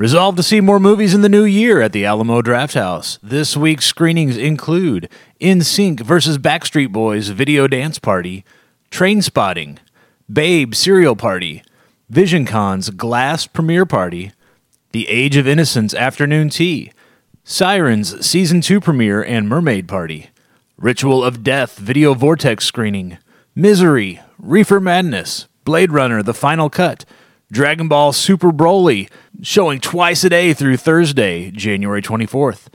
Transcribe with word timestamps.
Resolve 0.00 0.34
to 0.36 0.42
see 0.42 0.62
more 0.62 0.80
movies 0.80 1.12
in 1.12 1.20
the 1.20 1.28
new 1.28 1.44
year 1.44 1.82
at 1.82 1.92
the 1.92 2.06
Alamo 2.06 2.40
Drafthouse. 2.40 3.18
This 3.22 3.54
week's 3.54 3.84
screenings 3.84 4.34
include 4.34 5.10
NSYNC 5.42 6.00
versus 6.00 6.38
Backstreet 6.38 6.90
Boys 6.90 7.28
Video 7.28 7.68
Dance 7.68 7.98
Party, 7.98 8.42
Train 8.90 9.20
Spotting, 9.20 9.78
Babe 10.32 10.74
Cereal 10.74 11.16
Party, 11.16 11.62
Vision 12.08 12.46
Con's 12.46 12.88
Glass 12.88 13.46
Premiere 13.46 13.84
Party, 13.84 14.32
The 14.92 15.06
Age 15.06 15.36
of 15.36 15.46
Innocence 15.46 15.92
Afternoon 15.92 16.48
Tea, 16.48 16.92
Sirens 17.44 18.24
Season 18.24 18.62
2 18.62 18.80
Premiere 18.80 19.22
and 19.22 19.50
Mermaid 19.50 19.86
Party, 19.86 20.30
Ritual 20.78 21.22
of 21.22 21.44
Death 21.44 21.76
Video 21.76 22.14
Vortex 22.14 22.64
Screening, 22.64 23.18
Misery, 23.54 24.22
Reefer 24.38 24.80
Madness, 24.80 25.46
Blade 25.66 25.92
Runner 25.92 26.22
The 26.22 26.32
Final 26.32 26.70
Cut, 26.70 27.04
Dragon 27.52 27.88
Ball 27.88 28.12
Super 28.12 28.52
Broly, 28.52 29.10
showing 29.42 29.80
twice 29.80 30.22
a 30.22 30.28
day 30.28 30.54
through 30.54 30.76
Thursday, 30.76 31.50
January 31.50 32.00
24th. 32.00 32.68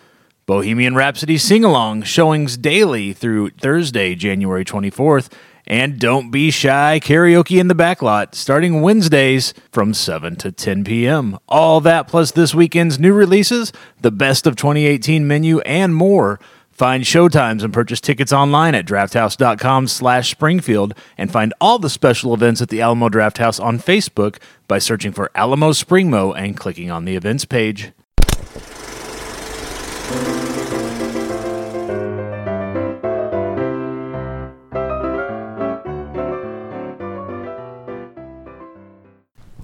Bohemian 0.45 0.95
Rhapsody 0.95 1.38
Sing 1.38 1.63
Along, 1.63 2.04
showings 2.04 2.58
daily 2.58 3.13
through 3.13 3.52
Thursday, 3.52 4.16
January 4.16 4.66
24th. 4.66 5.32
And 5.66 5.98
Don't 5.98 6.30
Be 6.30 6.52
Shy 6.52 6.99
karaoke 7.02 7.58
in 7.58 7.70
the 7.70 7.73
backlot, 7.73 8.35
starting 8.35 8.82
Wednesdays 8.82 9.54
from 9.72 9.94
7 9.94 10.35
to 10.35 10.52
10 10.52 10.84
p.m. 10.84 11.40
All 11.48 11.80
that 11.80 12.10
plus 12.10 12.32
this 12.32 12.54
weekend's 12.54 12.99
new 12.99 13.13
releases, 13.13 13.71
the 14.02 14.12
best 14.12 14.46
of 14.46 14.57
2018 14.57 15.26
menu, 15.26 15.62
and 15.62 15.96
more. 15.96 16.38
Find 16.75 17.05
showtimes 17.05 17.63
and 17.63 17.73
purchase 17.73 18.02
tickets 18.02 18.34
online 18.34 18.75
at 18.75 18.85
drafthouse.com 18.85 19.88
slash 19.88 20.31
Springfield 20.31 20.93
and 21.17 21.31
find 21.31 21.53
all 21.61 21.79
the 21.79 21.89
special 21.89 22.34
events 22.34 22.61
at 22.61 22.67
the 22.67 22.81
Alamo 22.81 23.07
Drafthouse 23.07 23.63
on 23.63 23.79
Facebook 23.79 24.39
by 24.67 24.77
searching 24.79 25.13
for 25.13 25.31
Alamo 25.35 25.71
Springmo 25.71 26.38
and 26.38 26.57
clicking 26.57 26.91
on 26.91 27.05
the 27.05 27.15
events 27.15 27.45
page. 27.45 27.93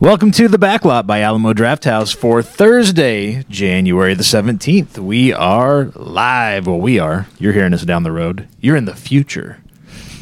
Welcome 0.01 0.31
to 0.31 0.47
the 0.47 0.57
Backlot 0.57 1.05
by 1.05 1.21
Alamo 1.21 1.53
Drafthouse 1.53 2.15
for 2.15 2.41
Thursday, 2.41 3.43
January 3.51 4.15
the 4.15 4.23
17th. 4.23 4.97
We 4.97 5.31
are 5.31 5.91
live. 5.93 6.65
Well, 6.65 6.79
we 6.79 6.97
are. 6.97 7.27
You're 7.37 7.53
hearing 7.53 7.71
us 7.71 7.83
down 7.83 8.01
the 8.01 8.11
road. 8.11 8.47
You're 8.59 8.75
in 8.77 8.85
the 8.85 8.95
future. 8.95 9.59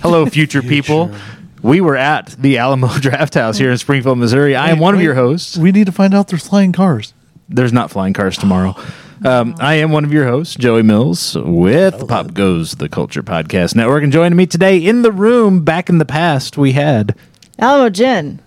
Hello, 0.02 0.26
future, 0.30 0.62
people. 0.62 1.16
We 1.62 1.80
were 1.80 1.96
at 1.96 2.36
the 2.38 2.58
Alamo 2.58 2.88
Drafthouse 2.90 3.58
here 3.58 3.72
in 3.72 3.78
Springfield, 3.78 4.18
Missouri. 4.18 4.54
I 4.54 4.70
am 4.70 4.80
one 4.80 4.96
of 4.96 5.02
your 5.02 5.16
hosts. 5.16 5.56
We 5.56 5.72
need 5.72 5.86
to 5.86 5.94
find 5.94 6.14
out 6.14 6.28
there's 6.28 6.46
flying 6.46 6.74
cars. 6.74 7.14
There's 7.48 7.72
not 7.72 7.90
flying 7.90 8.12
cars 8.12 8.38
tomorrow. 8.38 8.76
Um, 9.24 9.56
I 9.60 9.76
am 9.76 9.94
one 9.94 10.04
of 10.04 10.12
your 10.12 10.28
hosts, 10.28 10.56
Joey 10.56 10.84
Mills, 10.84 11.38
with 11.38 12.06
Pop 12.06 12.34
Goes 12.34 12.74
the 12.74 12.90
Culture 12.90 13.24
Podcast 13.24 13.76
Network. 13.78 14.04
And 14.04 14.12
joining 14.12 14.36
me 14.36 14.46
today 14.46 14.78
in 14.78 15.04
the 15.04 15.12
room, 15.14 15.64
back 15.64 15.88
in 15.88 16.00
the 16.00 16.06
past, 16.06 16.58
we 16.58 16.74
had 16.74 17.16
Alamo 17.58 17.90
Gin. 17.90 18.42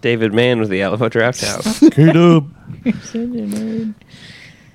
David 0.00 0.32
Mann 0.32 0.60
with 0.60 0.68
the 0.68 0.82
Alamo 0.82 1.08
Drafthouse. 1.08 1.90
Kate 1.92 2.16
up. 2.16 2.44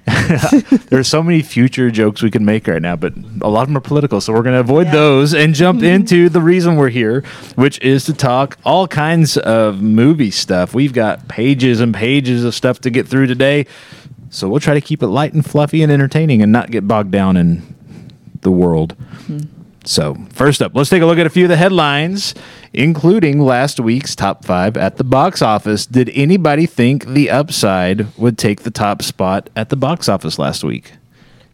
There's 0.90 1.08
so 1.08 1.24
many 1.24 1.42
future 1.42 1.90
jokes 1.90 2.22
we 2.22 2.30
can 2.30 2.44
make 2.44 2.68
right 2.68 2.82
now, 2.82 2.98
but 2.98 3.14
a 3.42 3.48
lot 3.50 3.62
of 3.62 3.68
them 3.70 3.78
are 3.78 3.82
political, 3.82 4.20
so 4.20 4.34
we're 4.34 4.42
going 4.44 4.54
to 4.56 4.60
avoid 4.60 4.88
Yeah. 4.88 4.94
those 4.94 5.34
and 5.34 5.56
jump 5.56 5.82
into 5.84 6.28
the 6.28 6.42
reason 6.42 6.76
we're 6.76 6.90
here, 6.90 7.22
which 7.56 7.80
is 7.82 8.04
to 8.06 8.14
talk 8.14 8.58
all 8.66 8.86
kinds 8.88 9.38
of 9.38 9.82
movie 9.82 10.32
stuff. 10.32 10.74
We've 10.74 10.94
got 10.94 11.28
pages 11.30 11.80
and 11.80 11.94
pages 11.94 12.44
of 12.44 12.54
stuff 12.54 12.80
to 12.82 12.90
get 12.90 13.08
through 13.08 13.28
today, 13.28 13.66
so 14.30 14.50
we'll 14.50 14.60
try 14.60 14.74
to 14.74 14.82
keep 14.82 15.02
it 15.02 15.08
light 15.08 15.34
and 15.34 15.46
fluffy 15.46 15.82
and 15.82 15.92
entertaining 15.92 16.42
and 16.42 16.52
not 16.52 16.70
get 16.70 16.86
bogged 16.86 17.12
down 17.12 17.38
in 17.38 17.62
the 18.42 18.52
world. 18.52 18.94
Hmm. 19.28 19.40
So, 19.86 20.16
first 20.32 20.62
up, 20.62 20.74
let's 20.76 20.90
take 20.90 21.02
a 21.02 21.06
look 21.06 21.18
at 21.18 21.26
a 21.26 21.30
few 21.30 21.44
of 21.46 21.50
the 21.50 21.58
headlines, 21.58 22.34
including 22.72 23.40
last 23.42 23.80
week's 23.80 24.16
top 24.16 24.46
five 24.46 24.78
at 24.78 24.98
the 24.98 25.04
box 25.04 25.42
office. 25.42 25.86
Did 25.86 26.10
anybody 26.14 26.66
think 26.66 27.06
The 27.06 27.30
Upside 27.30 28.16
would 28.18 28.38
take 28.38 28.62
the 28.62 28.72
top 28.72 29.02
spot 29.02 29.50
at 29.56 29.70
the 29.70 29.76
box 29.76 30.08
office 30.08 30.40
last 30.40 30.64
week? 30.64 30.94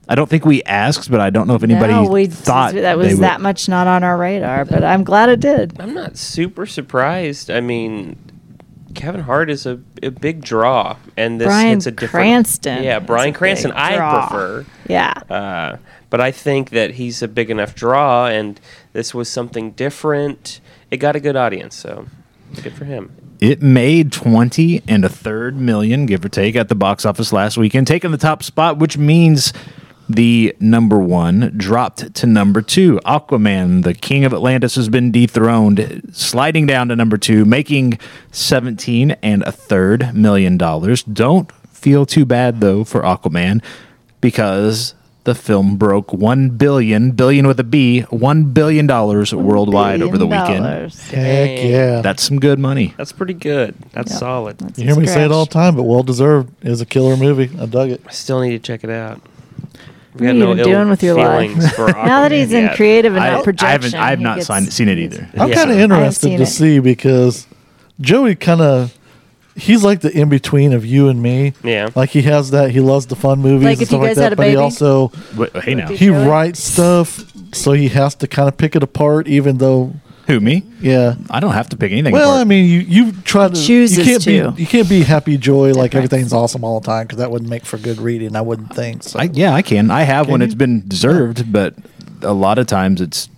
I 0.08 0.16
don't 0.16 0.30
think 0.30 0.46
we 0.46 0.64
asked, 0.64 1.10
but 1.12 1.20
I 1.20 1.30
don't 1.30 1.48
know 1.48 1.54
if 1.56 1.64
anybody 1.64 1.94
no, 1.94 2.10
we 2.10 2.26
thought 2.26 2.74
that 2.74 2.82
they 2.82 2.96
was 2.96 3.14
would. 3.14 3.20
that 3.24 3.42
much 3.42 3.70
not 3.70 3.86
on 3.88 4.04
our 4.04 4.18
radar, 4.18 4.66
but 4.66 4.84
I'm 4.84 5.04
glad 5.04 5.30
it 5.30 5.40
did. 5.40 5.80
I'm 5.80 5.94
not 5.94 6.18
super 6.18 6.66
surprised. 6.66 7.52
I 7.52 7.62
mean, 7.62 8.16
Kevin 8.96 9.22
Hart 9.22 9.52
is 9.52 9.68
a, 9.68 9.80
a 10.02 10.10
big 10.10 10.44
draw, 10.44 10.98
and 11.16 11.40
this 11.40 11.46
Bryan 11.48 11.70
hits 11.76 11.86
a 11.86 11.92
different. 11.92 12.12
Cranston 12.12 12.84
Yeah, 12.84 12.98
Bryan 13.00 13.34
Cranston. 13.34 13.72
I 13.72 13.96
draw. 13.98 14.28
prefer. 14.28 14.66
Yeah. 14.88 15.14
Uh, 15.30 15.78
but 16.10 16.22
I 16.22 16.32
think 16.32 16.72
that 16.72 16.92
he's 16.92 17.22
a 17.22 17.28
big 17.28 17.50
enough 17.50 17.76
draw, 17.76 18.28
and 18.28 18.60
this 18.94 19.14
was 19.14 19.30
something 19.30 19.72
different. 19.72 20.60
It 20.92 20.98
got 20.98 21.16
a 21.16 21.20
good 21.20 21.36
audience, 21.36 21.76
so 21.76 22.08
good 22.64 22.74
for 22.74 22.86
him. 22.86 23.16
It 23.40 23.62
made 23.62 24.12
20 24.12 24.84
and 24.88 25.06
a 25.06 25.10
third 25.10 25.56
million, 25.56 26.06
give 26.06 26.26
or 26.26 26.30
take, 26.30 26.56
at 26.56 26.68
the 26.68 26.76
box 26.76 27.06
office 27.06 27.32
last 27.32 27.58
weekend, 27.58 27.88
taking 27.88 28.12
the 28.12 28.18
top 28.18 28.44
spot, 28.44 28.78
which 28.78 28.98
means 28.98 29.54
the 30.10 30.56
number 30.60 30.98
one 31.00 31.54
dropped 31.56 32.16
to 32.16 32.26
number 32.26 32.62
two. 32.62 33.00
Aquaman, 33.06 33.84
the 33.84 33.94
king 33.94 34.26
of 34.26 34.34
Atlantis, 34.34 34.76
has 34.76 34.90
been 34.90 35.12
dethroned, 35.12 36.10
sliding 36.12 36.66
down 36.66 36.90
to 36.90 36.96
number 36.96 37.18
two, 37.18 37.46
making 37.46 38.00
17 38.32 39.12
and 39.22 39.44
a 39.44 39.52
third 39.52 40.14
million 40.16 40.58
dollars. 40.58 41.04
Don't 41.04 41.52
feel 41.68 42.06
too 42.06 42.26
bad, 42.26 42.60
though, 42.60 42.84
for 42.84 43.04
Aquaman 43.04 43.64
because 44.20 44.96
the 45.30 45.36
film 45.36 45.78
broke 45.78 46.12
1 46.12 46.50
billion, 46.52 47.12
billion 47.12 47.48
with 47.48 47.60
a 47.60 47.64
B, 47.64 48.04
$1 48.12 48.54
billion 48.54 48.88
worldwide 48.88 50.02
over 50.02 50.18
the 50.18 50.26
weekend. 50.28 50.66
Heck 50.66 51.64
yeah. 51.64 52.02
That's 52.02 52.24
some 52.24 52.40
good 52.40 52.60
money. 52.60 52.94
That's 52.98 53.12
pretty 53.12 53.34
good. 53.36 53.76
That's 53.92 54.12
Yep. 54.12 54.20
solid. 54.20 54.58
That's 54.58 54.80
you 54.80 54.86
a 54.86 54.88
hear 54.88 55.00
me 55.00 55.06
say 55.06 55.12
it 55.12 55.14
scratch. 55.26 55.32
all 55.32 55.46
the 55.46 55.52
time, 55.52 55.76
but 55.76 55.84
well 55.84 56.04
deserved. 56.04 56.52
It 56.64 56.70
was 56.70 56.82
a 56.82 56.86
killer 56.86 57.16
movie. 57.16 57.50
I 57.60 57.66
dug 57.68 57.90
it. 57.90 58.02
I 58.08 58.12
still 58.12 58.42
need 58.42 58.52
to 58.52 58.60
check 58.60 58.84
it 58.84 58.90
out. 58.90 59.22
What 60.14 60.24
are 60.30 60.34
you 60.34 60.52
even 60.52 60.58
doing 60.66 60.90
with 60.90 61.04
your 61.04 61.16
life? 61.16 61.52
Now 61.78 62.24
that 62.24 62.32
Aquaman 62.32 62.32
he's 62.32 62.52
in 62.52 62.70
creative 62.70 63.16
and 63.16 63.24
I, 63.24 63.32
not 63.36 63.44
projection, 63.44 63.70
I 63.70 63.72
haven't, 63.72 63.96
I 63.96 64.10
have 64.10 64.20
he 64.20 64.24
not 64.24 64.36
gets- 64.36 64.48
signed, 64.48 64.74
seen 64.74 64.90
it 64.90 64.98
either. 64.98 65.30
I'm 65.38 65.50
Yeah. 65.50 65.56
kind 65.56 65.72
of 65.72 65.78
I 65.78 65.80
haven't 65.80 65.96
interested 65.98 66.22
seen 66.28 66.38
to 66.38 66.44
it. 66.44 66.48
see 66.48 66.80
because 66.80 67.48
Joey 68.02 68.36
kind 68.36 68.62
of 68.62 68.98
he's 69.56 69.84
like 69.84 70.02
the 70.02 70.12
in 70.12 70.30
between 70.30 70.74
of 70.74 70.86
you 70.86 71.10
and 71.10 71.22
me. 71.22 71.54
Yeah. 71.64 71.90
Like 71.96 72.10
he 72.12 72.22
has 72.24 72.52
that. 72.52 72.72
He 72.72 72.80
loves 72.80 73.06
the 73.08 73.16
fun 73.16 73.40
movies 73.40 73.66
Like 73.66 73.74
and 73.74 73.82
if 73.84 73.88
stuff 73.90 73.98
you 73.98 74.02
like 74.02 74.10
guys 74.12 74.16
that. 74.18 74.24
had 74.24 74.34
a 74.34 74.36
but 74.36 74.48
he 74.48 74.52
baby? 74.54 74.62
also 74.62 75.12
Wait, 75.36 75.56
hey 75.64 75.76
now, 75.76 75.88
he 75.88 76.08
Joey? 76.08 76.28
writes 76.28 76.60
stuff, 76.64 77.24
so 77.54 77.72
he 77.74 77.90
has 77.90 78.16
to 78.16 78.28
kind 78.28 78.48
of 78.48 78.58
pick 78.58 78.76
it 78.76 78.84
apart. 78.84 79.28
Even 79.28 79.58
though, 79.58 79.94
who 80.28 80.40
me? 80.40 80.64
yeah. 80.80 81.16
I 81.30 81.40
don't 81.40 81.54
have 81.54 81.70
to 81.70 81.78
pick 81.78 81.92
anything. 81.92 82.14
Well, 82.14 82.30
apart. 82.32 82.42
I 82.42 82.44
mean, 82.46 82.66
you 82.70 82.80
you 82.80 83.12
try 83.24 83.48
to 83.48 83.56
Chooses 83.56 83.98
you 83.98 84.04
can't 84.06 84.24
to. 84.24 84.52
be 84.52 84.62
you 84.62 84.68
can't 84.68 84.88
be 84.90 85.02
happy 85.04 85.38
joy 85.38 85.70
like 85.74 85.92
Different. 85.92 85.96
everything's 86.14 86.34
awesome 86.34 86.64
all 86.64 86.80
the 86.80 86.86
time 86.86 87.06
because 87.08 87.18
that 87.18 87.32
wouldn't 87.32 87.50
make 87.50 87.66
for 87.66 87.78
good 87.78 88.00
reading. 88.00 88.36
I 88.36 88.42
wouldn't 88.42 88.74
think. 88.76 89.04
So. 89.04 89.20
I, 89.20 89.24
yeah, 89.34 89.54
I 89.54 89.62
can. 89.62 89.90
I 89.92 90.04
have 90.04 90.26
Can 90.28 90.34
when 90.34 90.42
you? 90.42 90.46
it's 90.46 90.56
been 90.56 90.88
deserved, 90.88 91.52
but 91.52 91.76
a 92.22 92.34
lot 92.34 92.58
of 92.60 92.68
times 92.68 93.02
it's 93.02 93.30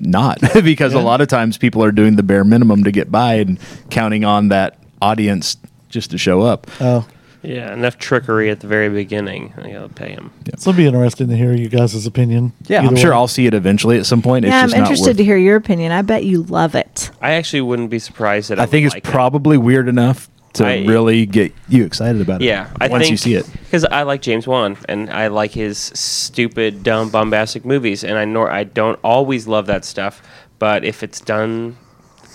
not 0.00 0.38
because 0.62 0.92
a 0.94 0.98
lot 1.00 1.20
of 1.22 1.28
times 1.28 1.56
people 1.58 1.82
are 1.82 1.90
doing 1.92 2.16
the 2.16 2.22
bare 2.22 2.44
minimum 2.44 2.84
to 2.84 2.92
get 2.92 3.10
by 3.10 3.34
and 3.34 3.58
counting 3.90 4.24
on 4.26 4.48
that 4.48 4.78
audience 5.02 5.56
just 5.88 6.10
to 6.10 6.18
show 6.18 6.42
up. 6.42 6.66
Oh, 6.80 7.06
Yeah, 7.42 7.72
enough 7.72 7.96
trickery 7.98 8.50
at 8.50 8.58
the 8.60 8.66
very 8.66 8.88
beginning. 8.88 9.52
I 9.56 9.70
gotta 9.70 9.88
pay 9.88 10.10
him. 10.10 10.32
so 10.56 10.70
it'll 10.70 10.78
be 10.78 10.86
interesting 10.86 11.28
to 11.28 11.36
hear 11.36 11.52
you 11.52 11.68
guys' 11.68 12.04
opinion. 12.06 12.52
Yeah, 12.66 12.80
I'm 12.82 12.96
sure 12.96 13.10
way. 13.10 13.16
I'll 13.16 13.28
see 13.28 13.46
it 13.46 13.54
eventually 13.54 13.98
at 13.98 14.06
some 14.06 14.20
point. 14.20 14.44
Yeah, 14.44 14.58
I'm 14.58 14.64
it's 14.64 14.72
just 14.72 14.76
not 14.76 14.80
interested 14.86 15.06
worth- 15.10 15.16
to 15.18 15.24
hear 15.24 15.36
your 15.36 15.56
opinion. 15.56 15.92
I 15.92 16.02
bet 16.02 16.24
you 16.24 16.42
love 16.44 16.74
it. 16.74 17.10
I 17.22 17.32
actually 17.32 17.60
wouldn't 17.60 17.90
be 17.90 17.98
surprised 18.00 18.50
that 18.50 18.58
I 18.58 18.66
think 18.66 18.86
it's 18.86 18.94
like 18.94 19.06
it. 19.06 19.10
probably 19.10 19.56
weird 19.58 19.86
enough 19.88 20.28
to 20.54 20.66
I- 20.66 20.84
really 20.86 21.24
get 21.26 21.52
you 21.68 21.84
excited 21.84 22.20
about 22.20 22.42
it. 22.42 22.46
Yeah, 22.46 22.68
I 22.80 22.88
once 22.88 23.02
think 23.04 23.10
you 23.12 23.16
see 23.18 23.34
it. 23.34 23.48
because 23.64 23.84
I 23.84 24.02
like 24.02 24.22
James 24.22 24.46
Wan 24.48 24.76
and 24.88 25.08
I 25.10 25.28
like 25.28 25.52
his 25.52 25.78
stupid, 25.78 26.82
dumb, 26.82 27.10
bombastic 27.10 27.64
movies, 27.64 28.02
and 28.02 28.18
I 28.18 28.24
nor 28.24 28.50
I 28.50 28.64
don't 28.64 28.98
always 29.04 29.46
love 29.46 29.66
that 29.66 29.84
stuff, 29.84 30.20
but 30.58 30.84
if 30.84 31.02
it's 31.04 31.20
done 31.20 31.76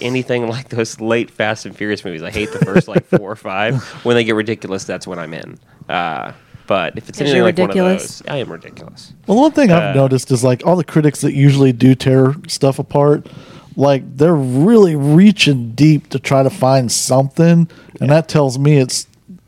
anything 0.01 0.47
like 0.47 0.69
those 0.69 0.99
late 0.99 1.29
Fast 1.31 1.65
and 1.65 1.75
Furious 1.75 2.03
movies, 2.05 2.23
I 2.23 2.31
hate 2.31 2.51
the 2.51 2.59
first 2.59 2.87
like 2.87 3.05
four 3.05 3.31
or 3.31 3.35
five. 3.35 3.81
When 4.05 4.15
they 4.15 4.23
get 4.23 4.35
ridiculous, 4.35 4.83
that's 4.83 5.05
when 5.07 5.19
I'm 5.19 5.33
in. 5.33 5.59
Uh, 5.89 6.33
but 6.67 6.97
if 6.97 7.09
it's 7.09 7.17
'Cause 7.17 7.27
anything 7.27 7.43
like 7.43 7.57
ridiculous? 7.57 7.83
one 7.85 7.91
of 7.93 7.99
those, 7.99 8.21
I 8.27 8.37
am 8.37 8.51
ridiculous. 8.51 9.13
Well, 9.27 9.37
one 9.37 9.51
thing 9.51 9.71
I've 9.71 9.95
Uh, 9.95 9.99
noticed 10.01 10.31
is 10.31 10.43
like 10.43 10.65
all 10.65 10.75
the 10.75 10.83
critics 10.83 11.21
that 11.21 11.33
usually 11.33 11.73
do 11.73 11.95
tear 11.95 12.35
stuff 12.47 12.79
apart, 12.79 13.27
like 13.75 14.03
they're 14.17 14.35
really 14.35 14.95
reaching 14.95 15.71
deep 15.71 16.09
to 16.09 16.19
try 16.19 16.43
to 16.43 16.49
find 16.49 16.91
something, 16.91 17.67
and 17.99 18.09
that 18.09 18.27
tells 18.27 18.57
me 18.59 18.77
it's 18.77 19.07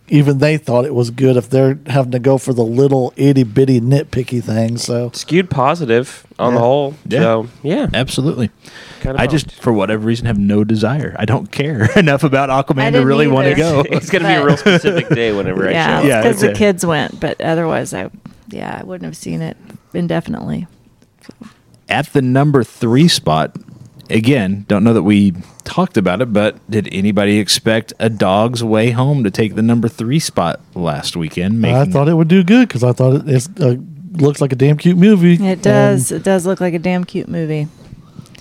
even 0.10 0.40
they 0.40 0.58
thought 0.58 0.86
it 0.86 0.94
was 0.94 1.10
good 1.12 1.38
if 1.38 1.50
they're 1.50 1.80
having 1.88 2.12
to 2.12 2.20
go 2.20 2.38
for 2.38 2.54
the 2.54 2.64
little 2.64 3.14
itty 3.16 3.44
bitty 3.44 3.80
nitpicky 3.80 4.44
things. 4.44 4.84
So 4.84 5.10
skewed 5.14 5.50
positive 5.50 6.28
on 6.38 6.52
Yeah. 6.52 6.56
the 6.56 6.60
whole. 6.64 6.96
Yeah. 7.08 7.20
So 7.22 7.48
yeah, 7.64 7.88
Absolutely. 7.94 8.52
Kinda 9.02 9.20
I 9.22 9.28
just, 9.28 9.52
for 9.52 9.72
whatever 9.74 10.06
reason, 10.06 10.26
have 10.28 10.38
no 10.38 10.64
desire. 10.64 11.16
I 11.18 11.26
don't 11.26 11.52
care 11.52 11.90
enough 11.98 12.24
about 12.24 12.50
Aquaman 12.50 12.86
to 12.88 12.92
didn't 12.92 13.08
really 13.08 13.28
want 13.28 13.48
to 13.48 13.56
go. 13.56 13.82
it's 13.90 14.10
gonna 14.10 14.28
be 14.28 14.34
a 14.34 14.46
real 14.46 14.58
specific 14.58 15.10
day 15.10 15.32
whenever 15.34 15.68
I 15.68 15.72
yeah, 15.74 16.02
show. 16.02 16.08
Yeah, 16.08 16.18
up. 16.20 16.24
because 16.24 16.42
the 16.42 16.54
kids 16.54 16.86
went, 16.86 17.20
but 17.20 17.40
otherwise, 17.42 17.94
I 17.94 18.10
yeah, 18.50 18.78
I 18.80 18.84
wouldn't 18.84 19.06
have 19.06 19.18
seen 19.18 19.42
it 19.42 19.58
indefinitely. 19.94 20.68
At 21.90 22.08
the 22.14 22.22
number 22.22 22.64
three 22.64 23.08
spot, 23.08 23.56
again, 24.10 24.66
don't 24.68 24.84
know 24.84 24.94
that 24.94 25.04
we 25.04 25.34
talked 25.64 25.98
about 25.98 26.22
it, 26.22 26.34
but 26.34 26.58
did 26.70 26.90
anybody 26.92 27.40
expect 27.40 27.94
A 28.00 28.10
Dog's 28.10 28.64
Way 28.64 28.92
Home 28.92 29.24
to 29.24 29.32
take 29.32 29.56
the 29.56 29.62
number 29.62 29.88
three 29.88 30.20
spot 30.20 30.60
last 30.76 31.16
weekend? 31.16 31.66
I 31.66 31.86
thought 31.86 32.08
it 32.08 32.14
would 32.14 32.28
do 32.28 32.44
good 32.44 32.68
because 32.68 32.84
I 32.84 32.94
thought 32.94 33.16
it 33.16 33.30
it's, 33.30 33.50
uh, 33.60 33.76
looks 34.14 34.42
like 34.42 34.52
a 34.52 34.56
damn 34.56 34.78
cute 34.78 34.98
movie. 34.98 35.36
It 35.44 35.62
does. 35.62 36.12
it 36.12 36.24
does 36.24 36.46
look 36.46 36.62
like 36.62 36.74
a 36.74 36.80
damn 36.80 37.04
cute 37.04 37.28
movie. 37.28 37.68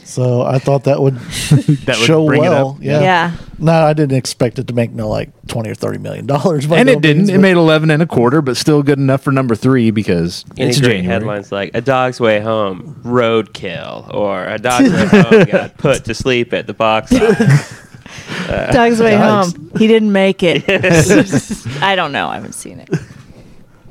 And 0.02 0.08
so 0.08 0.42
I 0.42 0.58
thought 0.58 0.84
that 0.84 1.00
would 1.00 1.14
that 1.18 1.96
would 1.98 2.06
show 2.06 2.26
bring 2.26 2.42
it 2.44 2.48
well. 2.48 2.70
up. 2.70 2.76
Yeah. 2.82 3.00
Yeah. 3.00 3.32
No, 3.58 3.72
I 3.72 3.92
didn't 3.92 4.16
expect 4.16 4.58
it 4.58 4.66
to 4.66 4.74
make 4.74 4.90
no 4.90 5.08
like 5.08 5.30
twenty 5.46 5.70
or 5.70 5.74
thirty 5.76 5.98
million 5.98 6.26
dollars. 6.26 6.66
by 6.66 6.78
And 6.78 6.88
no 6.88 6.92
it 6.94 7.00
didn't. 7.02 7.18
means, 7.18 7.30
It 7.30 7.38
made 7.38 7.56
11 7.56 7.90
and 7.90 8.02
a 8.02 8.06
quarter, 8.06 8.42
but 8.42 8.56
still 8.56 8.82
good 8.82 8.98
enough 8.98 9.22
for 9.22 9.30
number 9.30 9.54
three 9.54 9.90
because 9.92 10.44
Any 10.58 10.70
it's 10.70 10.80
great 10.80 10.96
January. 10.96 11.06
headlines 11.06 11.52
like 11.52 11.70
"A 11.74 11.80
Dog's 11.80 12.18
Way 12.20 12.40
Home," 12.40 13.00
"Roadkill," 13.04 14.12
or 14.12 14.44
"A 14.44 14.58
Dog's 14.58 14.90
Way 14.92 15.06
Home 15.06 15.44
got 15.44 15.76
put 15.78 16.04
to 16.06 16.14
sleep 16.14 16.52
at 16.52 16.66
the 16.66 16.74
box 16.74 17.12
office." 17.14 17.80
Dog's 18.72 19.00
Way 19.00 19.12
Yikes. 19.12 19.54
Home. 19.54 19.72
He 19.78 19.86
didn't 19.86 20.12
make 20.12 20.42
it. 20.42 20.64
I 21.82 21.94
don't 21.94 22.12
know. 22.12 22.28
I 22.28 22.34
haven't 22.34 22.54
seen 22.54 22.80
it. 22.80 22.90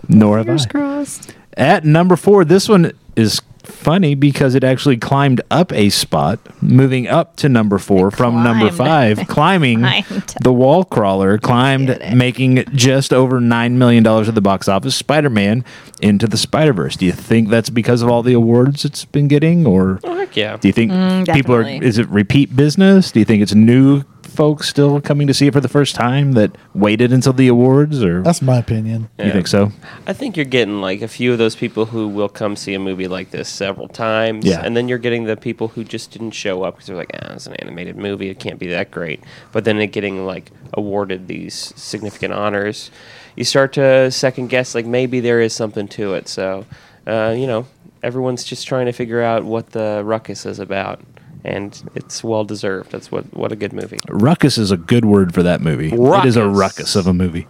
Nor 0.10 0.38
have 0.40 0.50
I. 0.50 0.66
Crossed. 0.66 1.34
At 1.56 1.86
number 1.86 2.16
four, 2.16 2.44
this 2.46 2.68
one 2.69 2.92
is 3.16 3.42
funny 3.71 4.15
because 4.15 4.56
it 4.56 4.63
actually 4.63 4.97
climbed 4.97 5.41
up 5.50 5.71
a 5.73 5.89
spot, 5.89 6.39
moving 6.62 7.07
up 7.07 7.35
to 7.38 7.50
number 7.50 7.77
four 7.77 8.09
It 8.09 8.15
from 8.15 8.44
number 8.44 8.69
five, 8.71 9.18
climbing 9.27 9.79
Climbed. 9.79 10.35
the 10.41 10.53
wall 10.53 10.83
crawler, 10.83 11.38
climbed, 11.38 11.89
it. 11.89 12.13
making 12.15 12.63
just 12.73 13.12
over 13.13 13.39
$9 13.39 13.71
million 13.73 14.06
at 14.06 14.35
the 14.35 14.41
box 14.41 14.68
office, 14.68 14.95
Spider 14.95 15.29
Man 15.29 15.63
into 16.01 16.27
the 16.27 16.38
Spider 16.38 16.73
Verse. 16.73 16.95
Do 16.95 17.06
you 17.06 17.12
think 17.12 17.50
that's 17.50 17.69
because 17.69 18.01
of 18.01 18.09
all 18.09 18.23
the 18.23 18.33
awards 18.33 18.85
it's 18.85 19.06
been 19.06 19.27
getting, 19.27 19.65
or 19.65 20.00
Oh, 20.03 20.15
heck 20.15 20.35
yeah. 20.35 20.57
do 20.57 20.68
you 20.68 20.73
think 20.73 20.91
Mm, 20.91 21.33
people 21.33 21.56
are, 21.56 21.63
is 21.63 21.97
it 21.97 22.07
repeat 22.09 22.56
business? 22.56 23.12
Do 23.12 23.19
you 23.19 23.25
think 23.25 23.41
it's 23.41 23.56
new 23.56 24.03
folks 24.31 24.68
still 24.69 25.00
coming 25.01 25.28
to 25.28 25.33
see 25.33 25.48
it 25.48 25.54
for 25.54 25.60
the 25.60 25.68
first 25.68 25.95
time 25.95 26.31
that 26.33 26.51
waited 26.74 27.12
until 27.13 27.33
the 27.33 27.48
awards, 27.48 28.04
or 28.04 28.22
That's 28.22 28.42
my 28.42 28.57
opinion. 28.57 29.10
you 29.19 29.25
Yeah. 29.25 29.31
think 29.33 29.48
so? 29.48 29.72
I 30.07 30.13
think 30.13 30.36
you're 30.38 30.45
getting 30.45 30.81
like 30.81 31.01
a 31.01 31.07
few 31.07 31.31
of 31.31 31.38
those 31.38 31.56
people 31.56 31.86
who 31.88 32.07
will 32.07 32.30
come 32.30 32.56
see 32.56 32.74
a 32.74 32.80
movie 32.80 33.07
like 33.07 33.31
this 33.31 33.50
several 33.50 33.88
times, 33.88 34.45
Yeah. 34.45 34.62
and 34.63 34.75
then 34.75 34.88
you're 34.88 34.98
getting 34.98 35.25
the 35.25 35.36
people 35.38 35.69
who 35.69 35.83
just 35.83 36.12
didn't 36.12 36.31
show 36.31 36.63
up 36.63 36.75
because 36.75 36.88
they're 36.88 36.95
like, 36.95 37.12
"Ah, 37.13 37.33
it's 37.33 37.48
an 37.48 37.54
animated 37.56 37.98
movie; 37.98 38.30
it 38.30 38.39
can't 38.39 38.60
be 38.60 38.68
that 38.68 38.89
great." 38.92 39.19
But 39.51 39.63
then 39.66 39.80
it 39.80 39.88
getting 39.92 40.25
like 40.25 40.51
awarded 40.74 41.28
these 41.28 41.74
significant 41.75 42.33
honors, 42.33 42.92
you 43.36 43.44
start 43.44 43.74
to 43.74 44.10
second 44.12 44.48
guess 44.50 44.74
like 44.75 44.86
maybe 44.86 45.19
there 45.19 45.42
is 45.42 45.54
something 45.54 45.88
to 45.89 46.13
it. 46.13 46.28
So, 46.28 46.66
uh, 47.07 47.33
you 47.38 47.48
know, 47.48 47.66
everyone's 48.04 48.44
just 48.44 48.68
trying 48.68 48.86
to 48.88 48.92
figure 48.92 49.22
out 49.22 49.44
what 49.44 49.72
the 49.72 50.01
ruckus 50.04 50.45
is 50.45 50.60
about, 50.60 51.00
and 51.44 51.90
it's 51.96 52.24
well 52.24 52.44
deserved. 52.44 52.92
That's 52.92 53.12
what 53.12 53.26
what 53.34 53.52
a 53.52 53.56
good 53.56 53.74
movie. 53.74 54.00
Ruckus 54.10 54.58
is 54.58 54.72
a 54.72 54.78
good 54.78 55.06
word 55.06 55.34
for 55.34 55.44
that 55.44 55.62
movie. 55.62 55.88
It 55.92 56.26
is 56.26 56.36
a 56.38 56.48
Ruckus. 56.48 56.58
ruckus 56.60 56.96
of 56.96 57.08
a 57.08 57.14
movie. 57.14 57.48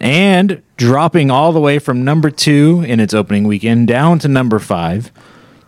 And 0.00 0.62
dropping 0.76 1.30
all 1.30 1.52
the 1.52 1.60
way 1.60 1.78
from 1.78 2.04
number 2.04 2.30
two 2.30 2.84
in 2.86 3.00
its 3.00 3.14
opening 3.14 3.44
weekend 3.44 3.88
down 3.88 4.18
to 4.20 4.28
number 4.28 4.58
five, 4.58 5.10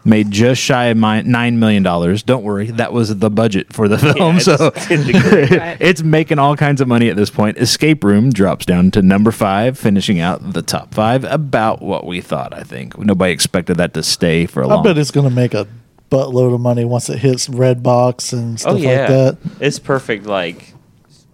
made 0.04 0.30
just 0.30 0.60
shy 0.60 0.86
of 0.86 0.96
mi- 0.98 1.22
$9 1.22 1.54
million. 1.54 1.82
Don't 1.82 2.42
worry, 2.44 2.70
that 2.72 2.92
was 2.92 3.18
the 3.18 3.30
budget 3.30 3.72
for 3.72 3.88
the 3.88 3.96
film. 4.14 4.36
I 4.36 4.38
so 4.38 4.70
just 4.70 4.88
didn't 4.88 5.14
agree. 5.16 5.56
Right. 5.58 5.76
it's 5.80 6.02
making 6.02 6.38
all 6.38 6.56
kinds 6.56 6.80
of 6.82 6.88
money 6.88 7.08
at 7.08 7.16
this 7.16 7.30
point. 7.30 7.56
Escape 7.58 8.04
Room 8.04 8.30
drops 8.30 8.66
down 8.66 8.90
to 8.92 9.02
number 9.02 9.30
five, 9.32 9.78
finishing 9.78 10.20
out 10.20 10.52
the 10.52 10.62
top 10.62 10.92
five. 10.94 11.24
About 11.24 11.80
what 11.80 12.06
we 12.06 12.20
thought, 12.20 12.52
I 12.54 12.62
think. 12.64 12.98
Nobody 12.98 13.32
expected 13.32 13.78
that 13.78 13.94
to 13.94 14.02
stay 14.02 14.44
for 14.44 14.62
a 14.62 14.68
long 14.68 14.80
I 14.80 14.90
bet 14.90 14.98
it's 14.98 15.10
going 15.10 15.28
to 15.28 15.34
make 15.34 15.54
a 15.54 15.66
buttload 16.10 16.54
of 16.54 16.60
money 16.60 16.84
once 16.84 17.08
it 17.08 17.18
hits 17.18 17.48
Redbox 17.48 18.32
and 18.32 18.54
oh, 18.54 18.56
stuff 18.56 18.72
oh 18.74 18.76
yeah, 18.76 19.00
like 19.00 19.08
that. 19.08 19.38
it's 19.60 19.78
perfect. 19.78 20.26
Like 20.26 20.74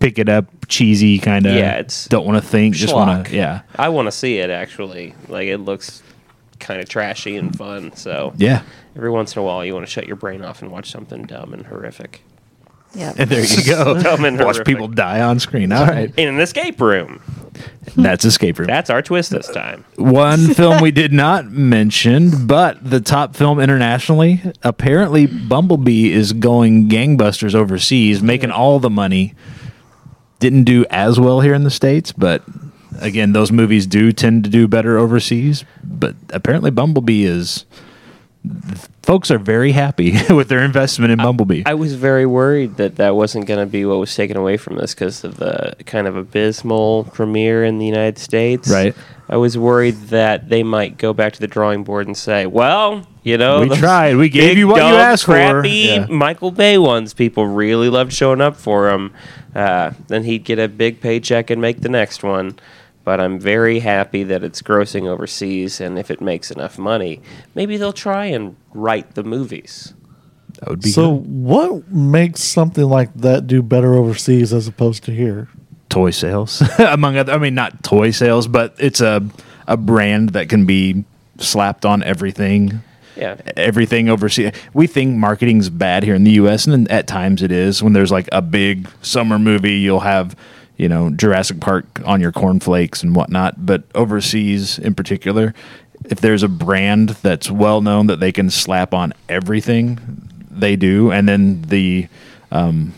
pick 0.00 0.18
it 0.18 0.28
up, 0.28 0.46
cheesy 0.68 1.18
kind 1.18 1.46
of. 1.46 1.54
Yeah, 1.54 1.74
it's 1.74 2.06
don't 2.08 2.26
want 2.26 2.42
to 2.42 2.48
think, 2.48 2.74
just 2.74 2.94
want 2.94 3.26
to. 3.26 3.34
Yeah, 3.34 3.62
I 3.76 3.88
want 3.88 4.06
to 4.06 4.12
see 4.12 4.38
it 4.38 4.50
actually. 4.50 5.14
Like 5.28 5.48
it 5.48 5.58
looks 5.58 6.02
kind 6.58 6.80
of 6.80 6.88
trashy 6.88 7.36
and 7.36 7.56
fun. 7.56 7.94
So 7.96 8.32
yeah. 8.36 8.62
every 8.96 9.10
once 9.10 9.36
in 9.36 9.40
a 9.40 9.44
while, 9.44 9.64
you 9.64 9.74
want 9.74 9.86
to 9.86 9.90
shut 9.90 10.06
your 10.06 10.16
brain 10.16 10.42
off 10.42 10.62
and 10.62 10.70
watch 10.70 10.90
something 10.90 11.24
dumb 11.24 11.52
and 11.52 11.66
horrific 11.66 12.22
Yeah. 12.94 13.12
And 13.16 13.28
there 13.30 13.44
you 13.44 13.64
go. 13.64 14.00
Dumb 14.02 14.24
and 14.24 14.36
Watch 14.38 14.44
horrific. 14.56 14.66
people 14.66 14.88
die 14.88 15.20
on 15.20 15.40
screen. 15.40 15.72
All 15.72 15.86
right, 15.86 16.12
in 16.16 16.28
an 16.28 16.40
escape 16.40 16.80
room. 16.80 17.20
that's 17.96 18.24
Escape 18.24 18.58
Room. 18.58 18.66
That's 18.66 18.90
our 18.90 19.02
twist 19.02 19.30
this 19.30 19.48
time. 19.48 19.84
One 19.96 20.48
film 20.54 20.80
we 20.82 20.90
did 20.90 21.12
not 21.12 21.46
mention, 21.50 22.46
but 22.46 22.88
the 22.88 23.00
top 23.00 23.36
film 23.36 23.60
internationally. 23.60 24.40
Apparently, 24.62 25.26
Bumblebee 25.26 26.10
is 26.12 26.32
going 26.32 26.88
gangbusters 26.88 27.54
overseas, 27.54 28.22
making 28.22 28.50
all 28.50 28.78
the 28.80 28.90
money. 28.90 29.34
Didn't 30.40 30.64
do 30.64 30.84
as 30.90 31.18
well 31.20 31.40
here 31.40 31.54
in 31.54 31.62
the 31.64 31.70
states, 31.70 32.10
but 32.12 32.42
again, 33.00 33.32
those 33.32 33.50
movies 33.52 33.86
do 33.86 34.12
tend 34.12 34.44
to 34.44 34.50
do 34.50 34.66
better 34.68 34.98
overseas. 34.98 35.64
But 35.82 36.16
apparently, 36.30 36.70
Bumblebee 36.70 37.24
is. 37.24 37.64
Folks 39.02 39.30
are 39.30 39.38
very 39.38 39.72
happy 39.72 40.18
with 40.30 40.48
their 40.48 40.62
investment 40.62 41.12
in 41.12 41.18
Bumblebee. 41.18 41.62
I 41.66 41.74
was 41.74 41.94
very 41.94 42.26
worried 42.26 42.76
that 42.76 42.96
that 42.96 43.14
wasn't 43.14 43.46
going 43.46 43.60
to 43.60 43.70
be 43.70 43.84
what 43.84 43.98
was 43.98 44.14
taken 44.14 44.36
away 44.36 44.56
from 44.56 44.76
this 44.76 44.94
because 44.94 45.24
of 45.24 45.36
the 45.36 45.74
kind 45.86 46.06
of 46.06 46.16
abysmal 46.16 47.04
premiere 47.04 47.64
in 47.64 47.78
the 47.78 47.86
United 47.86 48.18
States. 48.18 48.68
Right. 48.68 48.94
I 49.28 49.36
was 49.36 49.56
worried 49.56 49.94
that 50.08 50.50
they 50.50 50.62
might 50.62 50.98
go 50.98 51.14
back 51.14 51.32
to 51.34 51.40
the 51.40 51.46
drawing 51.46 51.84
board 51.84 52.06
and 52.06 52.16
say, 52.16 52.44
"Well, 52.44 53.06
you 53.22 53.38
know, 53.38 53.60
We 53.60 53.70
tried. 53.76 54.16
We 54.16 54.28
gave 54.28 54.58
you 54.58 54.68
what 54.68 54.76
you 54.76 54.90
dumb, 54.90 55.00
asked 55.00 55.24
for." 55.24 55.32
crappy 55.32 55.68
Yeah. 55.70 56.06
Michael 56.06 56.50
Bay 56.50 56.76
ones. 56.76 57.14
People 57.14 57.46
really 57.46 57.88
loved 57.88 58.12
showing 58.12 58.42
up 58.42 58.56
for 58.56 58.90
him. 58.90 59.12
Uh, 59.54 59.92
then 60.08 60.24
he'd 60.24 60.44
get 60.44 60.58
a 60.58 60.68
big 60.68 61.00
paycheck 61.00 61.48
and 61.48 61.60
make 61.62 61.80
the 61.80 61.88
next 61.88 62.22
one." 62.22 62.58
But 63.04 63.20
I'm 63.20 63.38
very 63.38 63.80
happy 63.80 64.22
that 64.24 64.42
it's 64.42 64.62
grossing 64.62 65.06
overseas, 65.06 65.80
and 65.80 65.98
if 65.98 66.10
it 66.10 66.20
makes 66.22 66.50
enough 66.50 66.78
money, 66.78 67.20
maybe 67.54 67.76
they'll 67.76 67.92
try 67.92 68.24
and 68.26 68.56
write 68.72 69.14
the 69.14 69.22
movies. 69.22 69.92
that 70.60 70.68
would 70.70 70.80
be 70.80 70.88
So, 70.90 71.16
good. 71.18 71.26
what 71.30 71.90
makes 71.92 72.42
something 72.42 72.84
like 72.84 73.12
that 73.14 73.46
do 73.46 73.62
better 73.62 73.94
overseas 73.94 74.52
as 74.52 74.66
opposed 74.66 75.04
to 75.04 75.12
here? 75.12 75.48
toy 75.90 76.10
sales 76.10 76.60
among 76.78 77.16
other 77.16 77.32
i 77.32 77.38
mean 77.38 77.54
not 77.54 77.84
toy 77.84 78.10
sales 78.10 78.48
but 78.48 78.74
it's 78.78 79.00
a 79.00 79.22
a 79.68 79.76
brand 79.76 80.30
that 80.30 80.48
can 80.48 80.66
be 80.66 81.04
slapped 81.38 81.84
on 81.84 82.02
everything 82.02 82.80
Yeah. 83.16 83.36
everything 83.56 84.08
overseas 84.08 84.50
we 84.72 84.88
think 84.88 85.14
marketing's 85.14 85.68
bad 85.70 86.02
here 86.02 86.16
in 86.16 86.24
the 86.24 86.32
us 86.32 86.66
and 86.66 86.90
at 86.90 87.06
times 87.06 87.42
it 87.42 87.52
is 87.52 87.80
when 87.80 87.92
there's 87.92 88.10
like 88.10 88.28
a 88.32 88.42
big 88.42 88.88
summer 89.02 89.38
movie 89.38 89.74
you'll 89.74 90.00
have 90.00 90.34
you 90.76 90.88
know 90.88 91.10
jurassic 91.10 91.60
park 91.60 91.84
on 92.04 92.20
your 92.20 92.32
cornflakes 92.32 93.02
and 93.02 93.14
whatnot 93.14 93.64
but 93.64 93.84
overseas 93.94 94.78
in 94.78 94.94
particular 94.94 95.54
if 96.04 96.20
there's 96.20 96.42
a 96.42 96.48
brand 96.48 97.10
that's 97.10 97.50
well 97.50 97.80
known 97.80 98.06
that 98.08 98.20
they 98.20 98.32
can 98.32 98.50
slap 98.50 98.92
on 98.92 99.12
everything 99.28 100.28
they 100.50 100.76
do. 100.76 101.10
And 101.10 101.28
then 101.28 101.62
the 101.62 102.08
um, 102.50 102.92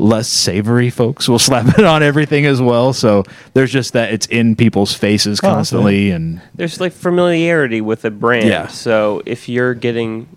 less 0.00 0.28
savory 0.28 0.90
folks 0.90 1.28
will 1.28 1.38
slap 1.48 1.78
it 1.78 1.84
on 1.84 2.02
everything 2.02 2.46
as 2.46 2.60
well. 2.60 2.92
So 2.92 3.24
there's 3.54 3.70
just 3.72 3.92
that 3.92 4.12
it's 4.12 4.26
in 4.26 4.56
people's 4.56 4.94
faces 4.94 5.40
Oh, 5.42 5.48
constantly, 5.48 6.10
and 6.10 6.40
there's 6.54 6.80
like 6.80 6.92
familiarity 6.92 7.80
with 7.80 8.04
a 8.04 8.10
brand. 8.10 8.48
Yeah. 8.48 8.66
So 8.68 9.22
if 9.26 9.48
you're 9.48 9.74
getting, 9.74 10.28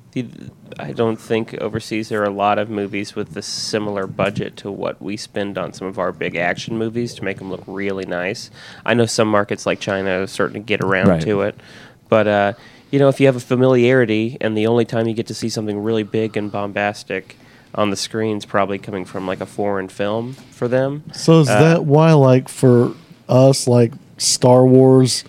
I 0.79 0.91
don't 0.91 1.17
think 1.17 1.53
overseas 1.55 2.09
there 2.09 2.21
are 2.21 2.25
a 2.25 2.29
lot 2.29 2.59
of 2.59 2.69
movies 2.69 3.15
with 3.15 3.35
a 3.37 3.41
similar 3.41 4.05
budget 4.07 4.57
to 4.57 4.71
what 4.71 5.01
we 5.01 5.17
spend 5.17 5.57
on 5.57 5.71
some 5.73 5.87
of 5.87 5.97
our 5.97 6.11
big 6.11 6.35
action 6.35 6.77
movies 6.77 7.13
to 7.15 7.23
make 7.23 7.37
them 7.37 7.49
look 7.49 7.63
really 7.67 8.05
nice. 8.05 8.51
I 8.85 8.93
know 8.93 9.05
some 9.05 9.27
markets 9.27 9.65
like 9.65 9.79
China 9.79 10.21
are 10.23 10.27
starting 10.27 10.61
to 10.61 10.65
get 10.65 10.81
around 10.81 11.07
Right. 11.07 11.21
to 11.21 11.41
it, 11.41 11.55
but 12.09 12.27
uh, 12.27 12.53
you 12.91 12.99
know 12.99 13.07
if 13.07 13.19
you 13.19 13.25
have 13.27 13.35
a 13.35 13.39
familiarity 13.39 14.37
and 14.41 14.57
the 14.57 14.67
only 14.67 14.85
time 14.85 15.07
you 15.07 15.13
get 15.13 15.27
to 15.27 15.33
see 15.33 15.49
something 15.49 15.79
really 15.81 16.03
big 16.03 16.35
and 16.37 16.51
bombastic 16.51 17.37
on 17.75 17.89
the 17.89 17.95
screen's 17.95 18.45
probably 18.45 18.77
coming 18.79 19.05
from 19.05 19.25
like 19.27 19.41
a 19.41 19.45
foreign 19.45 19.87
film 19.87 20.33
for 20.51 20.67
them. 20.67 21.03
So, 21.13 21.39
is 21.41 21.49
Uh, 21.49 21.59
that 21.59 21.85
why, 21.85 22.13
like, 22.13 22.47
for 22.49 22.93
us, 23.27 23.67
like 23.67 23.93
Star 24.17 24.65
Wars 24.65 25.23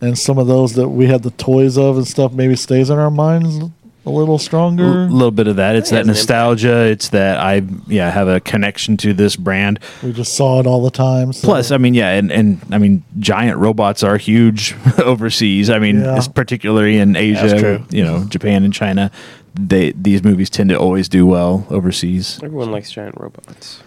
and 0.00 0.18
some 0.18 0.38
of 0.38 0.46
those 0.46 0.74
that 0.74 0.88
we 0.88 1.06
had 1.06 1.22
the 1.22 1.30
toys 1.32 1.76
of 1.78 1.96
and 1.96 2.06
stuff, 2.06 2.32
maybe 2.32 2.56
stays 2.56 2.90
in 2.90 2.98
our 2.98 3.10
minds 3.10 3.58
a 4.06 4.10
little 4.10 4.38
stronger? 4.38 5.02
A 5.04 5.06
little 5.06 5.30
bit 5.30 5.46
of 5.48 5.56
that. 5.56 5.76
It's 5.76 5.90
It 5.92 5.96
that 5.96 6.06
nostalgia. 6.06 6.84
It's 6.86 7.10
that 7.10 7.38
I 7.38 7.62
yeah 7.88 8.10
have 8.10 8.26
a 8.26 8.40
connection 8.40 8.96
to 8.98 9.12
this 9.12 9.36
brand. 9.36 9.80
we 10.02 10.12
just 10.12 10.34
saw 10.34 10.60
it 10.60 10.66
all 10.66 10.82
the 10.82 10.90
time. 10.90 11.32
So. 11.32 11.46
Plus, 11.46 11.70
I 11.70 11.76
mean, 11.78 11.94
yeah, 11.94 12.10
and, 12.12 12.32
and 12.32 12.60
I 12.72 12.78
mean, 12.78 13.02
giant 13.20 13.58
robots 13.58 14.02
are 14.02 14.16
huge 14.16 14.74
overseas. 14.98 15.68
I 15.68 15.78
mean, 15.78 16.00
Yeah. 16.00 16.20
particularly 16.34 16.96
in 16.98 17.16
Asia, 17.16 17.58
true. 17.58 17.84
you 17.90 18.02
know, 18.02 18.24
Japan 18.24 18.64
and 18.64 18.72
China. 18.72 19.10
They 19.60 19.90
these 19.92 20.22
movies 20.22 20.50
tend 20.50 20.70
to 20.70 20.78
always 20.78 21.08
do 21.08 21.26
well 21.26 21.66
overseas. 21.68 22.38
Everyone 22.42 22.70
likes 22.70 22.92
giant 22.92 23.16
robots. 23.18 23.82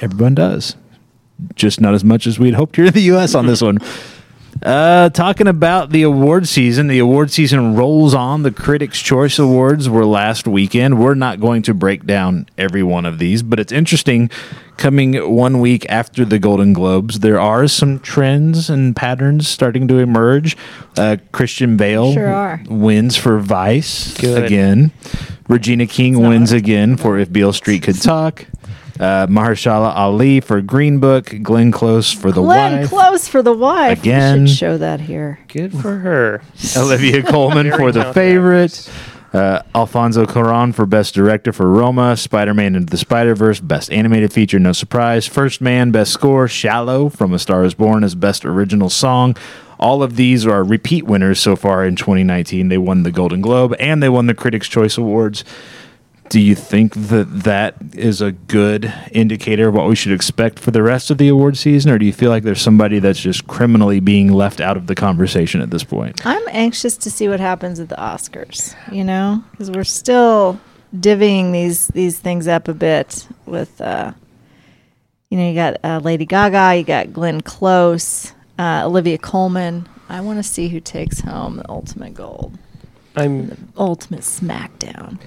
Everyone 0.00 0.34
does, 0.34 0.74
just 1.54 1.80
not 1.80 1.94
as 1.94 2.02
much 2.02 2.26
as 2.26 2.38
we'd 2.38 2.54
hoped 2.54 2.74
here 2.76 2.86
in 2.86 2.92
the 2.92 3.02
U.S. 3.02 3.34
on 3.34 3.46
this 3.46 3.60
one. 3.68 3.78
Uh, 4.64 5.10
talking 5.10 5.46
about 5.46 5.90
the 5.90 6.02
award 6.02 6.48
season, 6.48 6.86
the 6.86 6.98
award 6.98 7.30
season 7.30 7.76
rolls 7.76 8.14
on. 8.14 8.42
The 8.44 8.50
Critics' 8.50 9.02
Choice 9.02 9.38
Awards 9.38 9.90
were 9.90 10.06
last 10.06 10.46
weekend. 10.48 10.98
We're 10.98 11.14
not 11.14 11.38
going 11.38 11.60
to 11.62 11.74
break 11.74 12.06
down 12.06 12.48
every 12.56 12.82
one 12.82 13.04
of 13.04 13.18
these, 13.18 13.42
but 13.42 13.60
it's 13.60 13.72
interesting. 13.72 14.30
Coming 14.78 15.14
one 15.30 15.60
week 15.60 15.86
after 15.88 16.24
the 16.24 16.38
Golden 16.38 16.72
Globes, 16.72 17.20
there 17.20 17.38
are 17.38 17.68
some 17.68 18.00
trends 18.00 18.68
and 18.70 18.96
patterns 18.96 19.46
starting 19.46 19.86
to 19.88 19.98
emerge. 19.98 20.56
Uh, 20.96 21.18
Christian 21.30 21.76
Bale 21.76 22.12
Sure 22.12 22.60
wins 22.66 23.16
for 23.16 23.38
Vice 23.38 24.16
Good. 24.16 24.44
again. 24.44 24.92
Regina 25.46 25.86
King 25.86 26.26
wins 26.26 26.52
again 26.52 26.96
for 26.96 27.18
If 27.18 27.30
Beale 27.30 27.52
Street 27.52 27.82
Could 27.82 28.00
Talk. 28.00 28.46
Uh, 29.00 29.26
Mahershala 29.26 29.94
Ali 29.94 30.40
for 30.40 30.60
Green 30.60 31.00
Book. 31.00 31.34
Glenn 31.42 31.72
Close 31.72 32.12
for 32.12 32.30
The 32.30 32.40
Wife. 32.42 32.56
Glenn 32.70 32.80
Wife. 32.80 32.90
Close 32.90 33.28
for 33.28 33.42
the 33.42 33.52
wife. 33.52 33.98
Again. 34.00 34.42
We 34.42 34.48
should 34.48 34.56
show 34.56 34.78
that 34.78 35.00
here. 35.00 35.40
Good 35.48 35.72
for 35.72 35.98
her. 35.98 36.42
Olivia 36.76 37.22
Colman 37.22 37.66
Very 37.70 37.76
for 37.76 37.92
The 37.92 38.12
Favorite. 38.12 38.88
Uh, 39.32 39.62
Alfonso 39.74 40.26
Cuarón 40.26 40.72
for 40.72 40.86
Best 40.86 41.12
Director 41.12 41.52
for 41.52 41.68
Roma. 41.68 42.16
Spider-Man 42.16 42.76
Into 42.76 42.90
the 42.90 42.96
Spider-Verse. 42.96 43.58
Best 43.58 43.90
Animated 43.90 44.32
Feature, 44.32 44.60
no 44.60 44.72
surprise. 44.72 45.26
First 45.26 45.60
Man, 45.60 45.90
Best 45.90 46.12
Score. 46.12 46.46
Shallow 46.46 47.08
from 47.08 47.32
A 47.32 47.40
Star 47.40 47.64
Is 47.64 47.74
Born 47.74 48.04
as 48.04 48.14
Best 48.14 48.44
Original 48.44 48.88
Song. 48.88 49.36
All 49.80 50.04
of 50.04 50.14
these 50.14 50.46
are 50.46 50.62
repeat 50.62 51.04
winners 51.04 51.40
so 51.40 51.56
far 51.56 51.84
in 51.84 51.96
2019. 51.96 52.68
They 52.68 52.78
won 52.78 53.02
the 53.02 53.10
Golden 53.10 53.40
Globe 53.40 53.74
and 53.80 54.00
they 54.00 54.08
won 54.08 54.26
the 54.26 54.34
Critics' 54.34 54.68
Choice 54.68 54.96
Awards. 54.96 55.44
Do 56.30 56.40
you 56.40 56.54
think 56.54 56.94
that 56.94 57.26
that 57.44 57.76
is 57.94 58.20
a 58.20 58.32
good 58.32 58.92
indicator 59.12 59.68
of 59.68 59.74
what 59.74 59.86
we 59.86 59.94
should 59.94 60.12
expect 60.12 60.58
for 60.58 60.70
the 60.70 60.82
rest 60.82 61.10
of 61.10 61.18
the 61.18 61.28
award 61.28 61.56
season, 61.56 61.90
or 61.90 61.98
do 61.98 62.06
you 62.06 62.12
feel 62.12 62.30
like 62.30 62.42
there's 62.42 62.62
somebody 62.62 62.98
that's 62.98 63.20
just 63.20 63.46
criminally 63.46 64.00
being 64.00 64.32
left 64.32 64.60
out 64.60 64.76
of 64.76 64.86
the 64.86 64.94
conversation 64.94 65.60
at 65.60 65.70
this 65.70 65.84
point? 65.84 66.24
I'm 66.26 66.42
anxious 66.48 66.96
to 66.98 67.10
see 67.10 67.28
what 67.28 67.40
happens 67.40 67.78
at 67.78 67.88
the 67.88 67.96
Oscars. 67.96 68.74
You 68.90 69.04
know, 69.04 69.44
because 69.50 69.70
we're 69.70 69.84
still 69.84 70.58
divvying 70.96 71.52
these 71.52 71.88
these 71.88 72.18
things 72.18 72.48
up 72.48 72.68
a 72.68 72.74
bit 72.74 73.28
with. 73.46 73.80
Uh, 73.80 74.12
you 75.30 75.40
know, 75.40 75.48
you 75.48 75.54
got 75.54 75.76
uh, 75.82 75.98
Lady 75.98 76.26
Gaga, 76.26 76.76
you 76.76 76.84
got 76.84 77.12
Glenn 77.12 77.40
Close, 77.40 78.32
uh, 78.56 78.82
Olivia 78.84 79.18
Colman. 79.18 79.88
I 80.08 80.20
want 80.20 80.38
to 80.38 80.44
see 80.44 80.68
who 80.68 80.78
takes 80.78 81.20
home 81.20 81.56
the 81.56 81.68
ultimate 81.68 82.14
gold, 82.14 82.56
I'm 83.16 83.48
the 83.48 83.56
ultimate 83.76 84.20
SmackDown. 84.20 85.18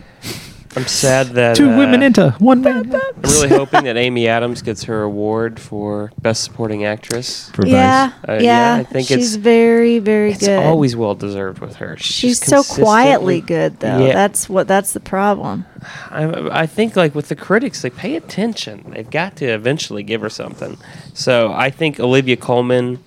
I'm 0.77 0.85
sad 0.87 1.27
that 1.29 1.55
Two 1.55 1.71
uh, 1.71 1.77
women 1.77 2.03
into 2.03 2.31
one 2.37 2.61
man. 2.61 2.93
I'm 2.95 3.21
really 3.23 3.49
hoping 3.49 3.85
that 3.85 3.97
Amy 3.97 4.27
Adams 4.27 4.61
gets 4.61 4.83
her 4.83 5.01
award 5.01 5.59
for 5.59 6.11
Best 6.21 6.43
Supporting 6.43 6.85
Actress. 6.85 7.49
For 7.49 7.65
Yeah, 7.65 8.11
Uh, 8.29 8.33
yeah, 8.33 8.41
yeah, 8.41 8.75
I 8.75 8.83
think 8.83 9.07
she's 9.07 9.33
it's- 9.33 9.35
very, 9.37 9.97
very 9.97 10.31
It's 10.33 10.41
good. 10.45 10.63
always 10.63 10.95
well 10.95 11.15
deserved 11.15 11.59
with 11.59 11.77
her. 11.77 11.97
she's 11.97 12.39
just 12.39 12.49
so 12.49 12.63
quietly 12.63 13.41
good, 13.41 13.79
though. 13.79 14.05
Yeah. 14.05 14.13
That's 14.13 14.47
what. 14.47 14.67
That's 14.67 14.93
the 14.93 14.99
problem. 14.99 15.65
I, 16.11 16.61
I 16.61 16.65
think 16.67 16.95
like 16.95 17.15
with 17.15 17.29
the 17.29 17.35
critics, 17.35 17.81
they 17.81 17.89
pay 17.89 18.15
attention. 18.15 18.91
They've 18.93 19.09
got 19.09 19.35
to 19.37 19.45
eventually 19.45 20.03
give 20.03 20.21
her 20.21 20.29
something. 20.29 20.77
So 21.15 21.51
I 21.53 21.71
think 21.71 21.99
Olivia 21.99 22.37
Colman. 22.37 22.99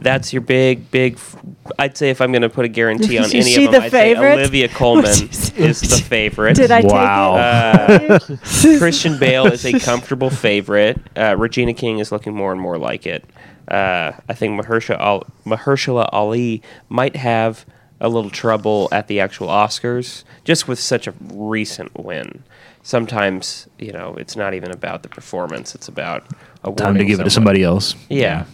That's 0.00 0.32
your 0.32 0.42
big, 0.42 0.90
big. 0.90 1.14
f- 1.14 1.36
I'd 1.78 1.96
say 1.96 2.10
if 2.10 2.20
I'm 2.20 2.30
going 2.30 2.42
to 2.42 2.48
put 2.48 2.64
a 2.64 2.68
guarantee 2.68 3.18
on 3.18 3.24
any 3.24 3.42
she 3.42 3.64
of 3.66 3.72
them, 3.72 3.80
the 3.80 3.86
I'd 3.86 3.90
say? 3.90 4.14
Olivia 4.16 4.68
Colman 4.68 5.04
Would 5.04 5.20
you 5.20 5.32
say- 5.32 5.56
is 5.64 5.80
the 5.80 5.96
favorite. 6.04 6.54
Did 6.56 6.70
I 6.70 6.80
Wow. 6.82 7.86
take 7.98 8.10
it? 8.30 8.30
Uh, 8.30 8.36
Christian 8.78 9.18
Bale 9.18 9.46
is 9.46 9.64
a 9.64 9.78
comfortable 9.80 10.30
favorite. 10.30 11.00
Uh, 11.16 11.34
Regina 11.36 11.74
King 11.74 11.98
is 11.98 12.12
looking 12.12 12.34
more 12.34 12.52
and 12.52 12.60
more 12.60 12.78
like 12.78 13.06
it. 13.06 13.24
Uh, 13.66 14.12
I 14.28 14.34
think 14.34 14.60
Mahershala, 14.60 14.98
Al- 15.00 15.26
Mahershala 15.44 16.08
Ali 16.12 16.62
might 16.88 17.16
have 17.16 17.66
a 18.00 18.08
little 18.08 18.30
trouble 18.30 18.88
at 18.92 19.08
the 19.08 19.18
actual 19.20 19.48
Oscars, 19.48 20.22
just 20.44 20.68
with 20.68 20.78
such 20.78 21.06
a 21.08 21.14
recent 21.32 21.98
win. 21.98 22.44
Sometimes, 22.82 23.66
you 23.78 23.92
know, 23.92 24.14
it's 24.14 24.36
not 24.36 24.54
even 24.54 24.70
about 24.70 25.02
the 25.02 25.08
performance; 25.08 25.74
it's 25.74 25.88
about 25.88 26.22
Time 26.62 26.74
to 26.76 26.82
awarding 26.84 27.06
give 27.08 27.20
it 27.20 27.24
to 27.24 27.30
somebody 27.30 27.62
else. 27.62 27.94
Yeah. 28.08 28.44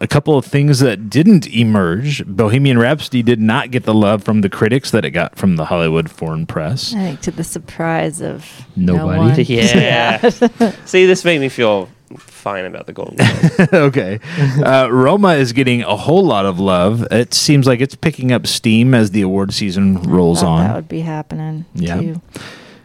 A 0.00 0.06
couple 0.06 0.36
of 0.36 0.44
things 0.44 0.80
that 0.80 1.08
didn't 1.08 1.46
emerge. 1.48 2.24
Bohemian 2.26 2.78
Rhapsody 2.78 3.22
did 3.22 3.40
not 3.40 3.70
get 3.70 3.84
the 3.84 3.94
love 3.94 4.22
from 4.24 4.40
the 4.40 4.48
critics 4.48 4.90
that 4.90 5.04
it 5.04 5.10
got 5.12 5.36
from 5.36 5.56
the 5.56 5.66
Hollywood 5.66 6.10
Foreign 6.10 6.46
Press. 6.46 6.92
I 6.94 6.98
think 6.98 7.20
to 7.22 7.30
the 7.30 7.44
surprise 7.44 8.20
of 8.20 8.66
Nobody. 8.76 8.96
No 8.96 9.24
one. 9.24 9.34
Yeah. 9.46 10.28
See, 10.84 11.06
this 11.06 11.24
made 11.24 11.40
me 11.40 11.48
feel 11.48 11.88
fine 12.18 12.64
about 12.64 12.86
the 12.86 12.92
Golden 12.92 13.16
Globes. 13.16 13.60
okay. 13.72 14.20
Uh, 14.62 14.88
Roma 14.90 15.34
is 15.34 15.52
getting 15.52 15.82
a 15.82 15.96
whole 15.96 16.24
lot 16.24 16.44
of 16.44 16.60
love. 16.60 17.06
It 17.10 17.32
seems 17.34 17.66
like 17.66 17.80
it's 17.80 17.94
picking 17.94 18.32
up 18.32 18.46
steam 18.46 18.94
as 18.94 19.10
the 19.12 19.22
award 19.22 19.52
season 19.54 20.02
rolls 20.02 20.40
Thought 20.40 20.48
on. 20.48 20.66
That 20.66 20.74
would 20.76 20.88
be 20.88 21.00
happening. 21.00 21.64
Yeah. 21.74 22.00
Too. 22.00 22.20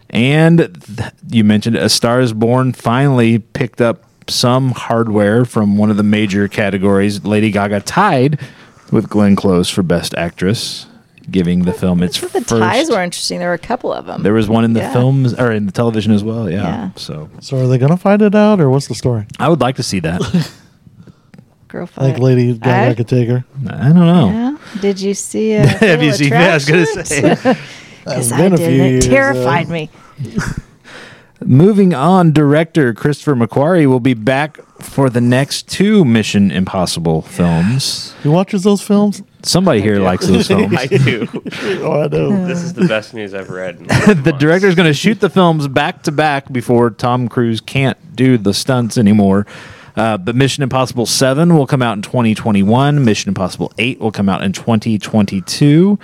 And 0.10 0.58
th- 0.98 1.12
you 1.28 1.44
mentioned 1.44 1.76
A 1.76 1.90
Star 1.90 2.20
is 2.22 2.34
Born 2.34 2.74
finally 2.74 3.40
picked 3.40 3.82
up 3.82 4.06
some 4.30 4.72
hardware 4.72 5.46
from 5.46 5.78
one 5.78 5.90
of 5.90 5.98
the 5.98 6.04
major 6.04 6.48
categories. 6.48 7.24
Lady 7.26 7.52
Gaga 7.52 7.82
tied 7.82 8.40
with 8.92 9.10
Glenn 9.10 9.36
Close 9.36 9.70
for 9.70 9.84
Best 9.84 10.16
Actress, 10.16 10.88
giving 11.30 11.64
the 11.66 11.74
film 11.74 12.02
its 12.02 12.18
I 12.18 12.22
thought 12.22 12.34
the 12.34 12.40
first. 12.42 12.62
ties 12.62 12.90
were 12.90 13.02
interesting. 13.04 13.40
There 13.40 13.50
were 13.50 13.54
a 13.54 13.58
couple 13.60 13.94
of 13.94 14.06
them. 14.06 14.24
there 14.24 14.34
was 14.34 14.48
one 14.50 14.64
in 14.66 14.74
the 14.74 14.80
Yeah. 14.82 14.94
films 14.94 15.34
or 15.34 15.52
in 15.52 15.66
the 15.66 15.72
television 15.72 16.12
as 16.14 16.24
well. 16.24 16.50
Yeah. 16.50 16.64
Yeah. 16.64 16.90
So 16.96 17.30
So 17.40 17.58
are 17.58 17.68
they 17.68 17.78
going 17.78 17.92
to 17.92 17.98
find 17.98 18.22
it 18.22 18.34
out, 18.36 18.60
or 18.60 18.70
what's 18.70 18.88
the 18.88 18.96
story? 18.96 19.26
I 19.40 19.50
would 19.50 19.62
like 19.62 19.76
to 19.76 19.84
see 19.84 20.00
that. 20.02 20.22
Girl 21.68 21.84
I 21.84 21.86
fight. 21.86 22.04
think 22.06 22.20
Lady 22.20 22.58
Gaga 22.58 22.92
I- 22.92 22.94
could 22.96 23.08
take 23.08 23.30
her. 23.30 23.44
I 23.70 23.78
don't 23.90 23.96
know. 23.96 24.30
Yeah. 24.32 24.58
Did 24.82 25.00
you 25.00 25.14
see? 25.14 25.52
it? 25.52 25.68
Have 25.82 26.02
you 26.02 26.14
seen? 26.14 26.30
Yeah, 26.30 26.52
I 26.52 26.54
was 26.56 26.66
gonna 26.66 26.86
say. 27.06 27.58
Because 28.06 28.32
It's 28.32 28.32
I 28.32 28.38
been 28.42 28.54
a 28.54 28.58
did. 28.58 28.72
few 28.72 28.84
It 28.84 28.90
years, 28.92 29.06
uh, 29.08 29.10
terrified 29.12 29.70
me. 29.70 29.90
Moving 31.42 31.94
on, 31.94 32.32
director 32.34 32.94
Christopher 32.94 33.34
McQuarrie 33.36 33.88
will 33.88 34.00
be 34.02 34.14
back 34.14 34.60
for 34.82 35.10
the 35.10 35.22
next 35.22 35.68
two 35.70 36.04
Mission 36.04 36.52
Impossible 36.52 37.22
films. 37.22 38.12
Who 38.24 38.32
watches 38.32 38.64
those 38.64 38.82
films? 38.82 39.24
Somebody 39.44 39.82
here 39.82 39.96
do. 39.96 40.04
likes 40.04 40.28
those 40.28 40.48
films. 40.48 40.76
I 40.78 40.88
do. 40.88 41.28
Oh, 41.82 42.02
I 42.04 42.08
know. 42.08 42.30
This 42.48 42.62
is 42.64 42.74
the 42.74 42.88
best 42.88 43.14
news 43.14 43.34
I've 43.34 43.50
read. 43.50 43.78
in 43.80 43.88
the 44.24 44.36
director 44.38 44.68
is 44.68 44.76
going 44.76 44.88
to 44.88 44.94
shoot 44.94 45.20
the 45.22 45.30
films 45.30 45.68
back 45.68 46.04
to 46.04 46.12
back 46.12 46.52
before 46.52 46.90
Tom 46.90 47.30
Cruise 47.30 47.62
can't 47.62 47.98
do 48.16 48.38
the 48.38 48.54
stunts 48.54 48.98
anymore. 48.98 49.48
Uh, 49.96 50.18
but 50.18 50.36
Mission 50.36 50.64
Impossible 50.64 51.06
7 51.06 51.58
will 51.58 51.68
come 51.68 51.82
out 51.82 51.94
in 51.94 52.02
2021. 52.02 53.04
Mission 53.04 53.30
Impossible 53.30 53.72
8 53.78 54.00
will 54.00 54.12
come 54.12 54.30
out 54.30 54.44
in 54.44 54.54
2022. 54.54 55.98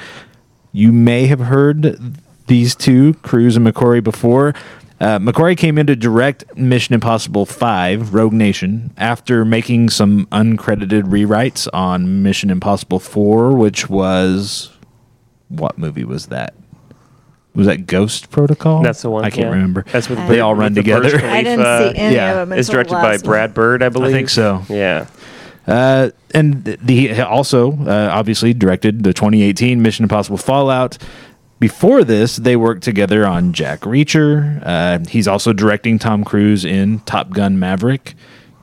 You 0.72 0.92
may 0.92 1.28
have 1.28 1.40
heard 1.40 2.00
these 2.48 2.76
two, 2.76 3.14
Cruise 3.16 3.56
and 3.58 3.66
McQuarrie, 3.66 4.04
before. 4.04 4.54
Uh, 5.00 5.20
McQuarrie 5.20 5.58
came 5.58 5.78
in 5.78 5.88
to 5.88 5.96
direct 5.96 6.56
Mission 6.56 6.96
Impossible 6.96 7.46
5, 7.46 8.14
Rogue 8.14 8.34
Nation, 8.34 8.94
after 8.98 9.44
making 9.44 9.90
some 9.90 10.26
uncredited 10.28 11.04
rewrites 11.04 11.68
on 11.74 12.24
Mission 12.24 12.50
Impossible 12.50 13.00
4, 13.00 13.54
which 13.54 13.90
was. 13.90 14.72
What 15.50 15.78
movie 15.78 16.06
was 16.06 16.28
that? 16.28 16.56
Was 17.56 17.68
that 17.68 17.88
Ghost 17.88 18.32
Protocol? 18.32 18.84
That's 18.84 19.02
the 19.02 19.10
one. 19.10 19.24
I 19.24 19.30
can't 19.30 19.48
yeah. 19.48 19.54
remember. 19.54 19.86
That's 19.92 20.10
with 20.10 20.26
they 20.28 20.42
all 20.42 20.56
run 20.56 20.74
with 20.74 20.84
together. 20.84 21.18
I 21.26 21.42
didn't 21.42 21.94
see 21.94 22.00
any 22.00 22.16
yeah, 22.16 22.42
of 22.42 22.50
them. 22.50 22.58
It's 22.58 22.68
directed 22.68 22.94
by 22.94 23.18
Brad. 23.18 23.54
Bird, 23.54 23.82
I 23.82 23.90
believe. 23.90 24.14
I 24.14 24.18
think 24.18 24.30
so. 24.30 24.64
Yeah. 24.68 25.08
Uh, 25.66 26.10
and 26.34 26.64
the 26.66 26.78
he 26.86 27.22
also 27.22 27.72
uh, 27.72 28.10
obviously 28.12 28.54
directed 28.54 29.04
the 29.04 29.14
2018 29.14 29.82
Mission 29.82 30.04
Impossible 30.04 30.38
Fallout. 30.38 30.98
Before 31.60 32.04
this, 32.04 32.36
they 32.36 32.56
worked 32.56 32.84
together 32.84 33.26
on 33.26 33.54
Jack 33.54 33.82
Reacher. 33.82 34.62
Uh, 34.66 35.00
he's 35.10 35.28
also 35.28 35.54
directing 35.54 35.98
Tom 36.00 36.24
Cruise 36.24 36.66
in 36.66 37.00
Top 37.02 37.32
Gun 37.32 37.58
Maverick. 37.58 38.16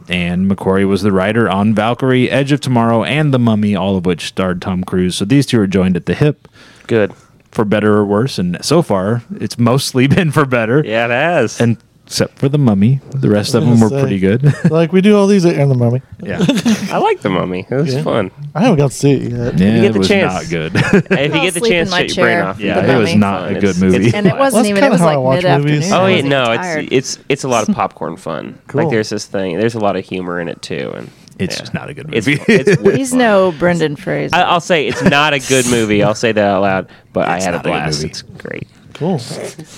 And 0.09 0.51
McQuarrie 0.51 0.87
was 0.87 1.03
the 1.03 1.13
writer 1.13 1.49
on 1.49 1.75
Valkyrie, 1.75 2.31
Edge 2.31 2.53
of 2.53 2.61
Tomorrow, 2.61 3.05
and 3.05 3.33
The 3.33 3.39
Mummy, 3.39 3.75
all 3.75 3.97
of 3.97 4.05
which 4.05 4.27
starred 4.27 4.61
Tom 4.61 4.85
Cruise. 4.85 5.17
So 5.17 5.25
these 5.25 5.47
two 5.47 5.61
are 5.61 5.67
joined 5.67 5.97
at 5.97 6.07
the 6.07 6.15
hip 6.15 6.49
Good. 6.87 7.15
for 7.51 7.65
better 7.65 7.95
or 7.95 8.05
worse. 8.05 8.39
And 8.39 8.63
so 8.65 8.83
far, 8.83 9.23
it's 9.37 9.59
mostly 9.59 10.07
been 10.09 10.31
for 10.31 10.45
better. 10.45 10.83
Yeah, 10.85 11.07
it 11.07 11.11
has. 11.11 11.61
And 11.61 11.79
except 12.13 12.39
for 12.39 12.49
the 12.51 12.59
Mummy. 12.59 13.01
The 13.15 13.31
rest 13.31 13.55
of 13.55 13.65
them 13.65 13.81
were 13.81 13.89
gonna 13.89 14.03
pretty 14.03 14.19
good. 14.19 14.45
like 14.71 14.93
we 14.93 15.01
do 15.01 15.17
all 15.17 15.27
these 15.27 15.47
and 15.47 15.71
the 15.71 15.75
mummy. 15.75 16.03
yeah, 16.23 16.45
I 16.93 16.99
like 16.99 17.21
the 17.23 17.31
Mummy. 17.31 17.67
It 17.71 17.75
was 17.75 17.95
Yeah. 17.95 18.03
fun. 18.03 18.31
I 18.55 18.61
haven't 18.65 18.77
got 18.77 18.91
to 18.91 18.97
see 18.97 19.13
it 19.13 19.33
yet. 19.33 19.59
yeah, 19.59 19.81
get 19.81 19.85
it 19.85 19.93
the 19.95 19.99
was 20.01 20.09
chance. 20.09 20.33
not 20.35 20.51
good. 20.51 20.73
If 20.77 21.11
you 21.33 21.39
I'll 21.39 21.43
get 21.45 21.55
the 21.55 21.61
sleep 21.61 21.73
in 21.73 21.79
chance, 21.79 21.91
my 21.91 22.07
shut 22.07 22.17
your 22.17 22.27
brain 22.27 22.37
chair. 22.37 22.45
off. 22.49 22.61
Yeah, 22.61 22.79
it 22.95 22.99
was 22.99 23.09
Mummy. 23.09 23.17
not 23.19 23.51
a 23.51 23.61
good 23.61 23.79
movie. 23.81 23.97
it's- 23.97 24.15
And 24.15 24.27
it 24.27 24.37
wasn't 24.37 24.65
That's 24.65 24.69
even. 24.69 24.85
It 24.85 24.87
kinda 24.87 24.91
was 24.93 25.01
how 25.01 25.09
I 25.09 25.15
like 25.17 25.25
watch 25.25 25.43
mid 25.43 25.59
movies. 25.65 25.91
afternoon. 25.91 25.93
Oh 25.93 26.05
I 26.05 26.09
yeah, 26.11 26.15
wasn't 26.17 26.31
no, 26.31 26.85
it's 26.93 26.93
it's 27.17 27.25
it's 27.31 27.45
a 27.45 27.49
lot 27.49 27.67
of 27.69 27.75
popcorn 27.75 28.17
fun. 28.19 28.59
Cool. 28.67 28.83
Like 28.83 28.91
there's 28.91 29.09
this 29.09 29.25
thing. 29.27 29.59
There's 29.59 29.75
a 29.75 29.81
lot 29.81 29.97
of 29.97 30.05
humor 30.05 30.39
in 30.39 30.49
it 30.49 30.61
too, 30.61 30.93
and 30.95 31.11
It's 31.39 31.55
yeah. 31.55 31.61
just 31.61 31.73
not 31.73 31.89
a 31.89 31.95
good 31.95 32.13
It's, 32.13 32.27
movie. 32.27 32.43
it's 32.47 32.79
way 32.83 32.97
He's 32.99 33.11
fun. 33.11 33.21
no 33.21 33.53
Brendan 33.59 33.97
Fraser. 33.97 34.37
I, 34.37 34.43
I'll 34.43 34.61
say 34.61 34.87
it's 34.87 35.03
not 35.03 35.33
a 35.33 35.39
good 35.39 35.65
movie. 35.67 36.03
I'll 36.03 36.15
say 36.15 36.33
that 36.33 36.45
out 36.45 36.61
loud. 36.61 36.89
But 37.15 37.23
It's 37.23 37.47
I 37.47 37.51
had 37.51 37.55
a 37.55 37.57
not 37.57 37.61
a 37.67 37.69
good 37.69 37.71
blast. 37.71 37.99
movie. 38.01 38.11
It's 38.11 38.23
great. 38.23 38.69
Cool. 39.03 39.21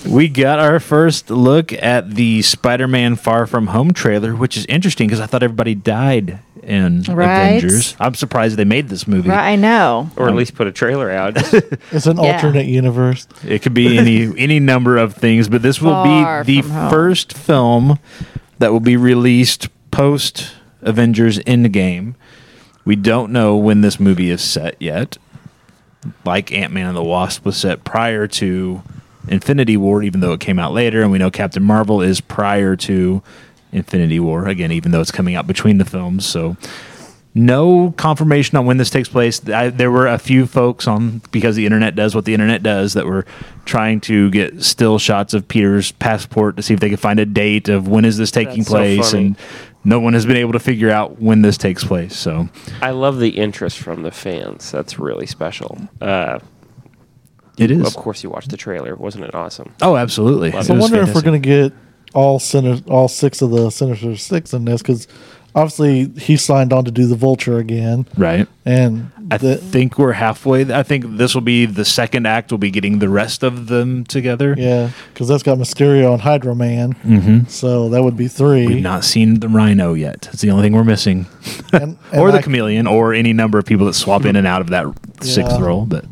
We 0.07 0.27
got 0.29 0.59
our 0.59 0.79
first 0.79 1.31
look 1.31 1.73
at 1.73 2.11
the 2.11 2.41
Spider-Man 2.43 3.15
Far 3.15 3.47
From 3.47 3.67
Home 3.67 3.91
trailer, 3.91 4.35
which 4.35 4.55
is 4.55 4.65
interesting 4.67 5.07
because 5.07 5.19
I 5.19 5.25
thought 5.25 5.41
everybody 5.41 5.73
died 5.73 6.39
in 6.61 7.01
Right. 7.03 7.55
Avengers. 7.57 7.95
I'm 7.99 8.13
surprised 8.13 8.55
they 8.57 8.65
made 8.65 8.87
this 8.87 9.07
movie. 9.07 9.29
right, 9.29 9.53
I 9.53 9.55
know. 9.55 10.11
Or 10.15 10.29
at 10.29 10.35
least 10.35 10.53
put 10.53 10.67
a 10.67 10.71
trailer 10.71 11.09
out. 11.09 11.37
It's 11.91 12.05
an 12.05 12.17
Yeah. 12.17 12.33
alternate 12.35 12.67
universe. 12.67 13.27
It 13.43 13.63
could 13.63 13.73
be 13.73 13.97
any 13.97 14.31
any 14.37 14.59
number 14.59 14.97
of 14.97 15.15
things, 15.15 15.47
but 15.49 15.63
this 15.63 15.81
will 15.81 15.91
Far 16.03 16.43
be 16.43 16.61
the 16.61 16.67
first 16.91 17.33
film 17.33 17.97
that 18.59 18.71
will 18.71 18.79
be 18.79 18.95
released 18.97 19.69
post 19.91 20.51
Avengers 20.83 21.39
Endgame. 21.39 22.13
We 22.85 22.95
don't 22.95 23.31
know 23.31 23.55
when 23.57 23.81
this 23.81 23.99
movie 23.99 24.29
is 24.29 24.41
set 24.41 24.75
yet. 24.79 25.17
Like 26.23 26.51
Ant 26.51 26.71
Man 26.71 26.87
and 26.89 26.95
the 26.97 27.03
Wasp 27.03 27.43
was 27.43 27.57
set 27.57 27.83
prior 27.83 28.27
to 28.27 28.83
Infinity 29.27 29.77
War, 29.77 30.03
even 30.03 30.19
though 30.21 30.33
it 30.33 30.39
came 30.39 30.59
out 30.59 30.73
later, 30.73 31.01
and 31.01 31.11
we 31.11 31.17
know 31.17 31.31
Captain 31.31 31.63
Marvel 31.63 32.01
is 32.01 32.21
prior 32.21 32.75
to 32.77 33.21
Infinity 33.71 34.19
War, 34.19 34.47
again, 34.47 34.71
even 34.71 34.91
though 34.91 35.01
it's 35.01 35.11
coming 35.11 35.35
out 35.35 35.47
between 35.47 35.77
the 35.77 35.85
films. 35.85 36.25
So 36.25 36.55
no 37.37 37.93
confirmation 37.97 38.57
on 38.57 38.65
when 38.65 38.77
this 38.77 38.89
takes 38.89 39.09
place. 39.09 39.45
I, 39.49 39.69
there 39.69 39.91
were 39.91 40.07
a 40.07 40.17
few 40.17 40.45
folks 40.45 40.87
on 40.87 41.21
because 41.31 41.57
the 41.57 41.65
internet 41.65 41.93
does 41.93 42.15
what 42.15 42.23
the 42.23 42.33
internet 42.33 42.63
does 42.63 42.93
that 42.93 43.05
were 43.05 43.25
trying 43.65 43.99
to 44.01 44.29
get 44.31 44.63
still 44.63 44.97
shots 44.97 45.33
of 45.33 45.45
Peter's 45.47 45.91
passport 45.91 46.55
to 46.55 46.63
see 46.63 46.73
if 46.73 46.79
they 46.79 46.89
could 46.89 46.99
find 46.99 47.19
a 47.19 47.25
date 47.25 47.67
of 47.67 47.89
when 47.89 48.05
is 48.05 48.17
this 48.17 48.31
taking 48.31 48.59
That's 48.59 48.69
so 48.69 48.75
place, 48.77 49.11
funny. 49.11 49.25
and 49.25 49.37
no 49.83 49.99
one 49.99 50.13
has 50.13 50.25
been 50.25 50.37
able 50.37 50.53
to 50.53 50.59
figure 50.59 50.89
out 50.89 51.21
when 51.21 51.41
this 51.41 51.57
takes 51.57 51.83
place. 51.83 52.15
So 52.15 52.47
I 52.81 52.91
love 52.91 53.19
the 53.19 53.29
interest 53.29 53.79
from 53.79 54.03
the 54.03 54.11
fans. 54.11 54.71
That's 54.71 54.97
really 54.97 55.25
special. 55.25 55.77
Uh, 55.99 56.39
it 57.57 57.71
is. 57.71 57.85
of 57.87 57.95
course, 57.95 58.23
you 58.23 58.29
watched 58.29 58.49
the 58.49 58.57
trailer. 58.57 58.95
Wasn't 58.95 59.23
it 59.23 59.33
awesome? 59.35 59.73
Oh, 59.81 59.95
absolutely. 59.95 60.51
So 60.51 60.61
So 60.61 60.75
I 60.75 60.77
wonder 60.79 61.01
if 61.01 61.13
we're 61.15 61.21
going 61.21 61.41
to 61.41 61.47
get 61.47 61.73
all 62.13 62.39
Sinister, 62.39 62.89
all 62.89 63.07
six 63.07 63.41
of 63.41 63.51
the 63.51 63.69
Sinister 63.69 64.15
Six 64.15 64.53
in 64.53 64.65
this 64.65 64.81
because 64.81 65.07
obviously 65.53 66.09
he 66.19 66.37
signed 66.37 66.71
on 66.73 66.85
to 66.85 66.91
do 66.91 67.05
the 67.07 67.15
Vulture 67.15 67.57
again, 67.59 68.05
right. 68.17 68.47
and 68.65 69.09
I 69.31 69.37
the, 69.37 69.55
think 69.57 69.97
we're 69.97 70.11
halfway. 70.13 70.71
I 70.73 70.83
think 70.83 71.05
this 71.17 71.33
will 71.33 71.41
be 71.41 71.65
the 71.65 71.83
second 71.85 72.25
act. 72.27 72.51
We'll 72.51 72.57
be 72.57 72.71
getting 72.71 72.99
the 72.99 73.09
rest 73.09 73.41
of 73.43 73.67
them 73.67 74.03
together. 74.05 74.53
yeah, 74.57 74.91
because 75.13 75.27
that's 75.29 75.43
got 75.43 75.57
Mysterio 75.57 76.11
and 76.13 76.21
Hydro 76.21 76.55
Man, 76.55 76.93
Mm-hmm. 77.05 77.45
so 77.47 77.89
that 77.89 78.03
would 78.03 78.15
be 78.17 78.27
3 78.27 78.67
We've 78.67 78.83
not 78.83 79.03
seen 79.05 79.39
the 79.39 79.47
Rhino 79.49 79.93
yet. 79.93 80.29
It's 80.33 80.41
the 80.41 80.51
only 80.51 80.63
thing 80.63 80.73
we're 80.73 80.83
missing. 80.83 81.25
and, 81.73 81.97
and 82.11 82.21
or 82.21 82.31
the 82.31 82.37
I- 82.39 82.41
chameleon, 82.41 82.85
or 82.87 83.13
any 83.13 83.33
number 83.33 83.57
of 83.57 83.65
people 83.65 83.85
that 83.87 83.93
swap 83.93 84.25
in 84.25 84.35
and 84.35 84.45
out 84.47 84.61
of 84.61 84.67
that 84.71 84.85
sixth 85.21 85.59
role. 85.59 85.85
But 85.85 86.05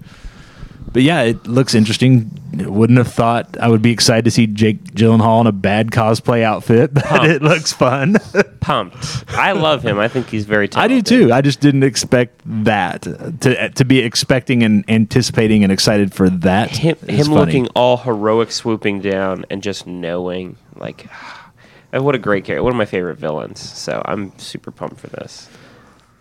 but 0.93 1.01
yeah, 1.01 1.23
it 1.23 1.47
looks 1.47 1.73
interesting. 1.75 2.29
Wouldn't 2.53 2.97
have 2.97 3.11
thought 3.11 3.57
I 3.59 3.67
would 3.67 3.81
be 3.81 3.91
excited 3.91 4.25
to 4.25 4.31
see 4.31 4.45
Jake 4.45 4.83
Gyllenhaal 4.93 5.41
in 5.41 5.47
a 5.47 5.51
bad 5.51 5.89
cosplay 5.89 6.43
outfit, 6.43 6.93
but 6.93 7.03
Pumped. 7.03 7.25
it 7.25 7.41
looks 7.41 7.73
fun. 7.73 8.17
Pumped. 8.59 9.25
I 9.29 9.53
love 9.53 9.83
him. 9.83 9.97
I 9.99 10.07
think 10.07 10.29
he's 10.29 10.45
very 10.45 10.67
talented. 10.67 10.97
I 10.97 11.01
do 11.01 11.25
too. 11.27 11.33
I 11.33 11.41
just 11.41 11.59
didn't 11.59 11.83
expect 11.83 12.41
that 12.45 13.01
to 13.41 13.69
to 13.69 13.85
be 13.85 13.99
expecting 13.99 14.61
and 14.63 14.85
anticipating 14.87 15.63
and 15.63 15.71
excited 15.73 16.13
for 16.13 16.29
that. 16.29 16.69
Him, 16.69 16.95
him 17.07 17.27
looking 17.27 17.67
all 17.69 17.97
heroic, 17.97 18.51
swooping 18.51 19.01
down, 19.01 19.45
and 19.49 19.63
just 19.63 19.87
knowing, 19.87 20.57
like, 20.75 21.07
what 21.91 22.13
a 22.13 22.19
great 22.19 22.45
character. 22.45 22.63
One 22.63 22.71
of 22.73 22.77
my 22.77 22.85
favorite 22.85 23.17
villains. 23.17 23.59
So 23.59 24.01
I'm 24.05 24.37
super 24.37 24.69
pumped 24.71 24.99
for 24.99 25.07
this. 25.07 25.49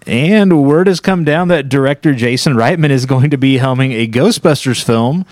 And 0.06 0.64
word 0.66 0.86
has 0.88 1.00
come 1.00 1.24
down 1.24 1.48
that 1.48 1.68
director 1.68 2.14
Jason 2.14 2.54
Reitman 2.54 2.90
is 2.90 3.06
going 3.06 3.30
to 3.30 3.36
be 3.38 3.58
helming 3.58 3.92
a 3.92 4.08
Ghostbusters 4.08 4.82
film 4.82 5.24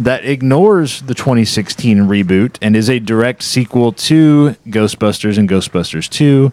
that 0.00 0.24
ignores 0.24 1.02
the 1.02 1.14
2016 1.14 1.98
reboot 1.98 2.56
and 2.62 2.76
is 2.76 2.88
a 2.88 2.98
direct 2.98 3.42
sequel 3.42 3.92
to 3.92 4.56
Ghostbusters 4.66 5.38
and 5.38 5.48
Ghostbusters 5.48 6.08
2. 6.08 6.52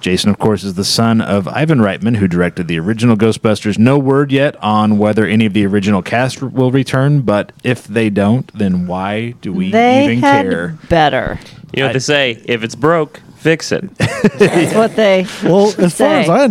Jason, 0.00 0.28
of 0.30 0.38
course, 0.38 0.62
is 0.62 0.74
the 0.74 0.84
son 0.84 1.22
of 1.22 1.48
Ivan 1.48 1.78
Reitman, 1.78 2.16
who 2.16 2.28
directed 2.28 2.68
the 2.68 2.78
original 2.78 3.16
Ghostbusters. 3.16 3.78
No 3.78 3.98
word 3.98 4.30
yet 4.30 4.54
on 4.62 4.98
whether 4.98 5.26
any 5.26 5.46
of 5.46 5.54
the 5.54 5.64
original 5.66 6.02
cast 6.02 6.42
will 6.42 6.70
return, 6.70 7.22
but 7.22 7.50
if 7.64 7.86
they 7.86 8.10
don't, 8.10 8.46
then 8.56 8.86
why 8.86 9.30
do 9.40 9.52
we 9.54 9.70
they 9.70 10.04
even 10.04 10.18
had 10.18 10.46
care? 10.46 10.78
better. 10.90 11.38
You 11.72 11.80
know 11.82 11.86
what 11.86 11.90
I- 11.90 11.92
they 11.94 11.98
say? 12.00 12.42
If 12.44 12.62
it's 12.62 12.74
broke, 12.74 13.20
fix 13.36 13.72
it. 13.72 13.94
That's 13.96 14.74
what 14.74 14.96
they. 14.96 15.26
Well, 15.42 15.68
as 15.78 15.96
far 15.96 16.08
as 16.08 16.26
say. 16.26 16.32
I, 16.32 16.46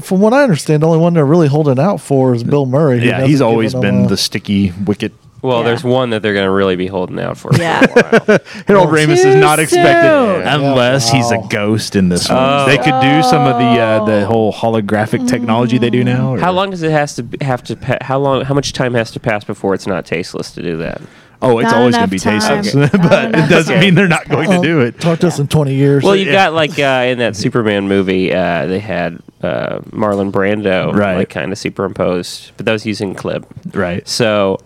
from 0.00 0.20
what 0.20 0.32
I 0.32 0.42
understand, 0.42 0.82
the 0.82 0.86
only 0.86 0.98
one 0.98 1.14
they're 1.14 1.24
really 1.26 1.48
holding 1.48 1.78
out 1.78 2.00
for 2.00 2.34
is 2.34 2.44
Bill 2.44 2.66
Murray. 2.66 3.04
Yeah, 3.06 3.24
he's 3.26 3.40
always 3.40 3.74
been 3.74 4.04
a- 4.04 4.08
the 4.08 4.16
sticky 4.16 4.72
wicket. 4.84 5.12
Well, 5.42 5.60
Yeah. 5.60 5.64
there's 5.68 5.82
one 5.84 6.10
that 6.10 6.20
they're 6.20 6.34
going 6.34 6.44
to 6.44 6.50
really 6.50 6.76
be 6.76 6.86
holding 6.86 7.18
out 7.18 7.38
for. 7.38 7.50
Yeah. 7.56 7.86
For 7.86 7.98
a 8.00 8.02
while. 8.26 8.38
Harold 8.66 8.90
Well, 8.92 9.06
Ramis 9.06 9.24
is 9.24 9.36
not 9.36 9.58
expected 9.58 10.06
soon. 10.10 10.42
unless 10.46 11.10
he's 11.10 11.30
a 11.30 11.38
ghost 11.48 11.96
in 11.96 12.10
this 12.10 12.28
one. 12.28 12.36
Oh. 12.38 12.66
They 12.66 12.76
could 12.76 13.00
do 13.00 13.22
some 13.22 13.46
of 13.46 13.56
the 13.56 13.80
uh, 13.80 14.04
the 14.04 14.26
whole 14.26 14.52
holographic 14.52 15.26
technology 15.26 15.78
they 15.78 15.88
do 15.88 16.04
now. 16.04 16.34
or- 16.34 16.38
How 16.40 16.52
long 16.52 16.68
does 16.70 16.82
it 16.82 16.90
has 16.92 17.14
to 17.16 17.26
have 17.40 17.62
to 17.64 17.76
pa- 17.76 17.96
how 18.02 18.18
long 18.18 18.44
how 18.44 18.52
much 18.52 18.74
time 18.74 18.92
has 18.92 19.10
to 19.12 19.20
pass 19.20 19.42
before 19.42 19.72
it's 19.74 19.86
not 19.86 20.04
tasteless 20.04 20.50
to 20.52 20.62
do 20.62 20.76
that? 20.76 21.00
Oh, 21.42 21.58
it's 21.58 21.70
Not 21.70 21.78
always 21.78 21.94
going 21.96 22.06
to 22.06 22.10
be 22.10 22.18
time. 22.18 22.40
tasteless, 22.40 22.74
Okay. 22.94 23.08
but 23.08 23.34
it 23.34 23.48
doesn't 23.48 23.80
mean 23.80 23.94
they're 23.94 24.06
not 24.08 24.28
going 24.28 24.48
Well, 24.48 24.60
to 24.62 24.68
do 24.68 24.80
it. 24.80 25.00
Talk 25.00 25.20
to 25.20 25.28
us 25.28 25.38
in 25.38 25.48
20 25.48 25.74
years. 25.74 26.04
Well, 26.04 26.14
you've 26.14 26.26
yeah. 26.28 26.34
got 26.46 26.52
like 26.52 26.78
uh, 26.78 27.06
in 27.08 27.18
that 27.18 27.34
Superman 27.34 27.88
movie, 27.88 28.30
uh, 28.32 28.66
they 28.66 28.78
had 28.78 29.18
uh, 29.42 29.78
Marlon 29.90 30.30
Brando 30.32 30.94
Right. 30.94 31.16
like 31.16 31.30
kind 31.30 31.50
of 31.50 31.56
superimposed, 31.58 32.52
but 32.58 32.66
that 32.66 32.72
was 32.72 32.84
using 32.84 33.14
clip. 33.14 33.46
Right. 33.72 34.06
So 34.06 34.58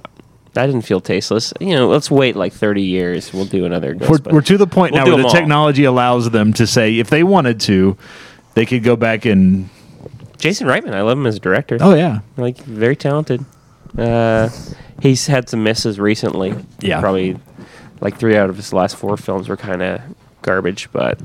that 0.55 0.67
didn't 0.67 0.83
feel 0.83 1.01
tasteless. 1.01 1.53
You 1.61 1.75
know, 1.75 1.89
let's 1.89 2.11
wait 2.11 2.35
like 2.35 2.53
30 2.53 2.83
years. 2.83 3.33
We'll 3.33 3.45
do 3.45 3.65
another. 3.67 3.95
We're, 3.97 4.07
Ghostbusters. 4.19 4.33
we're 4.33 4.41
to 4.43 4.59
the 4.59 4.67
point 4.67 4.95
We'll 4.95 5.05
now 5.05 5.13
where 5.13 5.23
the 5.23 5.29
all. 5.29 5.33
technology 5.33 5.85
allows 5.85 6.31
them 6.31 6.53
to 6.55 6.67
say 6.67 6.99
if 6.99 7.09
they 7.09 7.23
wanted 7.23 7.61
to, 7.61 7.97
they 8.55 8.67
could 8.67 8.83
go 8.83 8.97
back 8.97 9.25
and 9.27 9.69
Jason 10.39 10.67
Reitman, 10.67 10.93
I 10.95 11.03
love 11.03 11.17
him 11.19 11.27
as 11.27 11.37
a 11.37 11.41
director. 11.41 11.79
oh 11.81 11.95
yeah, 11.95 12.21
like 12.37 12.59
very 12.59 12.97
talented. 12.97 13.45
Uh, 13.97 14.49
he's 15.01 15.27
had 15.27 15.49
some 15.49 15.63
misses 15.63 15.99
recently. 16.01 16.55
Yeah. 16.81 17.01
probably 17.01 17.39
like 18.01 18.19
three 18.19 18.37
out 18.37 18.51
of 18.51 18.57
his 18.57 18.73
last 18.73 18.97
four 18.97 19.17
films 19.17 19.49
were 19.49 19.57
kind 19.57 19.83
of 19.83 20.01
garbage, 20.43 20.89
but 20.93 21.19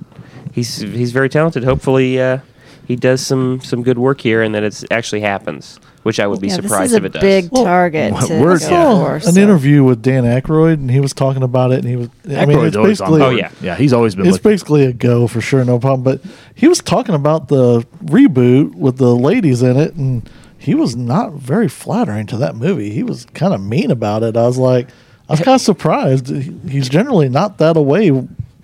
he's 0.53 0.77
he's 0.77 1.11
very 1.11 1.29
talented. 1.29 1.63
Hopefully, 1.63 2.21
uh, 2.21 2.39
he 2.87 2.95
does 2.95 3.25
some 3.25 3.59
some 3.61 3.83
good 3.83 3.97
work 3.97 4.21
here, 4.21 4.41
and 4.41 4.53
that 4.55 4.63
it 4.63 4.83
actually 4.91 5.21
happens. 5.21 5.79
Which 6.03 6.17
I 6.17 6.27
would 6.27 6.39
be 6.39 6.47
Yeah, 6.47 6.55
surprised 6.55 6.83
this 6.85 6.91
is 6.91 6.97
if 6.97 7.03
a 7.03 7.05
it 7.07 7.13
does. 7.13 7.21
big 7.21 7.49
Well, 7.51 7.65
target 7.65 8.13
what 8.13 8.27
to 8.29 8.39
word- 8.39 8.59
go 8.61 8.65
yeah. 8.65 8.69
saw 8.69 9.03
for, 9.05 9.15
an 9.15 9.21
so- 9.33 9.41
interview 9.41 9.83
with 9.83 10.01
Dan 10.01 10.23
Aykroyd, 10.23 10.75
and 10.75 10.89
he 10.89 11.01
was 11.01 11.13
talking 11.13 11.43
about 11.43 11.73
it, 11.73 11.79
and 11.79 11.89
he 11.89 11.97
was. 11.97 12.07
I 12.25 12.45
mean, 12.45 12.57
Aykroyd's 12.57 12.67
it's 12.67 12.75
always 12.77 13.01
on 13.01 13.11
basically. 13.11 13.21
Oh, 13.21 13.29
yeah. 13.37 13.49
yeah, 13.61 13.75
he's 13.75 13.91
always 13.91 14.15
been. 14.15 14.25
It's 14.25 14.35
looking. 14.37 14.51
basically 14.51 14.85
a 14.85 14.93
go 14.93 15.27
for 15.27 15.41
sure, 15.41 15.63
no 15.65 15.77
problem. 15.77 16.03
But 16.03 16.21
he 16.55 16.69
was 16.69 16.79
talking 16.79 17.13
about 17.15 17.49
the 17.49 17.85
reboot 18.05 18.75
with 18.75 18.97
the 18.97 19.13
ladies 19.13 19.61
in 19.61 19.75
it, 19.75 19.93
and 19.95 20.27
he 20.59 20.75
was 20.75 20.95
not 20.95 21.33
very 21.33 21.67
flattering 21.67 22.27
to 22.27 22.37
that 22.37 22.55
movie. 22.55 22.91
He 22.91 23.01
was 23.01 23.25
kind 23.33 23.53
of 23.53 23.61
mean 23.61 23.89
about 23.89 24.23
it. 24.23 24.37
I 24.37 24.45
was 24.45 24.57
like, 24.57 24.89
I 25.27 25.33
was 25.33 25.39
kind 25.39 25.55
of 25.55 25.61
surprised. 25.61 26.27
He's 26.27 26.89
generally 26.89 27.29
not 27.29 27.57
that 27.59 27.77
away, 27.77 28.09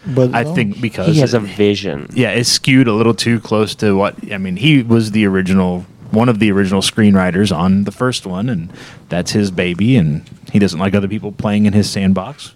but 0.06 0.36
I 0.36 0.42
you 0.42 0.46
know, 0.46 0.56
think 0.56 0.82
because 0.82 1.08
he 1.08 1.22
has 1.22 1.34
a 1.34 1.40
vision. 1.40 2.10
yeah, 2.14 2.32
it's 2.32 2.50
skewed 2.50 2.88
a 2.88 2.94
little 2.94 3.14
too 3.14 3.40
close 3.40 3.74
to 3.76 3.96
what 3.96 4.16
I 4.32 4.38
mean. 4.38 4.58
He 4.58 4.84
was 4.84 5.12
the 5.12 5.26
original, 5.26 5.86
one 6.12 6.28
of 6.28 6.40
the 6.40 6.52
original 6.52 6.82
screenwriters 6.82 7.56
on 7.56 7.86
the 7.86 7.92
first 7.92 8.26
one, 8.26 8.50
and 8.50 8.72
that's 9.10 9.32
his 9.32 9.50
baby. 9.50 9.96
And 9.96 10.28
he 10.52 10.60
doesn't 10.60 10.80
like 10.80 10.94
other 10.94 11.08
people 11.08 11.32
playing 11.32 11.66
in 11.66 11.74
his 11.74 11.90
sandbox. 11.90 12.54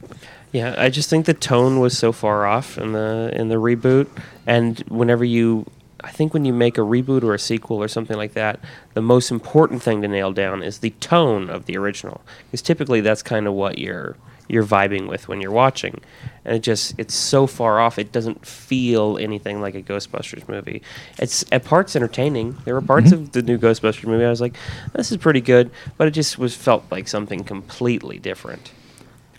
Yeah, 0.52 0.75
I 0.78 0.89
just 0.89 1.10
think 1.10 1.28
the 1.28 1.34
tone 1.34 1.80
was 1.80 1.97
so 1.97 2.12
far 2.12 2.45
off 2.45 2.78
in 2.78 2.93
the 2.93 3.32
in 3.34 3.49
the 3.49 3.56
reboot, 3.56 4.08
and 4.47 4.80
whenever 4.88 5.23
you, 5.23 5.65
I 6.02 6.12
think 6.12 6.34
when 6.34 6.46
you 6.46 6.54
make 6.54 6.78
a 6.78 6.82
reboot 6.82 7.24
or 7.24 7.34
a 7.34 7.40
sequel 7.40 7.82
or 7.82 7.88
something 7.88 8.18
like 8.18 8.34
that, 8.34 8.60
the 8.94 9.02
most 9.02 9.32
important 9.32 9.82
thing 9.82 10.02
to 10.02 10.08
nail 10.08 10.32
down 10.32 10.64
is 10.64 10.80
the 10.80 10.92
tone 10.92 11.50
of 11.50 11.66
the 11.66 11.78
original, 11.78 12.22
because 12.46 12.62
typically 12.62 13.02
that's 13.02 13.22
kind 13.22 13.48
of 13.48 13.54
what 13.54 13.78
you're 13.78 14.16
you're 14.48 14.66
vibing 14.66 15.08
with 15.08 15.28
when 15.28 15.40
you're 15.42 15.52
watching, 15.52 16.02
and 16.44 16.56
it 16.56 16.64
just 16.64 16.96
it's 16.98 17.14
so 17.14 17.46
far 17.46 17.80
off, 17.80 18.00
it 18.00 18.12
doesn't 18.12 18.46
feel 18.46 19.18
anything 19.20 19.62
like 19.62 19.76
a 19.76 19.82
Ghostbusters 19.82 20.48
movie. 20.50 20.82
It's 21.20 21.46
at 21.52 21.64
parts 21.66 21.96
entertaining. 21.96 22.58
There 22.66 22.74
were 22.74 22.82
parts 22.82 23.12
mm-hmm. 23.12 23.24
of 23.24 23.32
the 23.34 23.44
new 23.44 23.60
Ghostbusters 23.60 24.08
movie 24.08 24.26
I 24.26 24.30
was 24.30 24.42
like, 24.42 24.56
this 24.94 25.12
is 25.12 25.18
pretty 25.18 25.42
good, 25.42 25.70
but 25.98 26.08
it 26.08 26.12
just 26.12 26.40
was 26.40 26.56
felt 26.56 26.84
like 26.90 27.08
something 27.08 27.44
completely 27.44 28.18
different. 28.18 28.72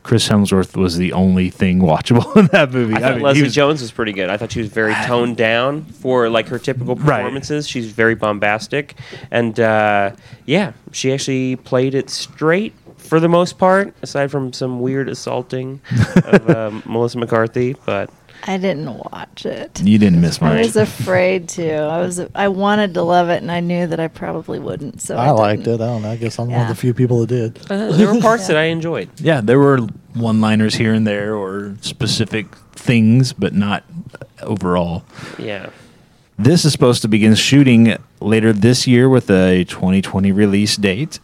Chris 0.02 0.28
Hemsworth 0.28 0.76
was 0.76 0.96
the 0.96 1.12
only 1.12 1.50
thing 1.50 1.80
watchable 1.80 2.34
in 2.36 2.46
that 2.46 2.72
movie. 2.72 2.94
I 2.94 3.00
thought 3.00 3.14
mean, 3.16 3.22
Leslie 3.22 3.42
was- 3.42 3.54
Jones 3.54 3.82
was 3.82 3.90
pretty 3.90 4.12
good. 4.12 4.30
I 4.30 4.36
thought 4.36 4.50
she 4.52 4.60
was 4.60 4.70
very 4.70 4.94
toned 5.04 5.36
down 5.36 5.84
for 5.84 6.28
like 6.30 6.48
her 6.48 6.58
typical 6.58 6.94
Right. 6.96 7.18
performances. 7.18 7.68
She's 7.68 7.90
very 7.92 8.14
bombastic, 8.14 8.94
and 9.30 9.58
uh, 9.60 10.12
yeah, 10.46 10.72
she 10.92 11.12
actually 11.12 11.56
played 11.56 11.94
it 11.94 12.08
straight 12.10 12.72
for 12.96 13.18
the 13.20 13.28
most 13.28 13.58
part, 13.58 13.94
aside 14.02 14.30
from 14.30 14.52
some 14.52 14.80
weird 14.80 15.08
assaulting 15.08 15.80
of 16.24 16.50
um, 16.50 16.82
Melissa 16.86 17.18
McCarthy. 17.18 17.74
But 17.86 18.10
I 18.46 18.56
didn't 18.56 18.92
watch 19.12 19.44
it. 19.46 19.80
You 19.82 19.98
didn't 19.98 20.20
miss 20.20 20.40
much. 20.40 20.52
I 20.52 20.58
was 20.60 20.76
afraid 20.76 21.48
to. 21.50 21.72
I 21.76 22.00
was. 22.00 22.20
I 22.34 22.48
wanted 22.48 22.94
to 22.94 23.02
love 23.02 23.28
it, 23.28 23.42
and 23.42 23.50
I 23.52 23.60
knew 23.60 23.86
that 23.86 24.00
I 24.00 24.08
probably 24.08 24.58
wouldn't. 24.58 25.00
So 25.02 25.16
I, 25.16 25.26
I 25.26 25.30
liked 25.30 25.66
it. 25.66 25.74
I 25.80 25.86
don't 25.86 26.02
know. 26.02 26.10
I 26.10 26.16
guess 26.16 26.38
I'm 26.38 26.50
one 26.50 26.62
of 26.62 26.68
the 26.68 26.74
few 26.74 26.94
people 26.94 27.20
that 27.20 27.26
did. 27.28 27.70
uh, 27.70 27.92
there 27.92 28.12
were 28.12 28.20
parts 28.20 28.46
that 28.46 28.56
I 28.56 28.64
enjoyed. 28.64 29.08
Yeah, 29.20 29.40
there 29.40 29.58
were 29.58 29.78
one-liners 30.14 30.74
here 30.74 30.92
and 30.94 31.06
there 31.06 31.34
or 31.34 31.76
specific 31.82 32.46
things, 32.72 33.32
but 33.32 33.52
not 33.54 33.84
overall. 34.42 35.04
Yeah, 35.38 35.70
This 36.38 36.64
is 36.64 36.72
supposed 36.72 37.02
to 37.02 37.08
begin 37.08 37.34
shooting 37.34 37.96
later 38.20 38.52
this 38.52 38.86
year 38.86 39.08
with 39.08 39.30
a 39.30 39.64
2020 39.64 40.32
release 40.32 40.76
date. 40.76 41.20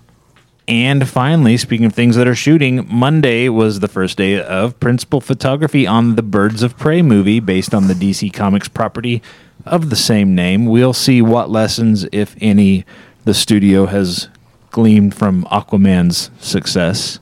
And 0.68 1.08
finally, 1.08 1.56
speaking 1.56 1.86
of 1.86 1.94
things 1.94 2.16
that 2.16 2.26
are 2.26 2.34
shooting, 2.34 2.86
Monday 2.92 3.48
was 3.48 3.78
the 3.78 3.88
first 3.88 4.18
day 4.18 4.42
of 4.42 4.78
principal 4.80 5.20
photography 5.20 5.86
on 5.86 6.16
the 6.16 6.22
Birds 6.22 6.62
of 6.64 6.76
Prey 6.76 7.02
movie 7.02 7.38
based 7.38 7.72
on 7.72 7.86
the 7.86 7.94
DC 7.94 8.32
Comics 8.32 8.66
property 8.66 9.22
of 9.64 9.90
the 9.90 9.96
same 9.96 10.34
name. 10.34 10.66
We'll 10.66 10.92
see 10.92 11.22
what 11.22 11.50
lessons, 11.50 12.04
if 12.10 12.34
any, 12.40 12.84
the 13.24 13.34
studio 13.34 13.86
has 13.86 14.28
gleaned 14.70 15.14
from 15.14 15.44
Aquaman's 15.44 16.30
success. 16.40 17.20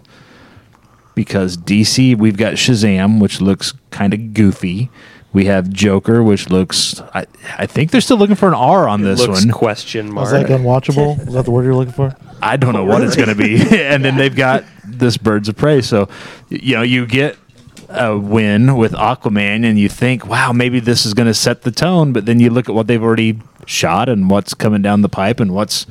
Because 1.14 1.58
DC, 1.58 2.16
we've 2.16 2.38
got 2.38 2.54
Shazam, 2.54 3.20
which 3.20 3.42
looks 3.42 3.74
kind 3.90 4.14
of 4.14 4.32
goofy. 4.32 4.90
We 5.34 5.46
have 5.46 5.68
Joker, 5.68 6.22
which 6.22 6.48
looks. 6.48 7.00
I, 7.12 7.26
I 7.58 7.66
think 7.66 7.90
they're 7.90 8.00
still 8.00 8.16
looking 8.16 8.36
for 8.36 8.46
an 8.46 8.54
R 8.54 8.88
on 8.88 9.02
this 9.02 9.18
looks 9.18 9.44
one. 9.44 9.52
question 9.52 10.10
mark. 10.10 10.30
Was 10.30 10.30
that 10.30 10.46
unwatchable? 10.46 11.18
Is 11.28 11.34
that 11.34 11.44
the 11.44 11.50
word 11.50 11.64
you're 11.64 11.74
looking 11.74 11.92
for? 11.92 12.16
I 12.40 12.56
don't 12.56 12.72
know 12.72 12.84
what 12.84 13.02
it's 13.02 13.16
going 13.16 13.28
to 13.28 13.34
be. 13.34 13.56
and 13.82 14.04
then 14.04 14.16
they've 14.16 14.34
got 14.34 14.64
this 14.86 15.16
Birds 15.16 15.48
of 15.48 15.56
Prey. 15.56 15.82
So, 15.82 16.08
you 16.48 16.76
know, 16.76 16.82
you 16.82 17.04
get 17.04 17.36
a 17.88 18.16
win 18.16 18.76
with 18.76 18.92
Aquaman 18.92 19.64
and 19.64 19.76
you 19.76 19.88
think, 19.88 20.24
wow, 20.24 20.52
maybe 20.52 20.78
this 20.78 21.04
is 21.04 21.14
going 21.14 21.26
to 21.26 21.34
set 21.34 21.62
the 21.62 21.72
tone. 21.72 22.12
But 22.12 22.26
then 22.26 22.38
you 22.38 22.50
look 22.50 22.68
at 22.68 22.74
what 22.74 22.86
they've 22.86 23.02
already 23.02 23.40
shot 23.66 24.08
and 24.08 24.30
what's 24.30 24.54
coming 24.54 24.82
down 24.82 25.02
the 25.02 25.08
pipe 25.08 25.40
and 25.40 25.52
what's, 25.52 25.86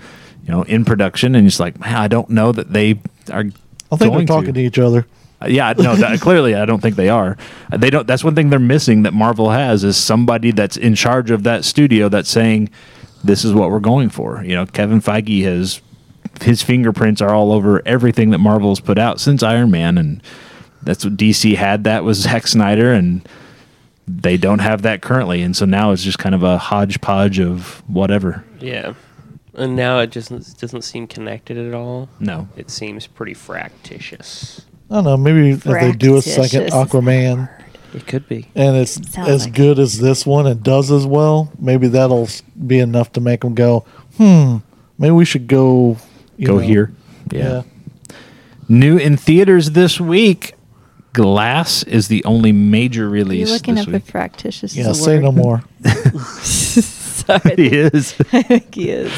you 0.46 0.52
know, 0.52 0.64
in 0.64 0.86
production. 0.86 1.36
And 1.36 1.46
it's 1.46 1.60
like, 1.60 1.78
man, 1.82 1.96
I 1.96 2.08
don't 2.08 2.30
know 2.30 2.54
that 2.54 2.72
they 2.72 3.02
are. 3.30 3.44
I 3.92 3.98
think 3.98 4.14
going 4.14 4.26
they're 4.26 4.26
talking 4.26 4.54
to. 4.54 4.62
each 4.62 4.80
other. 4.80 5.06
Yeah, 5.46 5.74
no, 5.78 5.96
that, 5.96 6.20
clearly 6.22 6.56
I 6.56 6.66
don't 6.66 6.82
think 6.82 6.96
they 6.96 7.10
are. 7.10 7.38
They 7.76 7.90
don't. 7.90 8.08
That's 8.08 8.24
one 8.24 8.36
thing 8.36 8.50
they're 8.50 8.60
missing 8.60 9.04
that 9.04 9.14
Marvel 9.14 9.50
has 9.52 9.84
is 9.84 9.98
somebody 9.98 10.52
that's 10.52 10.78
in 10.78 10.96
charge 10.96 11.32
of 11.32 11.44
that 11.44 11.66
studio 11.66 12.10
that's 12.10 12.30
saying, 12.30 12.70
"This 13.24 13.44
is 13.44 13.54
what 13.54 13.70
we're 13.70 13.80
going 13.80 14.10
for." 14.10 14.44
You 14.44 14.56
know, 14.56 14.66
Kevin 14.66 15.02
Feige 15.02 15.44
has 15.44 15.82
his 16.42 16.62
fingerprints 16.64 17.22
are 17.22 17.34
all 17.34 17.52
over 17.52 17.82
everything 17.86 18.32
that 18.32 18.40
Marvel's 18.40 18.80
put 18.80 18.98
out 18.98 19.20
since 19.20 19.44
Iron 19.44 19.72
Man, 19.72 19.98
and 19.98 20.22
that's 20.82 21.04
what 21.06 21.18
DC 21.18 21.56
had. 21.56 21.84
That 21.84 22.04
was 22.04 22.18
Zack 22.22 22.48
Snyder, 22.48 22.92
and 22.94 23.28
they 24.08 24.38
don't 24.38 24.60
have 24.60 24.82
that 24.84 25.02
currently, 25.02 25.42
and 25.42 25.56
so 25.56 25.66
now 25.66 25.92
it's 25.92 26.04
just 26.04 26.20
kind 26.20 26.36
of 26.36 26.44
a 26.44 26.58
hodgepodge 26.58 27.40
of 27.40 27.84
whatever. 27.88 28.44
Yeah, 28.60 28.94
and 29.54 29.76
now 29.76 30.00
it 30.00 30.12
just 30.12 30.60
doesn't 30.60 30.82
seem 30.84 31.08
connected 31.08 31.58
at 31.58 31.74
all. 31.74 32.10
No, 32.20 32.48
It 32.56 32.70
seems 32.70 33.08
pretty 33.08 33.34
fractitious. 33.34 34.66
I 34.94 34.98
don't 34.98 35.06
know. 35.06 35.18
Maybe 35.18 35.50
if 35.50 35.64
they 35.64 35.92
do 35.92 36.18
a 36.18 36.22
second 36.22 36.70
Fractitious 36.70 36.74
is 36.86 36.92
the 36.92 36.98
Aquaman 37.00 37.50
It 37.96 38.06
could 38.06 38.28
be. 38.30 38.48
and 38.54 38.78
it's 38.78 38.92
Sounds 39.12 39.28
as 39.28 39.46
like 39.46 39.56
good 39.56 39.80
as 39.80 39.98
this 40.00 40.24
one 40.24 40.46
and 40.46 40.62
does 40.62 40.92
as 40.92 41.08
well, 41.08 41.52
maybe 41.58 41.88
that'll 41.88 42.30
be 42.68 42.78
enough 42.78 43.12
to 43.14 43.20
make 43.22 43.42
them 43.42 43.56
go, 43.56 43.86
hmm, 44.18 44.58
maybe 45.00 45.12
we 45.12 45.26
should 45.26 45.48
go. 45.48 45.98
you 46.38 46.46
go 46.46 46.54
know, 46.54 46.60
here. 46.60 46.94
Yeah. 47.32 47.64
New 48.70 48.98
in 48.98 49.18
theaters 49.18 49.72
this 49.72 50.00
week. 50.00 50.54
Glass 51.14 51.84
is 51.84 52.08
the 52.08 52.24
only 52.26 52.52
major 52.52 53.04
Are 53.04 53.08
you 53.08 53.12
release 53.14 53.50
looking 53.52 53.76
this 53.76 53.84
up 53.88 53.94
week. 53.94 54.04
if 54.04 54.10
fractitious 54.12 54.76
Yeah. 54.76 54.90
is 54.90 55.00
a 55.00 55.04
Say 55.04 55.20
no 55.20 55.32
more. 55.32 55.64
Sorry, 56.42 57.40
he 57.58 57.68
is. 57.68 58.14
I 58.34 58.42
think 58.44 58.74
he 58.76 58.90
is. 58.90 59.12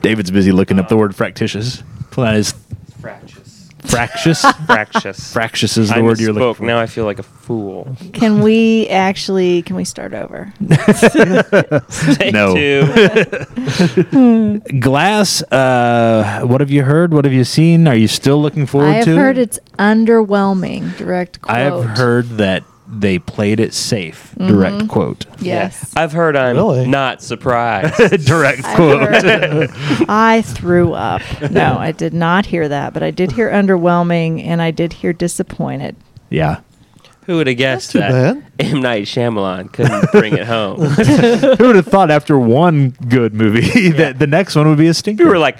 David's 0.00 0.30
busy 0.30 0.50
looking 0.52 0.78
up 0.78 0.88
the 0.88 0.96
word 0.96 1.14
fractious. 1.14 1.82
Well, 2.16 2.26
that 2.26 2.36
is 2.36 2.54
Fractious. 3.00 3.41
Fractious. 3.82 4.42
Fractious. 4.66 5.32
fractious 5.32 5.76
is 5.76 5.88
the 5.90 5.96
I 5.96 6.02
word 6.02 6.20
you're 6.20 6.32
looking 6.32 6.54
for. 6.54 6.64
Now 6.64 6.78
I 6.78 6.86
feel 6.86 7.04
like 7.04 7.18
a 7.18 7.22
fool. 7.22 7.96
Can 8.12 8.40
we 8.40 8.88
actually? 8.88 9.62
Can 9.62 9.76
we 9.76 9.84
start 9.84 10.14
over? 10.14 10.52
Take 10.68 12.32
No. 12.34 12.54
two. 12.54 14.60
Glass. 14.80 15.42
Uh, 15.44 16.42
what 16.44 16.60
have 16.60 16.70
you 16.70 16.82
heard? 16.84 17.12
What 17.12 17.24
have 17.24 17.34
you 17.34 17.44
seen? 17.44 17.86
Are 17.88 17.94
you 17.94 18.08
still 18.08 18.40
looking 18.40 18.66
forward 18.66 18.86
to 18.86 18.92
I 18.92 18.96
have 18.96 19.04
to? 19.06 19.16
heard 19.16 19.38
it's 19.38 19.58
underwhelming. 19.78 20.96
Direct 20.96 21.42
quote. 21.42 21.56
I 21.56 21.60
have 21.60 21.84
heard 21.84 22.26
that 22.38 22.64
they 22.94 23.18
played 23.18 23.58
it 23.58 23.72
safe. 23.72 24.34
Mm-hmm. 24.38 24.48
Direct 24.48 24.88
quote. 24.88 25.26
Yes. 25.40 25.92
I've 25.96 26.12
heard 26.12 26.36
I'm 26.36 26.56
Really? 26.56 26.86
not 26.86 27.22
surprised. 27.22 27.96
Direct 28.26 28.62
I've 28.64 28.76
quote. 28.76 29.00
heard- 29.02 29.70
I 30.08 30.42
threw 30.42 30.92
up. 30.92 31.22
No, 31.50 31.78
I 31.78 31.92
did 31.92 32.12
not 32.12 32.46
hear 32.46 32.68
that, 32.68 32.92
but 32.92 33.02
I 33.02 33.10
did 33.10 33.32
hear 33.32 33.50
underwhelming 33.50 34.44
and 34.44 34.60
I 34.60 34.70
did 34.70 34.92
hear 34.92 35.12
disappointed. 35.12 35.96
Yeah. 36.30 36.60
Who 37.26 37.36
would 37.36 37.46
have 37.46 37.56
guessed 37.56 37.92
too 37.92 38.00
that 38.00 38.10
bad. 38.34 38.52
M 38.58 38.80
Night 38.82 39.04
Shyamalan 39.04 39.72
couldn't 39.72 40.10
bring 40.12 40.34
it 40.34 40.44
home? 40.46 40.80
Who 40.80 41.66
would 41.66 41.76
have 41.76 41.86
thought 41.86 42.10
after 42.10 42.36
one 42.38 42.90
good 43.08 43.32
movie 43.32 43.90
that 43.90 44.18
the 44.18 44.26
next 44.26 44.54
one 44.56 44.68
would 44.68 44.78
be 44.78 44.88
a 44.88 44.94
stinker? 44.94 45.22
we 45.24 45.30
were 45.30 45.38
like, 45.38 45.56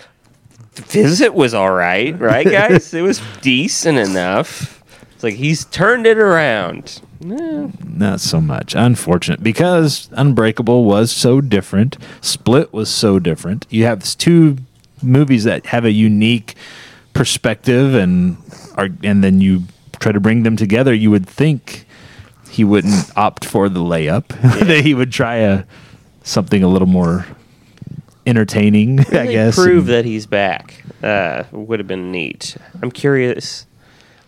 Visit 0.75 1.35
was 1.35 1.55
all 1.55 1.71
right, 1.71 2.19
right, 2.19 2.45
guys? 2.47 2.93
it 2.95 3.03
was 3.03 3.23
decent 3.43 3.99
enough. 3.99 4.82
It's 5.23 5.25
like 5.25 5.35
he's 5.35 5.65
turned 5.67 6.05
it 6.05 6.19
around. 6.19 7.01
Eh, 7.25 7.69
Not 7.85 8.19
so 8.21 8.41
much. 8.41 8.75
Unfortunate 8.75 9.41
because 9.41 10.09
Unbreakable 10.11 10.85
was 10.85 11.13
so 11.13 11.41
different. 11.41 11.97
Split 12.21 12.73
was 12.73 12.91
so 12.91 13.21
different. 13.21 13.65
You 13.71 13.85
have 13.85 14.01
these 14.01 14.17
two 14.17 14.57
movies 15.01 15.45
that 15.45 15.67
have 15.67 15.85
a 15.85 15.93
unique 15.93 16.57
perspective 17.15 17.95
and 17.95 18.37
are 18.77 18.89
and 19.05 19.23
then 19.23 19.41
you 19.41 19.63
try 20.01 20.11
to 20.11 20.19
bring 20.19 20.43
them 20.43 20.57
together, 20.57 20.93
you 20.93 21.13
would 21.13 21.29
think 21.29 21.87
he 22.51 22.65
wouldn't 22.65 23.17
opt 23.17 23.45
for 23.45 23.69
the 23.69 23.79
layup. 23.79 24.27
that 24.67 24.85
he 24.85 24.93
would 24.93 25.13
try 25.13 25.37
a 25.37 25.63
something 26.25 26.65
a 26.65 26.69
little 26.69 26.89
more 26.89 27.27
entertaining, 28.27 28.99
I 29.13 29.27
guess. 29.27 29.55
prove 29.55 29.85
and- 29.85 29.95
that 29.95 30.05
he's 30.05 30.27
back. 30.27 30.83
Uh, 31.01 31.45
would 31.53 31.79
have 31.79 31.87
been 31.87 32.11
neat. 32.11 32.57
I'm 32.83 32.91
curious. 32.91 33.67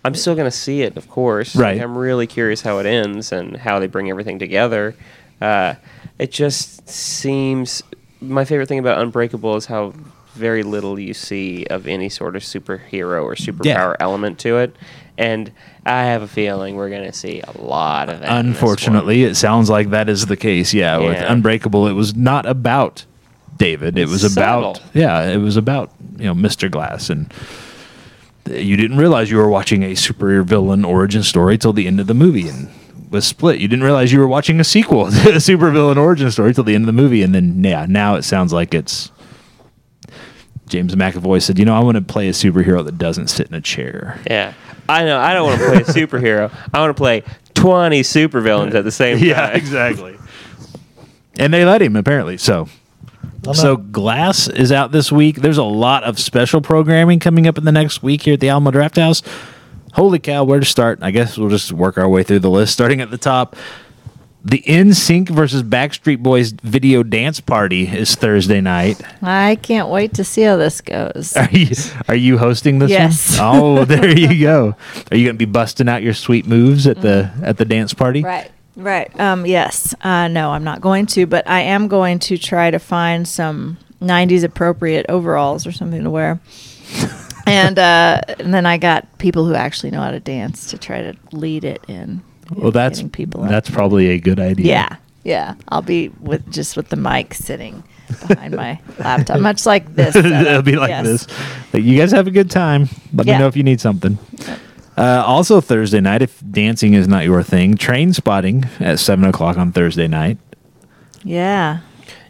I'm 0.04 0.14
still 0.14 0.34
gonna 0.34 0.50
see 0.50 0.82
it, 0.82 0.96
of 0.96 1.08
course. 1.08 1.54
Like, 1.56 1.62
Right. 1.64 1.80
I'm 1.80 1.96
really 1.96 2.26
curious 2.26 2.60
how 2.60 2.78
it 2.78 2.86
ends 2.86 3.32
and 3.32 3.56
how 3.56 3.78
they 3.78 3.86
bring 3.86 4.10
everything 4.10 4.38
together. 4.38 4.94
Uh, 5.40 5.74
it 6.18 6.30
just 6.30 6.88
seems. 6.88 7.82
My 8.20 8.44
favorite 8.44 8.68
thing 8.68 8.78
about 8.78 8.98
Unbreakable 9.00 9.56
is 9.56 9.66
how 9.66 9.92
very 10.34 10.62
little 10.62 10.98
you 10.98 11.14
see 11.14 11.64
of 11.66 11.86
any 11.86 12.08
sort 12.08 12.34
of 12.36 12.42
superhero 12.42 13.22
or 13.24 13.34
superpower 13.34 13.94
element 14.00 14.38
to 14.40 14.58
it, 14.58 14.74
and 15.16 15.52
I 15.86 16.04
have 16.04 16.22
a 16.22 16.28
feeling 16.28 16.76
we're 16.76 16.90
gonna 16.90 17.12
see 17.12 17.40
a 17.46 17.60
lot 17.60 18.08
of 18.08 18.20
that. 18.20 18.24
in 18.24 18.28
this 18.30 18.36
one. 18.36 18.46
Unfortunately, 18.46 19.24
it 19.24 19.34
sounds 19.36 19.70
like 19.70 19.90
that 19.90 20.08
is 20.08 20.26
the 20.26 20.36
case. 20.36 20.72
Yeah, 20.74 20.98
with 20.98 21.18
Unbreakable, 21.30 21.86
it 21.86 21.92
was 21.92 22.14
not 22.14 22.46
about 22.46 23.04
David. 23.56 23.96
It 23.98 24.08
was 24.08 24.24
about 24.24 24.80
yeah, 24.94 25.22
it 25.30 25.36
was 25.38 25.56
about 25.56 25.90
you 26.18 26.24
know 26.24 26.34
Mr. 26.34 26.70
Glass, 26.70 27.10
and 27.10 27.32
you 28.46 28.76
didn't 28.76 28.98
realize 28.98 29.30
you 29.30 29.36
were 29.38 29.48
watching 29.48 29.82
a 29.82 29.92
superhero 29.92 30.44
villain 30.44 30.84
origin 30.84 31.22
story 31.22 31.56
till 31.58 31.72
the 31.72 31.86
end 31.86 32.00
of 32.00 32.06
the 32.06 32.14
movie, 32.14 32.48
and 32.48 32.68
was 33.10 33.26
split. 33.26 33.58
You 33.60 33.68
didn't 33.68 33.84
realize 33.84 34.12
you 34.12 34.18
were 34.18 34.28
watching 34.28 34.60
a 34.60 34.64
sequel 34.64 35.10
to 35.10 35.16
a 35.30 35.36
supervillain 35.36 35.96
origin 35.96 36.30
story 36.30 36.52
till 36.52 36.64
the 36.64 36.74
end 36.74 36.82
of 36.82 36.86
the 36.86 36.92
movie, 36.92 37.22
and 37.22 37.34
then 37.34 37.62
yeah, 37.64 37.86
now 37.88 38.16
it 38.16 38.22
sounds 38.22 38.52
like 38.52 38.74
it's. 38.74 39.10
James 40.66 40.94
McAvoy 40.94 41.42
said, 41.42 41.58
"You 41.58 41.64
know, 41.64 41.74
I 41.74 41.80
want 41.80 41.96
to 41.96 42.02
play 42.02 42.28
a 42.28 42.32
superhero 42.32 42.84
that 42.84 42.96
doesn't 42.98 43.28
sit 43.28 43.48
in 43.48 43.54
a 43.54 43.60
chair." 43.60 44.18
Yeah, 44.28 44.54
I 44.88 45.04
know. 45.04 45.18
I 45.18 45.34
don't 45.34 45.46
want 45.46 45.60
to 45.60 45.66
play 45.66 45.76
a 45.78 46.06
superhero. 46.06 46.50
I 46.72 46.80
want 46.80 46.90
to 46.90 47.00
play 47.00 47.22
twenty 47.54 48.00
supervillains 48.02 48.74
at 48.74 48.84
the 48.84 48.90
same 48.90 49.18
time. 49.18 49.26
Yeah, 49.26 49.48
exactly. 49.48 50.18
And 51.38 51.52
they 51.52 51.64
let 51.64 51.82
him 51.82 51.96
apparently. 51.96 52.38
So, 52.38 52.68
so. 53.52 53.76
Glass 53.76 54.48
is 54.48 54.72
out 54.72 54.92
this 54.92 55.12
week. 55.12 55.36
There's 55.36 55.58
a 55.58 55.62
lot 55.64 56.04
of 56.04 56.18
special 56.18 56.60
programming 56.60 57.18
coming 57.20 57.46
up 57.46 57.58
in 57.58 57.64
the 57.64 57.72
next 57.72 58.02
week 58.02 58.22
here 58.22 58.34
at 58.34 58.40
the 58.40 58.48
Alamo 58.48 58.70
Drafthouse. 58.70 59.22
Holy 59.92 60.18
cow, 60.18 60.44
where 60.44 60.58
to 60.60 60.66
start? 60.66 60.98
I 61.02 61.10
guess 61.10 61.36
we'll 61.36 61.50
just 61.50 61.70
work 61.72 61.98
our 61.98 62.08
way 62.08 62.22
through 62.22 62.40
the 62.40 62.50
list, 62.50 62.72
starting 62.74 63.00
at 63.00 63.10
the 63.10 63.18
top. 63.18 63.56
The 64.46 64.60
NSYNC 64.66 65.30
versus 65.30 65.62
Backstreet 65.62 66.18
Boys 66.22 66.52
video 66.52 67.02
dance 67.02 67.40
party 67.40 67.86
is 67.88 68.14
Thursday 68.14 68.60
night. 68.60 69.00
I 69.22 69.56
can't 69.62 69.88
wait 69.88 70.12
to 70.14 70.24
see 70.24 70.42
how 70.42 70.56
this 70.56 70.82
goes. 70.82 71.34
Are 71.36 71.48
you 71.50 71.74
are 72.08 72.14
you 72.14 72.36
hosting 72.36 72.78
this? 72.78 72.90
one? 72.90 73.00
Yes. 73.00 73.38
Oh, 73.40 73.86
there 73.86 74.06
you 74.10 74.38
go. 74.42 74.76
Are 75.10 75.16
you 75.16 75.24
going 75.24 75.36
to 75.36 75.46
be 75.46 75.50
busting 75.50 75.88
out 75.88 76.02
your 76.02 76.12
sweet 76.12 76.46
moves 76.46 76.86
at 76.86 77.00
the 77.00 77.30
at 77.42 77.56
the 77.56 77.64
dance 77.64 77.94
party? 77.94 78.22
Right. 78.22 78.50
Right. 78.76 79.18
Um, 79.20 79.46
yes. 79.46 79.94
Uh, 80.00 80.28
no, 80.28 80.50
I'm 80.50 80.64
not 80.64 80.80
going 80.80 81.06
to, 81.06 81.26
but 81.26 81.48
I 81.48 81.60
am 81.60 81.88
going 81.88 82.18
to 82.20 82.36
try 82.38 82.70
to 82.70 82.78
find 82.78 83.26
some 83.26 83.78
90s 84.00 84.42
appropriate 84.44 85.06
overalls 85.08 85.66
or 85.66 85.72
something 85.72 86.02
to 86.04 86.10
wear. 86.10 86.40
and 87.46 87.78
uh, 87.78 88.20
and 88.38 88.52
then 88.52 88.66
I 88.66 88.76
got 88.78 89.18
people 89.18 89.44
who 89.46 89.54
actually 89.54 89.90
know 89.90 90.00
how 90.00 90.10
to 90.10 90.20
dance 90.20 90.70
to 90.70 90.78
try 90.78 91.02
to 91.02 91.14
lead 91.32 91.64
it 91.64 91.82
in. 91.88 92.22
Well, 92.54 92.70
that's 92.72 93.02
people. 93.04 93.42
up. 93.44 93.50
that's 93.50 93.70
probably 93.70 94.08
a 94.10 94.18
good 94.18 94.38
idea. 94.38 94.66
Yeah, 94.66 94.96
yeah. 95.24 95.54
I'll 95.68 95.80
be 95.82 96.08
with 96.20 96.50
just 96.52 96.76
with 96.76 96.88
the 96.88 96.96
mic 96.96 97.32
sitting 97.34 97.82
behind 98.28 98.54
my 98.54 98.78
laptop, 98.98 99.40
much 99.40 99.64
like 99.64 99.94
this. 99.94 100.14
It'll 100.16 100.60
be 100.62 100.76
like 100.76 100.90
Yes. 100.90 101.06
this. 101.06 101.26
Like, 101.72 101.84
you 101.84 101.96
guys 101.98 102.12
have 102.12 102.26
a 102.26 102.30
good 102.30 102.50
time. 102.50 102.88
Let 103.14 103.26
me 103.26 103.38
know 103.38 103.46
if 103.46 103.56
you 103.56 103.62
need 103.62 103.80
something. 103.80 104.18
Uh, 104.96 105.22
also 105.26 105.60
Thursday 105.60 106.00
night, 106.00 106.22
if 106.22 106.42
dancing 106.50 106.94
is 106.94 107.08
not 107.08 107.24
your 107.24 107.42
thing, 107.42 107.76
train 107.76 108.12
spotting 108.12 108.64
at 108.80 108.98
seven 108.98 109.24
o'clock 109.24 109.56
on 109.56 109.72
Thursday 109.72 110.06
night. 110.06 110.38
Yeah. 111.22 111.80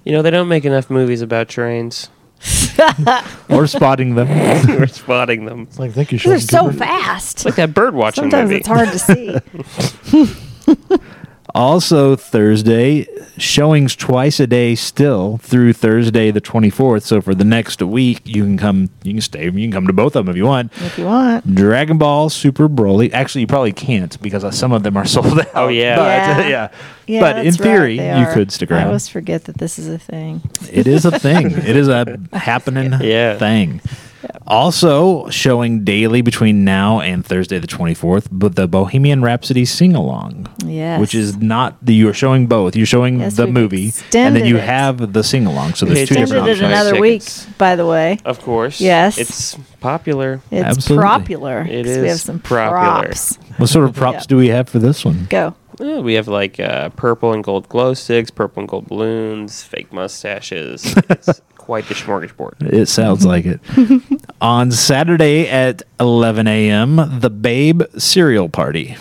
You 0.04 0.12
know, 0.12 0.22
they 0.22 0.30
don't 0.30 0.48
make 0.48 0.64
enough 0.64 0.88
movies 0.90 1.20
about 1.22 1.48
trains. 1.48 2.08
or 3.48 3.66
spotting 3.66 4.14
them. 4.16 4.28
We're 4.78 4.86
spotting 4.86 5.46
them. 5.46 5.62
It's 5.62 5.78
like, 5.78 5.92
thank 5.92 6.12
you, 6.12 6.18
They're 6.18 6.38
so 6.40 6.70
fast. 6.70 7.36
It's 7.38 7.44
like 7.46 7.54
that 7.56 7.72
bird 7.74 7.94
watching 7.94 8.24
Sometimes 8.24 8.50
movie. 8.50 8.60
it's 8.60 8.68
hard 8.68 8.88
to 8.90 8.98
see. 8.98 9.38
Also 11.54 12.16
Thursday, 12.16 13.06
showings 13.38 13.94
twice 13.94 14.40
a 14.40 14.46
day 14.46 14.74
still 14.74 15.36
through 15.38 15.72
Thursday 15.72 16.32
the 16.32 16.40
twenty 16.40 16.68
fourth. 16.68 17.04
So 17.04 17.20
for 17.20 17.32
the 17.32 17.44
next 17.44 17.80
week, 17.80 18.22
you 18.24 18.42
can 18.42 18.58
come. 18.58 18.90
You 19.04 19.12
can 19.12 19.20
stay. 19.20 19.44
You 19.44 19.52
can 19.52 19.70
come 19.70 19.86
to 19.86 19.92
both 19.92 20.16
of 20.16 20.26
them 20.26 20.32
if 20.32 20.36
you 20.36 20.46
want. 20.46 20.72
if 20.78 20.98
you 20.98 21.04
want. 21.04 21.54
Dragon 21.54 21.96
Ball 21.96 22.28
Super 22.28 22.68
Broly. 22.68 23.12
Actually, 23.12 23.42
you 23.42 23.46
probably 23.46 23.72
can't 23.72 24.20
because 24.20 24.42
uh, 24.42 24.50
some 24.50 24.72
of 24.72 24.82
them 24.82 24.96
are 24.96 25.04
sold 25.06 25.38
out. 25.38 25.46
Oh, 25.54 25.68
yeah. 25.68 25.94
but, 25.96 26.04
Yeah. 26.06 26.48
yeah. 26.48 26.68
Yeah, 27.06 27.20
but 27.20 27.36
in 27.38 27.44
that's 27.44 27.60
right, 27.60 27.64
theory, 27.66 27.96
they 27.98 28.18
you 28.18 28.24
are. 28.26 28.32
could 28.34 28.50
stick 28.50 28.72
I 28.72 28.76
around. 28.76 28.86
always 28.88 29.08
forget 29.08 29.44
that 29.44 29.58
this 29.58 29.78
is 29.78 29.88
a 29.88 29.98
thing. 29.98 30.40
It 30.72 30.86
is 30.86 31.04
a 31.04 31.16
thing. 31.18 31.50
it 31.52 31.76
is 31.76 31.86
a 31.86 32.18
happening 32.32 32.94
Yeah. 33.00 33.36
thing. 33.38 33.80
Also 34.46 35.28
showing 35.30 35.84
daily 35.84 36.20
between 36.22 36.64
now 36.64 37.00
and 37.00 37.24
Thursday 37.24 37.58
the 37.58 37.66
24th, 37.66 38.28
but 38.30 38.56
the 38.56 38.68
Bohemian 38.68 39.22
Rhapsody 39.22 39.64
sing 39.64 39.94
along. 39.94 40.48
Yes. 40.64 41.00
Which 41.00 41.14
is 41.14 41.36
not 41.38 41.76
the 41.84 41.94
you're 41.94 42.12
showing 42.12 42.46
both. 42.46 42.76
You're 42.76 42.86
showing 42.86 43.20
Yes, 43.20 43.36
the 43.36 43.46
movie 43.46 43.92
and 44.14 44.36
then 44.36 44.44
you 44.44 44.56
it. 44.58 44.64
have 44.64 45.12
the 45.12 45.22
sing 45.24 45.46
along. 45.46 45.74
So 45.74 45.86
there's 45.86 46.00
They 46.00 46.06
two 46.06 46.14
different 46.16 46.48
Extended 46.48 46.62
it 46.62 46.64
options. 46.64 46.88
another 46.88 47.00
week, 47.00 47.22
by 47.58 47.76
the 47.76 47.86
way. 47.86 48.18
Of 48.24 48.40
course. 48.40 48.80
Yes. 48.80 49.18
It's 49.18 49.56
popular. 49.80 50.40
It's 50.50 50.64
Absolutely. 50.64 51.06
popular. 51.06 51.60
It 51.62 51.84
'cause 51.86 51.96
We 51.98 52.06
have 52.08 52.16
is 52.16 52.22
some 52.22 52.38
popular. 52.40 52.70
props. 52.70 53.38
What 53.56 53.68
sort 53.68 53.84
of 53.86 53.94
props 53.96 54.24
Yeah. 54.24 54.26
do 54.28 54.36
we 54.36 54.48
have 54.48 54.68
for 54.68 54.78
this 54.78 55.04
one? 55.04 55.26
Go. 55.30 55.54
Yeah, 55.80 55.98
we 56.00 56.14
have 56.14 56.28
like 56.28 56.60
uh, 56.60 56.90
purple 56.90 57.32
and 57.32 57.42
gold 57.42 57.68
glow 57.68 57.94
sticks, 57.94 58.30
purple 58.30 58.60
and 58.60 58.68
gold 58.68 58.86
balloons, 58.86 59.64
fake 59.64 59.92
mustaches. 59.92 60.94
it's 61.10 61.40
quite 61.64 61.86
the 61.88 61.94
smorgasbord. 61.94 62.60
It 62.72 62.86
sounds 62.86 63.24
like 63.24 63.46
it. 63.46 63.58
On 64.42 64.70
Saturday 64.70 65.48
at 65.48 65.82
11 65.98 66.46
a.m., 66.46 66.96
the 67.20 67.30
Babe 67.30 67.82
cereal 67.96 68.50
party. 68.50 68.96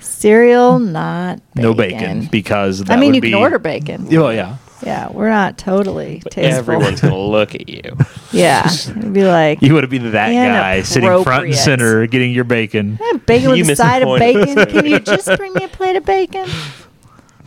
Cereal, 0.00 0.78
not 0.78 1.38
bacon. 1.54 1.62
No 1.62 1.72
bacon 1.74 2.26
because 2.26 2.80
that 2.80 2.92
I 2.92 3.00
mean, 3.00 3.08
would 3.12 3.14
you 3.16 3.20
be, 3.22 3.30
can 3.30 3.38
order 3.40 3.58
bacon. 3.58 4.06
Oh 4.14 4.28
yeah. 4.28 4.58
Yeah, 4.82 5.10
we're 5.10 5.30
not 5.30 5.56
totally 5.56 6.20
tasteful. 6.30 6.74
Everyone's 6.74 7.00
gonna 7.00 7.16
look 7.36 7.54
at 7.54 7.70
you. 7.70 7.96
yeah, 8.32 8.70
it'd 8.70 9.14
be 9.14 9.24
like 9.24 9.62
You 9.62 9.72
would 9.72 9.88
be 9.88 9.96
that 9.96 10.30
guy 10.32 10.82
sitting 10.82 11.24
front 11.24 11.46
and 11.46 11.54
center 11.54 12.06
getting 12.06 12.32
your 12.32 12.44
bacon. 12.44 12.98
"Eh, 13.00 13.16
bacon 13.24 13.56
You 13.56 13.62
with 13.64 13.70
a 13.70 13.76
side 13.76 14.02
of 14.02 14.18
bacon. 14.18 14.66
Can 14.66 14.84
you 14.84 15.00
just 15.00 15.26
bring 15.38 15.54
me 15.54 15.64
a 15.64 15.68
plate 15.68 15.96
of 15.96 16.04
bacon? 16.04 16.46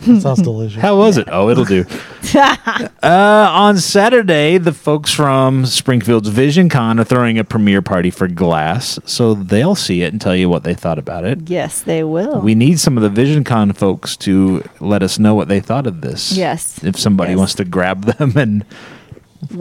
That 0.06 0.22
sounds 0.22 0.42
delicious. 0.44 0.82
How 0.82 0.96
was 0.96 1.18
it? 1.18 1.28
Oh, 1.32 1.50
it'll 1.50 1.66
do. 1.66 1.84
uh, 2.36 2.88
on 3.04 3.78
Saturday, 3.78 4.58
the 4.58 4.72
folks 4.72 5.12
from 5.12 5.66
Springfield's 5.66 6.30
Vision 6.30 6.70
Con 6.70 7.00
are 7.00 7.04
throwing 7.04 7.38
a 7.40 7.44
premiere 7.44 7.82
party 7.82 8.10
for 8.12 8.28
Glass, 8.28 9.00
so 9.06 9.34
they'll 9.34 9.76
see 9.76 10.04
it 10.04 10.12
and 10.14 10.22
tell 10.22 10.36
you 10.36 10.50
what 10.50 10.64
they 10.64 10.74
thought 10.76 11.00
about 11.00 11.26
it. 11.26 11.50
yes, 11.50 11.82
they 11.82 12.04
will. 12.04 12.42
We 12.42 12.54
need 12.56 12.80
some 12.80 12.96
of 12.98 13.04
the 13.04 13.10
Vision 13.10 13.44
Con 13.44 13.74
folks 13.74 14.16
to 14.18 14.64
let 14.80 15.02
us 15.04 15.18
know 15.20 15.34
what 15.36 15.48
they 15.48 15.60
thought 15.60 15.88
of 15.88 16.02
this. 16.02 16.32
Yes. 16.38 16.84
If 16.84 16.98
somebody 17.00 17.32
Yes. 17.32 17.38
wants 17.40 17.56
to 17.56 17.66
grab 17.66 18.06
them 18.06 18.38
and 18.38 18.66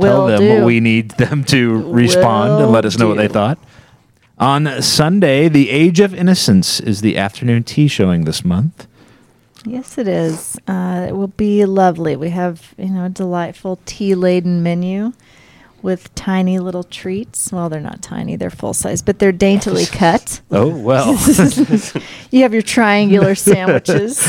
tell 0.01 0.27
them 0.27 0.40
do. 0.40 0.64
we 0.64 0.81
need 0.81 1.11
them 1.12 1.44
to 1.44 1.90
respond 1.90 2.62
and 2.62 2.72
let 2.72 2.85
us 2.85 2.99
know 2.99 3.09
what 3.09 3.16
they 3.16 3.29
thought. 3.29 3.59
On 4.38 4.83
Sunday, 4.83 5.49
The 5.49 5.70
Age 5.70 5.99
of 6.01 6.12
Innocence 6.14 6.79
is 6.79 7.01
the 7.01 7.16
afternoon 7.16 7.64
tea 7.64 7.88
showing 7.88 8.25
this 8.27 8.44
month. 8.44 8.87
Yes, 9.67 9.99
it 9.99 10.07
is. 10.07 10.57
Uh, 10.69 11.07
it 11.09 11.13
will 11.17 11.27
be 11.27 11.65
lovely. 11.65 12.15
We 12.15 12.31
have, 12.31 12.73
you 12.79 12.89
know, 12.91 13.07
a 13.07 13.09
delightful 13.09 13.81
tea 13.85 14.15
laden 14.15 14.63
menu 14.63 15.13
with 15.83 16.15
tiny 16.15 16.59
little 16.61 16.85
treats. 16.85 17.53
Well, 17.53 17.69
they're 17.69 17.81
not 17.81 18.01
tiny, 18.01 18.37
they're 18.37 18.49
full 18.51 18.75
size, 18.75 19.03
but 19.03 19.19
they're 19.19 19.33
daintily 19.33 19.87
cut. 19.91 20.41
Oh, 20.51 20.69
well. 20.69 21.19
You 22.31 22.43
have 22.43 22.53
your 22.53 22.63
triangular 22.63 23.35
sandwiches 23.35 24.27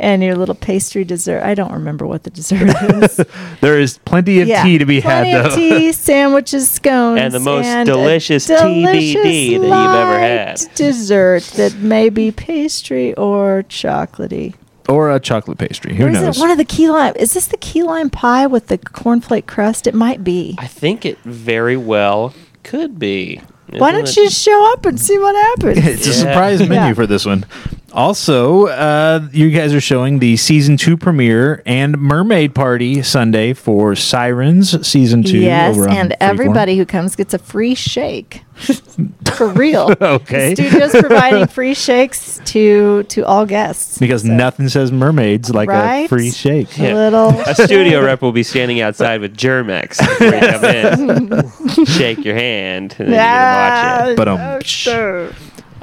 and 0.00 0.22
your 0.22 0.34
little 0.36 0.54
pastry 0.54 1.04
dessert. 1.04 1.42
I 1.42 1.54
don't 1.54 1.72
remember 1.72 2.06
what 2.06 2.22
the 2.24 2.30
dessert 2.30 2.68
is. 3.02 3.20
there 3.60 3.78
is 3.78 3.98
plenty 3.98 4.40
of 4.40 4.48
tea 4.62 4.78
to 4.78 4.86
be 4.86 5.00
had, 5.00 5.24
plenty 5.24 5.32
though. 5.32 5.46
of 5.48 5.54
tea, 5.54 5.92
sandwiches, 5.92 6.68
scones, 6.70 7.20
And 7.20 7.32
the 7.34 7.40
most 7.40 7.66
a 7.66 7.84
delicious 7.84 8.46
delicious 8.46 8.62
TBD 8.62 9.22
that 9.22 9.32
you've 9.32 9.62
ever 9.64 9.70
light 10.12 10.20
had. 10.20 10.62
Dessert 10.74 11.42
that 11.56 11.74
may 11.76 12.08
be 12.08 12.30
pastry 12.32 13.14
or 13.14 13.64
chocolatey. 13.68 14.54
Or 14.88 15.10
a 15.10 15.18
chocolate 15.20 15.58
pastry. 15.58 15.94
Who 15.94 16.04
Or 16.04 16.08
is 16.10 16.20
knows? 16.20 16.36
it 16.36 16.40
one 16.40 16.50
of 16.50 16.58
the 16.58 16.64
key 16.64 16.90
lime? 16.90 17.14
Is 17.16 17.32
this 17.34 17.46
the 17.46 17.56
key 17.56 17.82
lime 17.82 18.10
pie 18.10 18.46
with 18.46 18.66
the 18.66 18.76
cornflake 18.78 19.46
crust? 19.46 19.86
It 19.86 19.94
might 19.94 20.22
be. 20.22 20.54
I 20.58 20.66
think 20.66 21.06
it 21.06 21.18
very 21.24 21.76
well 21.76 22.34
could 22.64 22.98
be. 22.98 23.40
Why 23.70 23.90
Isn't 23.90 24.04
don't 24.04 24.08
it? 24.08 24.16
you 24.16 24.30
show 24.30 24.72
up 24.72 24.84
and 24.86 25.00
see 25.00 25.18
what 25.18 25.34
happens? 25.34 25.78
it's 25.86 26.06
a 26.06 26.10
Yeah. 26.10 26.16
surprise 26.16 26.58
menu 26.60 26.74
Yeah. 26.74 26.92
for 26.94 27.06
this 27.06 27.24
one. 27.24 27.46
Also, 27.94 28.66
uh, 28.66 29.28
you 29.32 29.50
guys 29.50 29.72
are 29.72 29.80
showing 29.80 30.18
the 30.18 30.36
season 30.36 30.76
two 30.76 30.96
premiere 30.96 31.62
and 31.64 31.96
Mermaid 31.96 32.52
Party 32.52 33.02
Sunday 33.02 33.52
for 33.52 33.94
Sirens 33.94 34.84
season 34.86 35.22
two. 35.22 35.38
yes, 35.38 35.76
over 35.76 35.88
and 35.88 36.16
everybody 36.20 36.76
who 36.76 36.84
comes 36.84 37.14
gets 37.14 37.34
a 37.34 37.38
free 37.38 37.74
shake. 37.76 38.42
For 39.36 39.48
real. 39.48 39.92
Okay. 40.00 40.54
The 40.54 40.62
studio's 40.68 40.92
providing 40.92 41.46
free 41.48 41.74
shakes 41.74 42.40
to 42.46 43.02
to 43.04 43.22
all 43.26 43.46
guests. 43.46 43.98
because 43.98 44.22
So, 44.22 44.28
nothing 44.28 44.68
says 44.68 44.92
mermaids 44.92 45.52
like 45.52 45.68
a 45.68 46.06
free 46.08 46.30
shake. 46.30 46.76
a 46.78 46.82
Yeah. 46.82 46.94
little 46.94 47.30
A 47.46 47.54
studio 47.54 48.04
rep 48.04 48.22
will 48.22 48.32
be 48.32 48.42
standing 48.44 48.80
outside 48.80 49.20
with 49.20 49.36
Germ-X 49.36 49.98
before 50.18 50.26
you 50.26 50.40
come 50.40 50.64
in. 50.64 51.84
Shake 51.86 52.24
your 52.24 52.34
hand, 52.36 52.94
and 52.98 53.12
then 53.12 53.14
you 53.14 53.16
can 53.16 54.04
watch 54.04 54.08
it. 54.10 54.16
But, 54.16 54.28
um, 54.28 54.40
oh, 54.40 54.60
sure. 54.60 55.30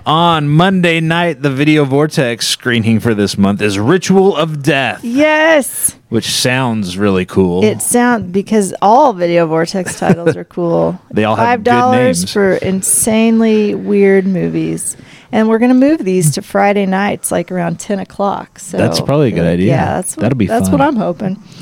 On 0.05 0.49
Monday 0.49 0.99
night, 0.99 1.43
the 1.43 1.51
Video 1.51 1.85
Vortex 1.85 2.47
screening 2.47 2.99
for 2.99 3.13
this 3.13 3.37
month 3.37 3.61
is 3.61 3.77
Ritual 3.77 4.35
of 4.35 4.63
Death, 4.63 5.03
Yes. 5.03 5.95
which 6.09 6.25
sounds 6.27 6.97
really 6.97 7.23
cool. 7.25 7.63
It 7.63 7.83
sound 7.83 8.33
because 8.33 8.73
all 8.81 9.13
video 9.13 9.45
vortex 9.45 9.99
titles 9.99 10.35
are 10.35 10.43
cool. 10.43 10.99
They 11.11 11.23
all 11.23 11.35
have 11.35 11.45
five 11.45 11.59
good 11.59 11.69
dollars 11.69 12.21
names. 12.21 12.33
for 12.33 12.53
insanely 12.53 13.75
weird 13.75 14.25
movies, 14.25 14.97
and 15.31 15.47
we're 15.47 15.59
gonna 15.59 15.73
move 15.73 16.03
these 16.03 16.31
to 16.35 16.41
Friday 16.41 16.85
nights, 16.85 17.31
like 17.31 17.51
around 17.51 17.79
ten 17.79 17.99
o'clock. 17.99 18.59
So 18.59 18.77
That's 18.77 18.99
probably 19.01 19.29
a 19.29 19.31
good 19.31 19.45
idea. 19.45 19.67
Yeah, 19.67 19.85
that's 19.95 20.15
what, 20.17 20.21
That'll 20.23 20.37
be 20.37 20.47
that's 20.47 20.69
fun. 20.69 20.79
what 20.79 20.87
I'm 20.87 20.95
hoping. 20.95 21.35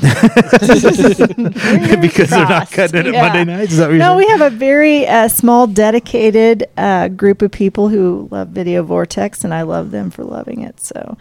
because 2.00 2.30
they're 2.30 2.48
not 2.48 2.70
cutting 2.70 3.00
it 3.00 3.06
at 3.06 3.12
Yeah. 3.14 3.22
Monday 3.28 3.44
nights. 3.44 3.72
Is 3.72 3.78
that 3.78 3.86
what 3.86 3.90
you're 3.92 3.98
No, 3.98 4.16
we 4.16 4.26
have 4.28 4.40
a 4.40 4.50
very 4.50 5.06
uh, 5.06 5.28
small, 5.28 5.66
dedicated 5.66 6.68
uh, 6.76 7.08
group 7.08 7.42
of 7.42 7.50
people 7.50 7.88
who 7.88 8.28
love 8.30 8.48
Video 8.48 8.82
Vortex, 8.82 9.44
and 9.44 9.54
I 9.54 9.62
love 9.62 9.90
them 9.90 10.10
for 10.10 10.24
loving 10.24 10.62
it. 10.62 10.80
So 10.80 11.16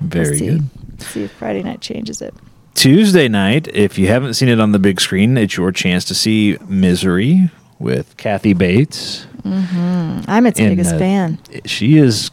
we'll 0.00 0.10
Very 0.10 0.36
see. 0.38 0.46
good. 0.46 0.62
See 0.98 1.22
if 1.24 1.32
Friday 1.32 1.62
night 1.62 1.80
changes 1.80 2.20
it. 2.22 2.34
Tuesday 2.74 3.28
night, 3.28 3.68
if 3.68 3.98
you 3.98 4.08
haven't 4.08 4.34
seen 4.34 4.48
it 4.48 4.60
on 4.60 4.72
the 4.72 4.78
big 4.78 5.00
screen, 5.00 5.36
it's 5.38 5.56
your 5.56 5.70
chance 5.72 6.04
to 6.06 6.14
see 6.14 6.58
Misery 6.66 7.50
with 7.78 8.16
Kathy 8.16 8.52
Bates. 8.54 9.26
I'm 9.44 10.46
its 10.46 10.58
And, 10.58 10.70
biggest 10.70 10.94
uh, 10.94 10.98
fan. 10.98 11.38
She 11.66 11.98
is 11.98 12.30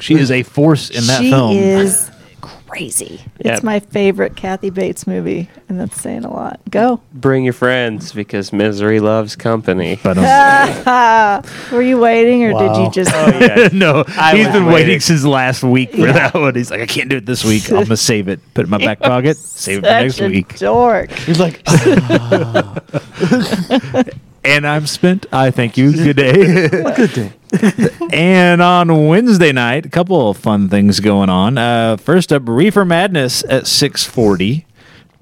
she 0.00 0.14
is 0.14 0.30
a 0.30 0.42
force 0.44 0.90
in 0.90 1.04
that 1.06 1.20
she 1.20 1.30
film. 1.30 1.56
is 1.56 2.08
crazy. 2.40 3.20
Yeah. 3.44 3.54
It's 3.54 3.62
my 3.64 3.80
favorite 3.80 4.36
Kathy 4.36 4.70
Bates 4.70 5.06
movie, 5.08 5.48
and 5.68 5.80
that's 5.80 6.00
saying 6.00 6.24
a 6.24 6.32
lot. 6.32 6.60
Go. 6.70 7.00
Bring 7.12 7.42
your 7.44 7.52
friends 7.52 8.12
because 8.12 8.52
misery 8.52 9.00
loves 9.00 9.34
company. 9.34 9.98
But 10.00 10.18
um, 10.18 11.42
Were 11.72 11.82
you 11.82 11.98
waiting, 11.98 12.44
or 12.44 12.52
did 12.52 12.76
you 12.76 12.90
just? 12.92 13.10
Oh, 13.16 13.26
yeah. 13.40 13.68
no, 13.72 14.04
I 14.08 14.36
he's 14.36 14.46
was 14.46 14.54
been 14.54 14.66
waiting 14.66 14.72
waiting. 14.86 15.00
since 15.00 15.24
last 15.24 15.64
week 15.64 15.90
for 15.92 16.06
Yeah. 16.06 16.12
that 16.12 16.34
one. 16.34 16.54
He's 16.54 16.70
like, 16.70 16.80
I 16.80 16.86
can't 16.86 17.08
do 17.10 17.16
it 17.16 17.26
this 17.26 17.44
week. 17.44 17.68
I'm 17.72 17.82
gonna 17.84 17.96
save 17.96 18.28
it, 18.28 18.38
put 18.54 18.62
it 18.62 18.64
in 18.66 18.70
my 18.70 18.78
back 18.78 19.00
pocket, 19.00 19.36
save 19.36 19.78
it 19.78 19.82
for 19.82 19.86
next 19.88 20.20
a 20.20 20.28
week. 20.28 20.58
Dork. 20.58 21.10
He's 21.10 21.40
like, 21.40 21.60
And 24.46 24.66
I'm 24.66 24.86
spent. 24.86 25.26
I 25.32 25.50
thank 25.50 25.76
you. 25.76 25.92
Good 25.92 26.16
day. 26.16 26.68
good 26.96 27.12
day. 27.12 27.32
and 28.12 28.62
on 28.62 29.06
Wednesday 29.08 29.50
night, 29.52 29.84
a 29.86 29.88
couple 29.88 30.30
of 30.30 30.36
fun 30.36 30.68
things 30.68 31.00
going 31.00 31.28
on. 31.28 31.58
Uh, 31.58 31.96
first 31.96 32.32
up, 32.32 32.42
Reefer 32.46 32.84
Madness 32.84 33.42
at 33.48 33.66
640. 33.66 34.64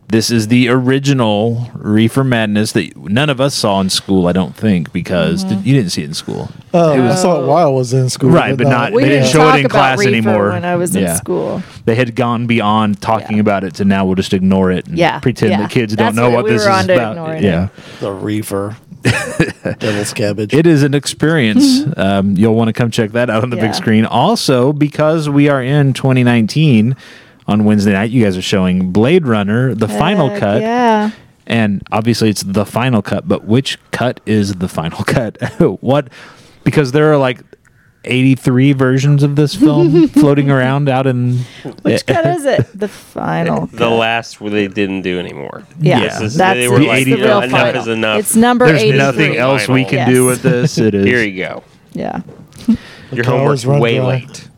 This 0.09 0.31
is 0.31 0.49
the 0.49 0.69
original 0.69 1.71
Reefer 1.75 2.23
Madness 2.23 2.73
that 2.73 2.95
none 2.97 3.31
of 3.31 3.41
us 3.41 3.55
saw 3.55 3.81
in 3.81 3.89
school, 3.89 4.27
I 4.29 4.33
don't 4.33 4.55
think, 4.55 4.93
because 4.93 5.43
Mm-hmm. 5.45 5.55
did, 5.57 5.67
you 5.67 5.75
didn't 5.75 5.91
see 5.93 6.03
it 6.03 6.07
in 6.07 6.15
school. 6.15 6.51
Oh, 6.75 6.93
I 7.09 7.15
saw 7.15 7.43
it 7.43 7.47
while 7.47 7.67
I 7.67 7.71
was 7.71 7.95
in 7.95 8.11
school. 8.11 8.29
Right, 8.31 8.57
but 8.57 8.69
not- 8.69 8.93
We 8.93 9.03
They 9.03 9.09
didn't 9.09 9.23
didn't 9.25 9.33
show 9.33 9.49
it 9.49 9.61
in 9.61 9.67
about 9.67 9.71
class 9.71 9.99
Reefer 10.01 10.09
anymore. 10.11 10.49
when 10.51 10.65
I 10.67 10.77
was 10.77 10.95
in 10.95 11.05
Yeah. 11.05 11.15
school. 11.15 11.63
They 11.87 11.95
had 11.95 12.15
gone 12.15 12.47
beyond 12.47 13.01
talking 13.01 13.39
Yeah. 13.39 13.41
about 13.41 13.65
it 13.65 13.75
to 13.77 13.85
now 13.87 14.05
we'll 14.05 14.15
just 14.17 14.35
ignore 14.35 14.71
it 14.71 14.87
and 14.87 14.99
Yeah, 14.99 15.19
pretend 15.21 15.53
yeah. 15.53 15.63
the 15.63 15.69
kids 15.69 15.97
That's 15.97 16.15
don't 16.15 16.23
know 16.23 16.29
what 16.31 16.43
what, 16.43 16.45
we 16.45 16.51
this 16.51 16.65
were 16.67 16.71
is 16.73 16.77
on 16.77 16.87
to 16.89 16.95
about. 16.95 17.13
ignoring 17.13 17.43
Yeah. 17.43 17.65
it. 17.65 17.71
the 18.01 18.13
reefer, 18.13 18.77
devil's 19.79 20.13
cabbage. 20.13 20.53
It 20.55 20.67
is 20.67 20.83
an 20.83 20.95
experience. 20.95 21.85
um, 21.97 22.37
you'll 22.37 22.55
want 22.55 22.69
to 22.69 22.73
come 22.73 22.91
check 22.91 23.13
that 23.13 23.31
out 23.31 23.43
on 23.43 23.51
the 23.51 23.57
Mm-hmm. 23.57 23.65
Yeah. 23.67 23.71
big 23.73 23.75
screen. 23.77 24.05
Also, 24.07 24.73
because 24.73 25.29
we 25.29 25.49
are 25.49 25.63
in 25.63 25.93
2019 25.93 26.97
on 27.47 27.65
Wednesday 27.65 27.93
night, 27.93 28.11
you 28.11 28.25
guys 28.25 28.37
are 28.37 28.43
showing 28.43 28.91
Blade 28.91 29.27
Runner, 29.27 29.75
the 29.75 29.89
final 29.89 30.31
cut. 30.39 30.63
Yeah. 30.63 31.11
And 31.47 31.83
obviously, 31.93 32.31
it's 32.31 32.43
the 32.43 32.65
final 32.65 33.03
cut, 33.03 33.29
but 33.29 33.45
which 33.45 33.79
cut 33.91 34.21
is 34.25 34.55
the 34.55 34.69
final 34.69 35.05
cut? 35.05 35.37
what? 35.83 36.09
Because 36.65 36.93
there 36.93 37.13
are 37.13 37.19
like 37.19 37.41
83 38.05 38.73
versions 38.73 39.23
of 39.23 39.37
this 39.37 39.55
film 39.55 40.09
floating 40.09 40.51
around 40.51 40.89
out 40.89 41.07
in. 41.07 41.39
Which 41.83 42.07
cut 42.07 42.27
is 42.27 42.45
it? 42.45 42.67
The 42.79 42.89
final. 42.89 43.67
The 43.75 43.79
cut. 43.79 43.91
last 43.97 44.41
where 44.41 44.51
they 44.51 44.69
didn't 44.69 45.03
do 45.03 45.19
anymore. 45.19 45.65
Yeah, 45.81 46.03
Yeah. 46.03 46.19
This 46.19 46.35
that's, 46.37 46.59
they 46.59 46.69
were 46.69 46.79
that's 46.79 46.89
like, 46.89 47.05
the 47.07 47.15
real 47.15 47.39
enough 47.43 47.51
final. 47.51 47.81
is 47.83 47.89
enough. 47.89 48.19
It's 48.21 48.37
number 48.37 48.67
There's 48.67 48.83
83. 48.83 48.99
nothing 48.99 49.37
else 49.37 49.69
we 49.69 49.85
can 49.85 49.95
Yes. 49.99 50.09
do 50.09 50.27
with 50.27 50.43
this. 50.43 50.79
It 50.79 50.95
is. 50.95 51.05
Here 51.07 51.23
you 51.23 51.43
go. 51.45 51.63
Yeah. 51.93 52.21
Your 53.13 53.25
homework's 53.25 53.65
way 53.67 53.97
dry. 53.99 54.07
late. 54.07 54.49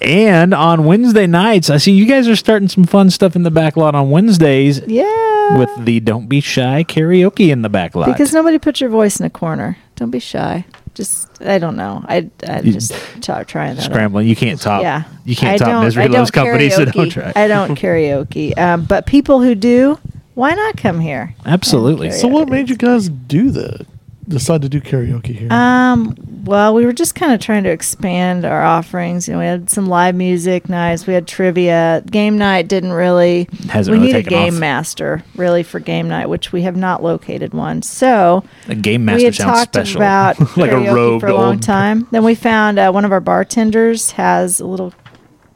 And 0.00 0.52
on 0.54 0.84
Wednesday 0.84 1.26
nights, 1.26 1.70
I 1.70 1.78
see 1.78 1.92
you 1.92 2.06
guys 2.06 2.28
are 2.28 2.36
starting 2.36 2.68
some 2.68 2.84
fun 2.84 3.10
stuff 3.10 3.36
in 3.36 3.42
the 3.42 3.50
back 3.50 3.76
lot 3.76 3.94
on 3.94 4.10
Wednesdays 4.10 4.80
Yeah. 4.86 5.58
with 5.58 5.70
the 5.84 6.00
Don't 6.00 6.28
Be 6.28 6.40
Shy 6.40 6.84
karaoke 6.84 7.50
in 7.50 7.62
the 7.62 7.68
back 7.68 7.94
lot. 7.94 8.06
because 8.06 8.32
nobody 8.32 8.58
put 8.58 8.80
your 8.80 8.90
voice 8.90 9.18
in 9.18 9.26
a 9.26 9.30
corner. 9.30 9.76
Don't 9.96 10.10
be 10.10 10.18
shy. 10.20 10.64
Just 10.94 11.42
I 11.42 11.58
don't 11.58 11.76
know. 11.76 12.04
I 12.08 12.30
I 12.48 12.60
You- 12.60 12.72
just 12.72 12.92
try, 13.20 13.42
trying 13.44 13.76
that. 13.76 13.84
out. 13.84 13.90
Scrambling. 13.90 14.28
You 14.28 14.36
can't 14.36 14.60
top. 14.60 14.82
Yeah. 14.82 15.02
You 15.24 15.34
can't 15.36 15.60
I 15.60 15.64
top 15.64 15.84
Misery 15.84 16.04
I 16.04 16.06
don't 16.06 16.16
Loves 16.18 16.30
Company, 16.30 16.70
so 16.70 16.84
don't 16.84 16.94
karaoke. 16.94 17.10
try. 17.12 17.32
I 17.34 17.48
don't 17.48 17.76
karaoke. 17.78 18.56
Um, 18.58 18.84
but 18.84 19.06
people 19.06 19.42
who 19.42 19.54
do, 19.56 19.98
why 20.34 20.54
not 20.54 20.76
come 20.76 21.00
here? 21.00 21.34
Absolutely. 21.44 22.10
So, 22.12 22.28
what 22.28 22.48
made 22.48 22.68
you 22.70 22.76
guys 22.76 23.08
do 23.08 23.50
that? 23.50 23.86
Decide 24.26 24.62
to 24.62 24.68
do 24.70 24.80
karaoke 24.80 25.36
here? 25.38 25.52
Um, 25.52 26.16
well, 26.44 26.72
we 26.74 26.86
were 26.86 26.92
just 26.94 27.14
kind 27.14 27.32
of 27.32 27.40
trying 27.40 27.62
to 27.64 27.70
expand 27.70 28.44
our 28.46 28.62
offerings. 28.62 29.28
You 29.28 29.34
know, 29.34 29.40
we 29.40 29.44
had 29.46 29.68
some 29.68 29.86
live 29.86 30.14
music 30.14 30.68
nights, 30.68 31.06
we 31.06 31.12
had 31.14 31.26
trivia. 31.28 32.02
Game 32.10 32.38
night 32.38 32.66
didn't 32.68 32.92
really. 32.92 33.48
Hasn't 33.68 33.92
we 33.96 34.00
really 34.00 34.12
need 34.14 34.26
a 34.26 34.28
game 34.28 34.54
off. 34.54 34.60
master 34.60 35.22
really 35.36 35.62
for 35.62 35.78
game 35.78 36.08
night, 36.08 36.28
which 36.30 36.52
we 36.52 36.62
have 36.62 36.76
not 36.76 37.02
located 37.02 37.52
one. 37.52 37.82
So 37.82 38.44
A 38.68 38.74
game 38.74 39.02
we 39.02 39.06
master 39.06 39.24
had 39.26 39.34
sounds 39.34 39.58
talked 39.58 39.74
special. 39.74 39.98
about 40.00 40.38
like 40.56 40.70
a 40.70 40.74
karaoke 40.76 40.94
rogue 40.94 41.20
for 41.20 41.26
a 41.28 41.34
long 41.34 41.54
old- 41.56 41.62
time. 41.62 42.06
Then 42.10 42.24
we 42.24 42.34
found 42.34 42.78
uh, 42.78 42.90
one 42.92 43.04
of 43.04 43.12
our 43.12 43.20
bartenders 43.20 44.12
has 44.12 44.58
a 44.60 44.66
little 44.66 44.94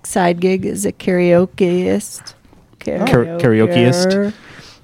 side 0.04 0.40
gig 0.40 0.66
as 0.66 0.84
a 0.84 0.92
karaokeist. 0.92 2.34
Kara- 2.80 3.06
karaokeist? 3.38 4.32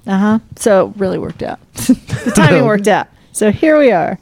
Uh 0.07 0.17
huh. 0.17 0.39
So 0.55 0.89
it 0.89 0.99
really 0.99 1.17
worked 1.17 1.41
out. 1.43 1.59
the 1.73 2.31
timing 2.35 2.65
worked 2.65 2.87
out. 2.87 3.07
So 3.35 3.51
here 3.51 3.77
we 3.77 3.91
are. 3.91 4.17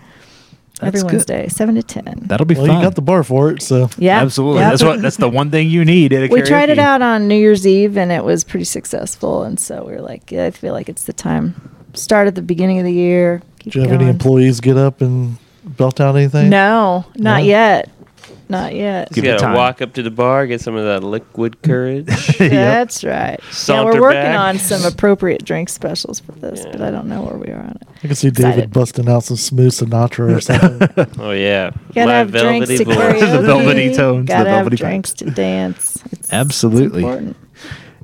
Every 0.81 0.89
That's 0.91 1.03
good. 1.03 1.11
Wednesday, 1.11 1.47
seven 1.47 1.75
to 1.75 1.83
ten. 1.83 2.23
That'll 2.23 2.47
be 2.47 2.55
well, 2.55 2.65
fun. 2.65 2.77
you 2.77 2.81
got 2.81 2.95
the 2.95 3.03
bar 3.03 3.23
for 3.23 3.51
it, 3.51 3.61
so 3.61 3.87
Yeah, 3.99 4.19
Absolutely. 4.19 4.61
Yep. 4.61 4.71
That's 4.71 4.83
what. 4.83 5.01
That's 5.03 5.17
the 5.17 5.29
one 5.29 5.51
thing 5.51 5.69
you 5.69 5.85
need 5.85 6.13
at 6.13 6.23
a 6.23 6.33
we 6.33 6.41
tried 6.41 6.69
it 6.69 6.79
out 6.79 7.03
on 7.03 7.27
New 7.27 7.35
Year's 7.37 7.67
Eve 7.67 7.95
and 7.95 8.11
it 8.11 8.23
was 8.23 8.43
pretty 8.43 8.65
successful. 8.65 9.43
And 9.43 9.59
so 9.59 9.83
we 9.85 9.91
were 9.91 10.01
like, 10.01 10.31
yeah, 10.31 10.45
I 10.45 10.51
feel 10.51 10.73
like 10.73 10.89
it's 10.89 11.03
the 11.03 11.13
time. 11.13 11.53
Start 11.93 12.27
at 12.27 12.33
the 12.33 12.41
beginning 12.41 12.79
of 12.79 12.85
the 12.85 12.91
year. 12.91 13.43
Do 13.59 13.79
you 13.79 13.87
have 13.87 14.01
any 14.01 14.09
employees 14.09 14.59
get 14.59 14.77
up 14.77 14.99
and 15.01 15.37
belt 15.63 16.01
out 16.01 16.15
anything? 16.15 16.49
No, 16.49 17.05
not 17.15 17.41
No? 17.41 17.45
yet. 17.45 17.89
Not 18.53 18.75
yet. 18.75 19.11
Give 19.11 19.23
you 19.25 19.31
it 19.31 19.33
gotta 19.33 19.45
time. 19.47 19.55
walk 19.55 19.81
up 19.81 19.93
to 19.93 20.03
the 20.03 20.11
bar, 20.11 20.45
get 20.47 20.61
some 20.61 20.75
of 20.75 20.85
that 20.85 21.03
liquid 21.03 21.61
courage. 21.63 22.05
That's 22.37 23.03
right. 23.03 23.39
yeah, 23.43 23.51
Saunter 23.51 23.93
we're 23.95 24.01
working 24.01 24.21
back. 24.21 24.39
on 24.39 24.59
some 24.59 24.85
appropriate 24.91 25.43
drink 25.43 25.69
specials 25.69 26.19
for 26.19 26.33
this, 26.33 26.63
Yeah. 26.63 26.71
but 26.71 26.81
I 26.81 26.91
don't 26.91 27.07
know 27.07 27.23
where 27.23 27.37
we 27.37 27.47
are 27.47 27.59
on 27.61 27.71
it. 27.81 27.87
I 28.03 28.07
can 28.07 28.15
see 28.15 28.29
David 28.29 28.49
Excited. 28.51 28.71
busting 28.73 29.09
out 29.09 29.23
some 29.23 29.37
smooth 29.37 29.71
Sinatra 29.73 30.35
or 30.37 30.39
something. 30.41 31.07
oh 31.19 31.31
yeah, 31.31 31.71
You 31.89 31.93
gotta 31.95 32.11
have 32.11 32.31
drinks 32.31 32.67
to 32.69 32.85
voice. 32.85 32.95
karaoke. 32.95 33.31
The 33.31 33.41
velvety 33.41 33.93
tones, 33.95 34.27
Gotta 34.27 34.43
the 34.43 34.49
have 34.51 34.57
velvety 34.59 34.77
drinks 34.77 35.13
to 35.13 35.25
dance. 35.31 35.95
It's, 36.05 36.13
it's 36.13 36.33
Absolutely. 36.33 37.01
important. 37.03 37.37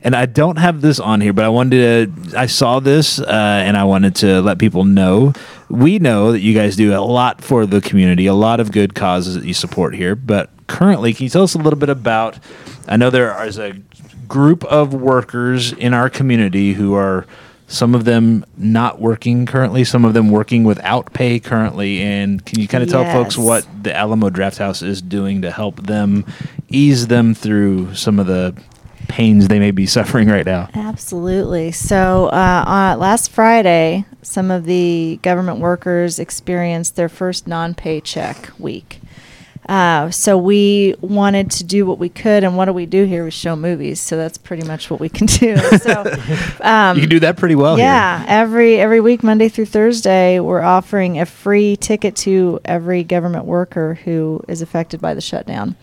and 0.01 0.15
I 0.15 0.25
don't 0.25 0.57
have 0.57 0.81
this 0.81 0.99
on 0.99 1.21
here, 1.21 1.33
but 1.33 1.45
I 1.45 1.49
wanted 1.49 2.31
to. 2.31 2.39
I 2.39 2.45
saw 2.47 2.79
this, 2.79 3.19
uh, 3.19 3.25
and 3.27 3.77
I 3.77 3.83
wanted 3.83 4.15
to 4.15 4.41
let 4.41 4.57
people 4.57 4.83
know. 4.85 5.33
We 5.69 5.99
know 5.99 6.32
that 6.32 6.39
you 6.39 6.53
guys 6.53 6.75
do 6.75 6.93
a 6.93 6.99
lot 6.99 7.41
for 7.43 7.65
the 7.65 7.79
community, 7.79 8.25
a 8.25 8.34
lot 8.34 8.60
of 8.60 8.71
good 8.71 8.95
causes 8.95 9.36
that 9.36 9.45
you 9.45 9.53
support 9.53 9.95
here. 9.95 10.15
But 10.15 10.49
currently, 10.67 11.13
can 11.13 11.23
you 11.25 11.29
tell 11.29 11.43
us 11.43 11.53
a 11.53 11.60
little 11.60 11.79
bit 11.79 11.89
about? 11.89 12.39
I 12.88 12.97
know 12.97 13.10
there 13.10 13.45
is 13.45 13.58
a 13.60 13.73
group 14.27 14.63
of 14.65 14.93
workers 14.93 15.71
in 15.73 15.93
our 15.93 16.10
community 16.10 16.73
who 16.73 16.93
are. 16.95 17.25
Some 17.71 17.93
of 17.93 18.03
them 18.03 18.47
not 18.58 18.99
working 18.99 19.45
currently, 19.45 19.84
some 19.84 20.03
of 20.03 20.15
them 20.15 20.32
working 20.32 20.63
without 20.63 21.13
pay 21.13 21.39
currently. 21.39 22.01
And 22.01 22.43
can 22.43 22.60
you 22.60 22.67
kind 22.67 22.84
of 22.84 22.89
tell 22.89 23.03
folks 23.03 23.38
what 23.38 23.63
the 23.84 23.95
Alamo 23.95 24.32
Drafthouse 24.32 24.82
is 24.82 25.03
doing 25.03 25.43
to 25.43 25.51
help 25.51 25.75
them 25.84 26.25
ease 26.69 27.05
them 27.05 27.36
through 27.36 27.93
some 27.93 28.17
of 28.17 28.25
the 28.25 28.60
pains 29.10 29.50
they 29.50 29.60
may 29.60 29.72
be 29.72 29.86
suffering 29.98 30.30
right 30.30 30.45
now. 30.45 30.69
Absolutely. 30.74 31.72
So, 31.74 32.28
uh, 32.28 32.63
uh, 32.65 32.98
last 32.98 33.32
Friday, 33.32 34.06
some 34.22 34.52
of 34.52 34.63
the 34.65 35.19
government 35.22 35.60
workers 35.60 36.19
experienced 36.19 36.95
their 36.95 37.10
first 37.10 37.48
non 37.48 37.74
paycheck 37.74 38.52
week. 38.58 39.02
Uh, 39.67 40.10
so, 40.10 40.38
we 40.38 40.95
wanted 41.02 41.52
to 41.52 41.63
do 41.63 41.86
what 41.86 42.00
we 42.00 42.10
could. 42.10 42.43
And 42.43 42.56
what 42.56 42.65
do 42.65 42.74
we 42.74 42.86
do 42.86 43.04
here? 43.04 43.24
We 43.24 43.32
show 43.32 43.56
movies. 43.56 44.00
So, 44.00 44.15
that's 44.15 44.38
pretty 44.38 44.65
much 44.65 44.89
what 44.89 45.00
we 45.02 45.10
can 45.10 45.28
do. 45.28 45.58
So, 45.80 46.04
um, 46.62 46.95
you 46.95 47.02
can 47.02 47.10
do 47.10 47.19
that 47.22 47.38
pretty 47.38 47.56
well 47.56 47.78
yeah, 47.78 48.26
every 48.28 48.80
every 48.80 49.02
week, 49.02 49.24
Monday 49.24 49.50
through 49.50 49.65
Thursday, 49.65 50.39
we're 50.39 50.62
offering 50.62 51.19
a 51.19 51.26
free 51.26 51.76
ticket 51.76 52.15
to 52.17 52.60
every 52.65 53.04
government 53.04 53.45
worker 53.45 53.95
who 54.06 54.41
is 54.48 54.62
affected 54.62 55.02
by 55.02 55.13
the 55.13 55.22
shutdown. 55.22 55.76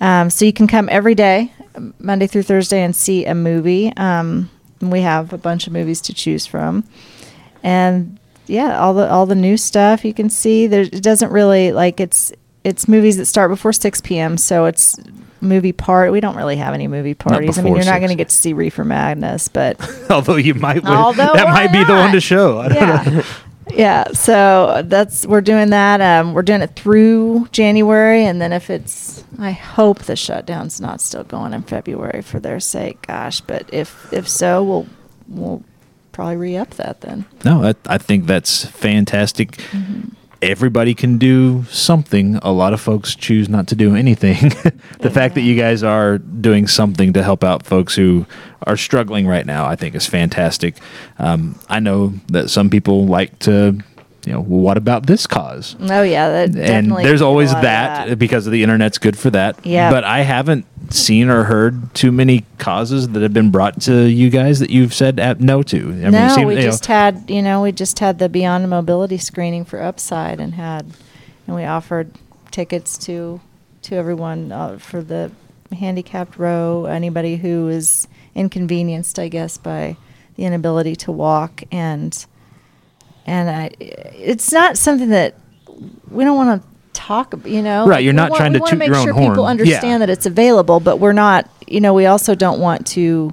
Um, 0.00 0.30
so 0.30 0.44
you 0.44 0.52
can 0.52 0.66
come 0.66 0.88
every 0.90 1.14
day, 1.14 1.52
Monday 1.98 2.26
through 2.26 2.42
Thursday, 2.42 2.82
and 2.82 2.94
see 2.94 3.24
a 3.26 3.34
movie. 3.34 3.92
Um, 3.96 4.50
we 4.80 5.00
have 5.02 5.32
a 5.32 5.38
bunch 5.38 5.66
of 5.66 5.72
movies 5.72 6.00
to 6.02 6.14
choose 6.14 6.46
from, 6.46 6.84
and 7.62 8.18
yeah, 8.46 8.78
all 8.78 8.94
the 8.94 9.08
all 9.08 9.26
the 9.26 9.34
new 9.34 9.56
stuff 9.56 10.04
you 10.04 10.14
can 10.14 10.30
see. 10.30 10.66
There, 10.66 10.82
it 10.82 11.02
doesn't 11.02 11.30
really 11.30 11.72
like 11.72 12.00
it's 12.00 12.32
it's 12.64 12.88
movies 12.88 13.16
that 13.16 13.26
start 13.26 13.50
before 13.50 13.72
six 13.72 14.00
p.m. 14.00 14.36
So 14.36 14.64
it's 14.64 14.98
movie 15.40 15.72
part. 15.72 16.12
We 16.12 16.20
don't 16.20 16.36
really 16.36 16.56
have 16.56 16.74
any 16.74 16.88
movie 16.88 17.14
parties. 17.14 17.58
I 17.58 17.62
mean, 17.62 17.76
you're 17.76 17.84
not 17.84 17.98
going 17.98 18.10
to 18.10 18.16
get 18.16 18.28
to 18.28 18.34
see 18.34 18.52
Reefer 18.52 18.84
Madness, 18.84 19.48
but. 19.48 19.80
Although 20.10 20.36
you 20.36 20.54
might. 20.54 20.84
Although, 20.84 21.32
that 21.32 21.48
might 21.48 21.72
be 21.72 21.84
the 21.84 21.94
one 21.94 22.12
to 22.12 22.20
show. 22.20 22.58
I 22.58 22.68
don't 22.68 22.78
know. 22.78 23.12
yeah. 23.12 23.24
Yeah, 23.68 24.12
so 24.12 24.82
that's 24.84 25.26
we're 25.26 25.40
doing 25.40 25.70
that. 25.70 26.00
Um, 26.00 26.34
we're 26.34 26.42
doing 26.42 26.62
it 26.62 26.74
through 26.76 27.48
January, 27.52 28.24
and 28.24 28.40
then 28.40 28.52
if 28.52 28.70
it's, 28.70 29.22
I 29.38 29.52
hope 29.52 30.00
the 30.00 30.16
shutdown's 30.16 30.80
not 30.80 31.00
still 31.00 31.24
going 31.24 31.52
in 31.52 31.62
February 31.62 32.22
for 32.22 32.40
their 32.40 32.60
sake. 32.60 33.06
Gosh, 33.06 33.40
but 33.40 33.72
if 33.72 34.12
if 34.12 34.28
so, 34.28 34.64
we'll 34.64 34.86
we'll 35.28 35.62
probably 36.12 36.36
re 36.36 36.56
up 36.56 36.70
that 36.70 37.02
then. 37.02 37.26
No, 37.44 37.62
I, 37.64 37.74
I 37.86 37.98
think 37.98 38.26
that's 38.26 38.64
fantastic. 38.66 39.52
Mm-hmm. 39.52 40.14
Everybody 40.42 40.94
can 40.94 41.18
do 41.18 41.64
something. 41.64 42.36
A 42.36 42.50
lot 42.50 42.72
of 42.72 42.80
folks 42.80 43.14
choose 43.14 43.48
not 43.48 43.66
to 43.68 43.74
do 43.74 43.94
anything. 43.94 44.48
the 45.00 45.10
fact 45.10 45.34
that 45.34 45.42
you 45.42 45.54
guys 45.54 45.82
are 45.82 46.18
doing 46.18 46.66
something 46.66 47.12
to 47.12 47.22
help 47.22 47.44
out 47.44 47.66
folks 47.66 47.94
who 47.94 48.24
are 48.66 48.76
struggling 48.76 49.26
right 49.26 49.44
now, 49.44 49.66
I 49.66 49.76
think 49.76 49.94
is 49.94 50.06
fantastic. 50.06 50.76
Um, 51.18 51.58
I 51.68 51.80
know 51.80 52.14
that 52.28 52.48
some 52.48 52.70
people 52.70 53.06
like 53.06 53.38
to 53.40 53.78
you 54.26 54.32
know, 54.32 54.42
what 54.42 54.76
about 54.76 55.06
this 55.06 55.26
cause? 55.26 55.76
Oh 55.80 56.02
yeah, 56.02 56.46
that 56.46 56.56
and 56.56 56.90
there's 56.90 57.22
always 57.22 57.52
of 57.52 57.62
that, 57.62 58.18
because 58.18 58.46
of 58.46 58.52
the 58.52 58.62
internet's 58.62 58.98
good 58.98 59.18
for 59.18 59.30
that. 59.30 59.64
Yeah. 59.64 59.90
But 59.90 60.04
I 60.04 60.20
haven't 60.20 60.66
seen 60.92 61.30
or 61.30 61.44
heard 61.44 61.94
too 61.94 62.12
many 62.12 62.44
causes 62.58 63.08
that 63.10 63.22
have 63.22 63.32
been 63.32 63.50
brought 63.50 63.80
to 63.82 64.02
you 64.08 64.28
guys 64.30 64.58
that 64.58 64.70
you've 64.70 64.92
said 64.92 65.40
no 65.40 65.62
to. 65.62 65.78
I 65.78 65.80
mean, 65.90 66.10
no, 66.10 66.28
seems- 66.34 66.46
we 66.46 66.54
you 66.54 66.60
know, 66.60 66.66
just 66.66 66.86
had 66.86 67.30
you 67.30 67.42
know 67.42 67.62
we 67.62 67.72
just 67.72 67.98
had 67.98 68.18
the 68.18 68.28
Beyond 68.28 68.68
Mobility 68.68 69.18
screening 69.18 69.64
for 69.64 69.82
Upside 69.82 70.40
and 70.40 70.54
had 70.54 70.86
and 71.46 71.56
we 71.56 71.64
offered 71.64 72.12
tickets 72.50 72.98
to 72.98 73.40
to 73.82 73.96
everyone 73.96 74.52
uh, 74.52 74.78
for 74.78 75.02
the 75.02 75.30
handicapped 75.78 76.36
row 76.36 76.84
anybody 76.86 77.36
who 77.36 77.68
is 77.68 78.08
inconvenienced 78.34 79.18
I 79.18 79.28
guess 79.28 79.56
by 79.56 79.96
the 80.34 80.44
inability 80.44 80.96
to 80.96 81.12
walk 81.12 81.62
and 81.70 82.26
and 83.26 83.50
I 83.50 83.70
it's 83.78 84.52
not 84.52 84.76
something 84.76 85.10
that 85.10 85.34
we 86.10 86.24
don't 86.24 86.36
want 86.36 86.62
to 86.62 86.68
talk 86.92 87.34
you 87.46 87.62
know 87.62 87.86
Right, 87.86 88.04
you're 88.04 88.12
We 88.12 88.16
not 88.16 88.30
want- 88.30 88.38
trying 88.38 88.52
to 88.54 88.60
toot 88.60 88.78
make 88.78 88.88
your 88.88 88.96
own 88.96 89.04
sure 89.06 89.14
horn. 89.14 89.30
people 89.32 89.44
Yeah. 89.44 89.50
understand 89.50 90.02
that 90.02 90.10
it's 90.10 90.26
available 90.26 90.80
but 90.80 90.98
we're 90.98 91.12
not 91.12 91.48
you 91.66 91.80
know 91.80 91.94
we 91.94 92.06
also 92.06 92.34
don't 92.34 92.60
want 92.60 92.86
to 92.88 93.32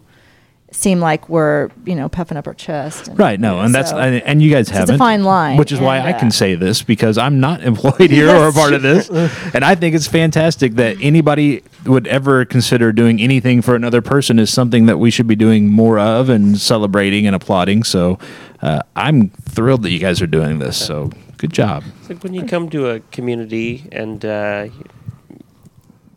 seem 0.72 1.00
like 1.00 1.28
we're 1.30 1.70
you 1.86 1.96
know 1.96 2.08
puffing 2.10 2.38
up 2.38 2.46
our 2.46 2.54
chest 2.54 3.08
and, 3.08 3.18
Right, 3.18 3.40
no, 3.40 3.62
and 3.62 3.74
that's 3.74 3.90
so- 3.92 3.98
and, 3.98 4.22
and 4.24 4.42
you 4.42 4.52
guys 4.52 4.70
have. 4.70 4.84
it's 4.84 4.92
a 4.92 4.98
fine 4.98 5.24
line, 5.24 5.58
which 5.58 5.72
is 5.72 5.80
why 5.80 5.98
and, 5.98 6.08
I 6.08 6.14
can 6.14 6.28
uh, 6.28 6.32
say 6.32 6.56
this 6.56 6.84
because 6.84 7.18
I'm 7.18 7.40
not 7.40 7.64
employed 7.72 8.12
here 8.12 8.30
or 8.30 8.50
a 8.50 8.54
part 8.54 8.74
of 8.74 8.82
this, 8.82 9.10
and 9.54 9.64
I 9.64 9.76
think 9.76 9.96
it's 9.96 10.08
fantastic 10.08 10.76
that 10.76 10.98
anybody 11.02 11.64
would 11.86 12.06
ever 12.08 12.44
consider 12.46 12.92
doing 12.92 13.22
anything 13.22 13.62
for 13.62 13.76
another 13.76 14.02
person 14.02 14.40
is 14.40 14.52
something 14.52 14.88
that 14.88 14.98
we 15.00 15.10
should 15.10 15.26
be 15.26 15.38
doing 15.38 15.70
more 15.70 15.98
of 16.00 16.28
and 16.30 16.60
celebrating 16.60 17.26
and 17.26 17.36
applauding. 17.36 17.84
So 17.86 18.20
uh, 18.62 18.82
I'm 18.96 19.30
thrilled 19.30 19.84
that 19.84 19.92
you 19.92 20.00
guys 20.00 20.22
are 20.22 20.28
doing 20.28 20.60
this. 20.60 20.78
So 20.78 21.12
good 21.38 21.54
job. 21.54 21.84
It's 22.00 22.10
like 22.10 22.24
when 22.24 22.34
you 22.34 22.46
come 22.46 22.70
to 22.70 22.90
a 22.90 23.00
community 23.00 23.88
and 23.92 24.24
uh, 24.26 24.68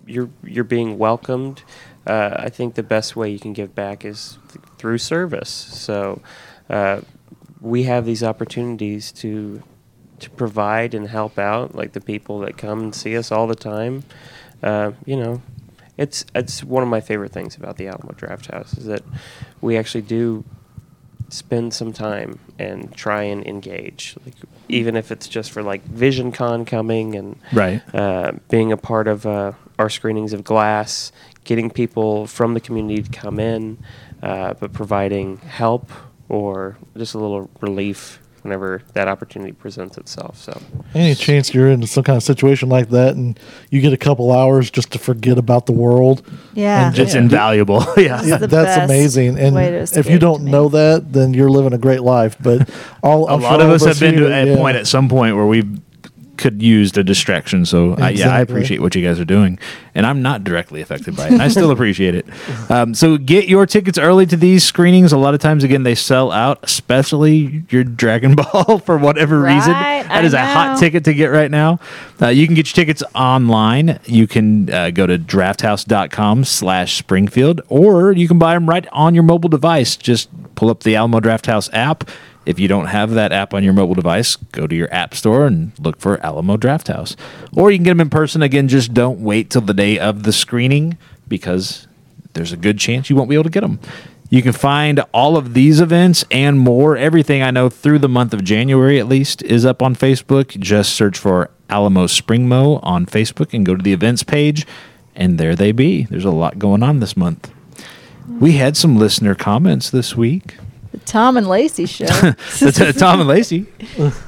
you're 0.06 0.30
you're 0.44 0.64
being 0.64 0.98
welcomed. 0.98 1.62
Uh, 2.06 2.34
I 2.38 2.48
think 2.48 2.74
the 2.74 2.82
best 2.82 3.14
way 3.14 3.30
you 3.30 3.38
can 3.38 3.52
give 3.52 3.74
back 3.74 4.04
is 4.04 4.38
th- 4.50 4.64
through 4.78 4.98
service. 4.98 5.50
So 5.50 6.22
uh, 6.68 7.02
we 7.60 7.84
have 7.84 8.06
these 8.06 8.22
opportunities 8.22 9.12
to 9.12 9.62
to 10.20 10.30
provide 10.30 10.94
and 10.94 11.08
help 11.08 11.38
out, 11.38 11.74
like 11.74 11.92
the 11.92 12.00
people 12.00 12.40
that 12.40 12.56
come 12.56 12.80
and 12.80 12.94
see 12.94 13.16
us 13.16 13.30
all 13.32 13.46
the 13.46 13.54
time. 13.54 14.04
Uh, 14.62 14.92
you 15.04 15.16
know, 15.16 15.42
it's 15.96 16.24
it's 16.34 16.64
one 16.64 16.82
of 16.82 16.88
my 16.88 17.00
favorite 17.00 17.32
things 17.32 17.56
about 17.56 17.76
the 17.76 17.86
Alamo 17.86 18.12
Drafthouse 18.12 18.76
is 18.78 18.86
that 18.86 19.02
we 19.60 19.76
actually 19.76 20.02
do 20.02 20.44
spend 21.30 21.72
some 21.72 21.92
time 21.92 22.38
and 22.58 22.92
try 22.94 23.22
and 23.22 23.46
engage, 23.46 24.16
like, 24.24 24.34
even 24.68 24.96
if 24.96 25.10
it's 25.10 25.26
just 25.28 25.50
for 25.50 25.62
like 25.62 25.82
Vision 25.84 26.32
Con 26.32 26.64
coming 26.64 27.14
and 27.16 27.36
Right. 27.52 27.82
uh, 27.94 28.32
being 28.50 28.72
a 28.72 28.76
part 28.76 29.08
of 29.08 29.24
uh, 29.26 29.52
our 29.78 29.88
screenings 29.88 30.32
of 30.32 30.44
Glass, 30.44 31.12
getting 31.44 31.70
people 31.70 32.26
from 32.26 32.54
the 32.54 32.60
community 32.60 33.02
to 33.02 33.10
come 33.10 33.38
in, 33.40 33.78
uh, 34.22 34.54
but 34.54 34.72
providing 34.72 35.38
help 35.38 35.90
or 36.28 36.76
just 36.96 37.14
a 37.14 37.18
little 37.18 37.48
relief 37.60 38.20
whenever 38.42 38.82
that 38.94 39.08
opportunity 39.08 39.52
presents 39.52 39.98
itself. 39.98 40.36
So 40.36 40.60
Any 40.94 41.14
chance 41.14 41.52
you're 41.54 41.70
in 41.70 41.86
some 41.86 42.04
kind 42.04 42.16
of 42.16 42.22
situation 42.22 42.68
like 42.68 42.88
that 42.90 43.14
and 43.16 43.38
you 43.70 43.80
get 43.80 43.92
a 43.92 43.96
couple 43.96 44.32
hours 44.32 44.70
just 44.70 44.90
to 44.92 44.98
forget 44.98 45.38
about 45.38 45.66
the 45.66 45.72
world? 45.72 46.22
Yeah. 46.54 46.88
And 46.88 46.98
It's 46.98 47.14
Yeah. 47.14 47.20
invaluable. 47.20 47.84
yeah. 47.96 48.22
Yeah, 48.22 48.36
that's 48.38 48.84
amazing. 48.84 49.38
And 49.38 49.56
if 49.96 50.08
you 50.08 50.18
don't 50.18 50.44
know 50.44 50.68
that, 50.70 51.12
then 51.12 51.34
you're 51.34 51.50
living 51.50 51.72
a 51.72 51.78
great 51.78 52.02
life. 52.02 52.36
But 52.40 52.68
all 53.02 53.28
a 53.28 53.34
I'm 53.34 53.40
lot 53.42 53.60
sure 53.60 53.66
of 53.68 53.70
us 53.70 53.84
have 53.84 54.00
been 54.00 54.14
here, 54.18 54.28
to 54.28 54.34
a 54.34 54.46
yeah. 54.46 54.56
point 54.56 54.76
at 54.76 54.86
some 54.86 55.08
point 55.08 55.36
where 55.36 55.46
we 55.46 55.64
could 56.40 56.60
use 56.62 56.92
the 56.92 57.04
distraction. 57.04 57.64
So 57.64 57.94
I, 57.94 58.10
yeah, 58.10 58.34
I 58.34 58.40
appreciate 58.40 58.80
what 58.80 58.94
you 58.96 59.02
guys 59.06 59.20
are 59.20 59.24
doing, 59.24 59.58
and 59.94 60.04
I'm 60.06 60.22
not 60.22 60.42
directly 60.42 60.80
affected 60.80 61.14
by 61.16 61.26
it. 61.26 61.32
and 61.34 61.42
I 61.42 61.48
still 61.48 61.70
appreciate 61.70 62.14
it. 62.16 62.26
Um, 62.70 62.94
so 62.94 63.18
get 63.18 63.48
your 63.48 63.66
tickets 63.66 63.98
early 63.98 64.26
to 64.26 64.36
these 64.36 64.62
screenings. 64.62 65.12
A 65.12 65.16
lot 65.16 65.34
of 65.34 65.40
times, 65.40 65.64
again, 65.64 65.82
they 65.82 65.96
sell 65.96 66.30
out, 66.30 66.60
especially 66.62 67.64
your 67.68 67.82
Dragon 67.82 68.34
Ball 68.52 68.78
for 68.78 68.96
whatever 68.96 69.40
reason. 69.40 69.72
Right, 69.72 70.04
That 70.04 70.22
I 70.22 70.26
is 70.26 70.34
a 70.34 70.44
hot 70.44 70.78
ticket 70.78 71.04
to 71.04 71.14
get 71.14 71.26
right 71.26 71.50
now. 71.50 71.80
Uh, 72.22 72.28
you 72.28 72.46
can 72.46 72.54
get 72.54 72.68
your 72.68 72.74
tickets 72.84 73.02
online. 73.14 73.98
You 74.06 74.28
can 74.28 74.72
uh, 74.72 74.90
go 74.90 75.04
to 75.06 75.18
drafthouse.com 75.18 76.44
slash 76.44 76.96
Springfield, 76.98 77.60
or 77.68 78.12
you 78.12 78.28
can 78.28 78.38
buy 78.38 78.54
them 78.54 78.68
right 78.68 78.86
on 78.92 79.14
your 79.14 79.24
mobile 79.24 79.48
device. 79.48 79.96
Just 79.96 80.28
pull 80.54 80.70
up 80.70 80.82
the 80.84 80.94
Alamo 80.96 81.18
Drafthouse 81.20 81.68
app. 81.72 82.08
If 82.50 82.58
you 82.58 82.66
don't 82.66 82.86
have 82.86 83.12
that 83.12 83.30
app 83.30 83.54
on 83.54 83.62
your 83.62 83.72
mobile 83.72 83.94
device, 83.94 84.34
go 84.34 84.66
to 84.66 84.74
your 84.74 84.92
app 84.92 85.14
store 85.14 85.46
and 85.46 85.70
look 85.78 86.00
for 86.00 86.18
Alamo 86.26 86.56
Drafthouse. 86.56 87.14
Or 87.56 87.70
you 87.70 87.78
can 87.78 87.84
get 87.84 87.90
them 87.92 88.00
in 88.00 88.10
person. 88.10 88.42
Again, 88.42 88.66
just 88.66 88.92
don't 88.92 89.20
wait 89.20 89.50
till 89.50 89.60
the 89.60 89.72
day 89.72 90.00
of 90.00 90.24
the 90.24 90.32
screening 90.32 90.98
because 91.28 91.86
there's 92.32 92.50
a 92.50 92.56
good 92.56 92.80
chance 92.80 93.08
you 93.08 93.14
won't 93.14 93.30
be 93.30 93.36
able 93.36 93.44
to 93.44 93.50
get 93.50 93.60
them. 93.60 93.78
You 94.30 94.42
can 94.42 94.52
find 94.52 94.98
all 95.14 95.36
of 95.36 95.54
these 95.54 95.80
events 95.80 96.24
and 96.28 96.58
more, 96.58 96.96
everything 96.96 97.40
I 97.40 97.52
know 97.52 97.68
through 97.68 98.00
the 98.00 98.08
month 98.08 98.34
of 98.34 98.42
January 98.42 98.98
at 98.98 99.06
least, 99.06 99.42
is 99.42 99.64
up 99.64 99.80
on 99.80 99.94
Facebook. 99.94 100.58
Just 100.58 100.92
search 100.94 101.18
for 101.18 101.50
Alamo 101.68 102.06
Springmo 102.06 102.80
on 102.82 103.06
Facebook 103.06 103.54
and 103.54 103.64
go 103.64 103.76
to 103.76 103.82
the 103.82 103.92
events 103.92 104.24
page, 104.24 104.66
and 105.14 105.38
there 105.38 105.54
they 105.54 105.70
be. 105.70 106.02
There's 106.04 106.24
a 106.24 106.32
lot 106.32 106.58
going 106.58 106.82
on 106.82 106.98
this 106.98 107.16
month. 107.16 107.52
We 108.40 108.52
had 108.52 108.76
some 108.76 108.96
listener 108.96 109.36
comments 109.36 109.90
this 109.90 110.16
week. 110.16 110.56
The 110.92 110.98
Tom 110.98 111.36
and 111.36 111.46
Lacey 111.46 111.86
show. 111.86 112.06
The 112.06 112.94
Tom 112.98 113.20
and 113.20 113.28
Lacey 113.28 113.66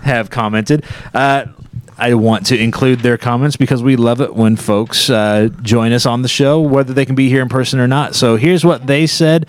have 0.02 0.30
commented. 0.30 0.84
Uh, 1.12 1.46
I 1.98 2.14
want 2.14 2.46
to 2.46 2.58
include 2.58 3.00
their 3.00 3.18
comments 3.18 3.56
because 3.56 3.82
we 3.82 3.96
love 3.96 4.20
it 4.20 4.34
when 4.34 4.56
folks 4.56 5.10
uh, 5.10 5.48
join 5.62 5.92
us 5.92 6.06
on 6.06 6.22
the 6.22 6.28
show, 6.28 6.60
whether 6.60 6.92
they 6.92 7.04
can 7.04 7.14
be 7.14 7.28
here 7.28 7.42
in 7.42 7.48
person 7.48 7.78
or 7.78 7.86
not. 7.86 8.14
So 8.14 8.36
here's 8.36 8.64
what 8.64 8.86
they 8.86 9.06
said. 9.06 9.46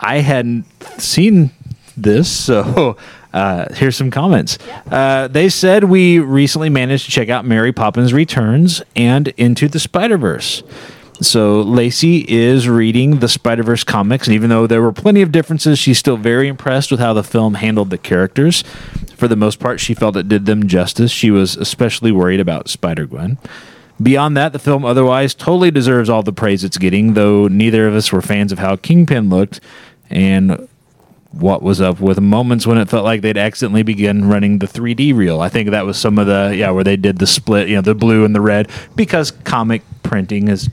I 0.00 0.18
hadn't 0.18 0.64
seen 0.98 1.50
this, 1.96 2.28
so 2.30 2.96
uh, 3.32 3.72
here's 3.74 3.96
some 3.96 4.10
comments. 4.10 4.58
Uh, 4.90 5.28
they 5.28 5.48
said 5.48 5.84
we 5.84 6.18
recently 6.18 6.68
managed 6.68 7.04
to 7.04 7.10
check 7.10 7.28
out 7.28 7.44
Mary 7.44 7.72
Poppins 7.72 8.12
Returns 8.12 8.82
and 8.96 9.28
Into 9.36 9.68
the 9.68 9.78
Spider 9.78 10.18
Verse. 10.18 10.62
So 11.22 11.62
Lacey 11.62 12.24
is 12.28 12.68
reading 12.68 13.20
the 13.20 13.28
Spider 13.28 13.62
Verse 13.62 13.84
comics, 13.84 14.26
and 14.26 14.34
even 14.34 14.50
though 14.50 14.66
there 14.66 14.82
were 14.82 14.92
plenty 14.92 15.22
of 15.22 15.32
differences, 15.32 15.78
she's 15.78 15.98
still 15.98 16.16
very 16.16 16.48
impressed 16.48 16.90
with 16.90 17.00
how 17.00 17.12
the 17.12 17.22
film 17.22 17.54
handled 17.54 17.90
the 17.90 17.98
characters. 17.98 18.62
For 19.16 19.28
the 19.28 19.36
most 19.36 19.60
part, 19.60 19.80
she 19.80 19.94
felt 19.94 20.16
it 20.16 20.28
did 20.28 20.46
them 20.46 20.66
justice. 20.66 21.10
She 21.10 21.30
was 21.30 21.56
especially 21.56 22.12
worried 22.12 22.40
about 22.40 22.68
Spider 22.68 23.06
Gwen. 23.06 23.38
Beyond 24.02 24.36
that, 24.36 24.52
the 24.52 24.58
film 24.58 24.84
otherwise 24.84 25.34
totally 25.34 25.70
deserves 25.70 26.08
all 26.08 26.22
the 26.22 26.32
praise 26.32 26.64
it's 26.64 26.78
getting, 26.78 27.14
though 27.14 27.46
neither 27.46 27.86
of 27.86 27.94
us 27.94 28.10
were 28.10 28.22
fans 28.22 28.50
of 28.50 28.58
how 28.58 28.76
Kingpin 28.76 29.28
looked 29.28 29.60
and 30.10 30.68
what 31.30 31.62
was 31.62 31.80
up 31.80 32.00
with 32.00 32.20
moments 32.20 32.66
when 32.66 32.78
it 32.78 32.88
felt 32.88 33.04
like 33.04 33.22
they'd 33.22 33.38
accidentally 33.38 33.82
begun 33.82 34.28
running 34.28 34.58
the 34.58 34.66
3D 34.66 35.14
reel. 35.14 35.40
I 35.40 35.48
think 35.48 35.70
that 35.70 35.86
was 35.86 35.96
some 35.96 36.18
of 36.18 36.26
the 36.26 36.54
yeah 36.56 36.70
where 36.70 36.84
they 36.84 36.96
did 36.96 37.18
the 37.18 37.26
split, 37.26 37.68
you 37.68 37.76
know, 37.76 37.80
the 37.80 37.94
blue 37.94 38.24
and 38.24 38.34
the 38.34 38.40
red 38.40 38.68
because 38.96 39.30
comic 39.30 39.82
printing 40.02 40.48
is 40.48 40.68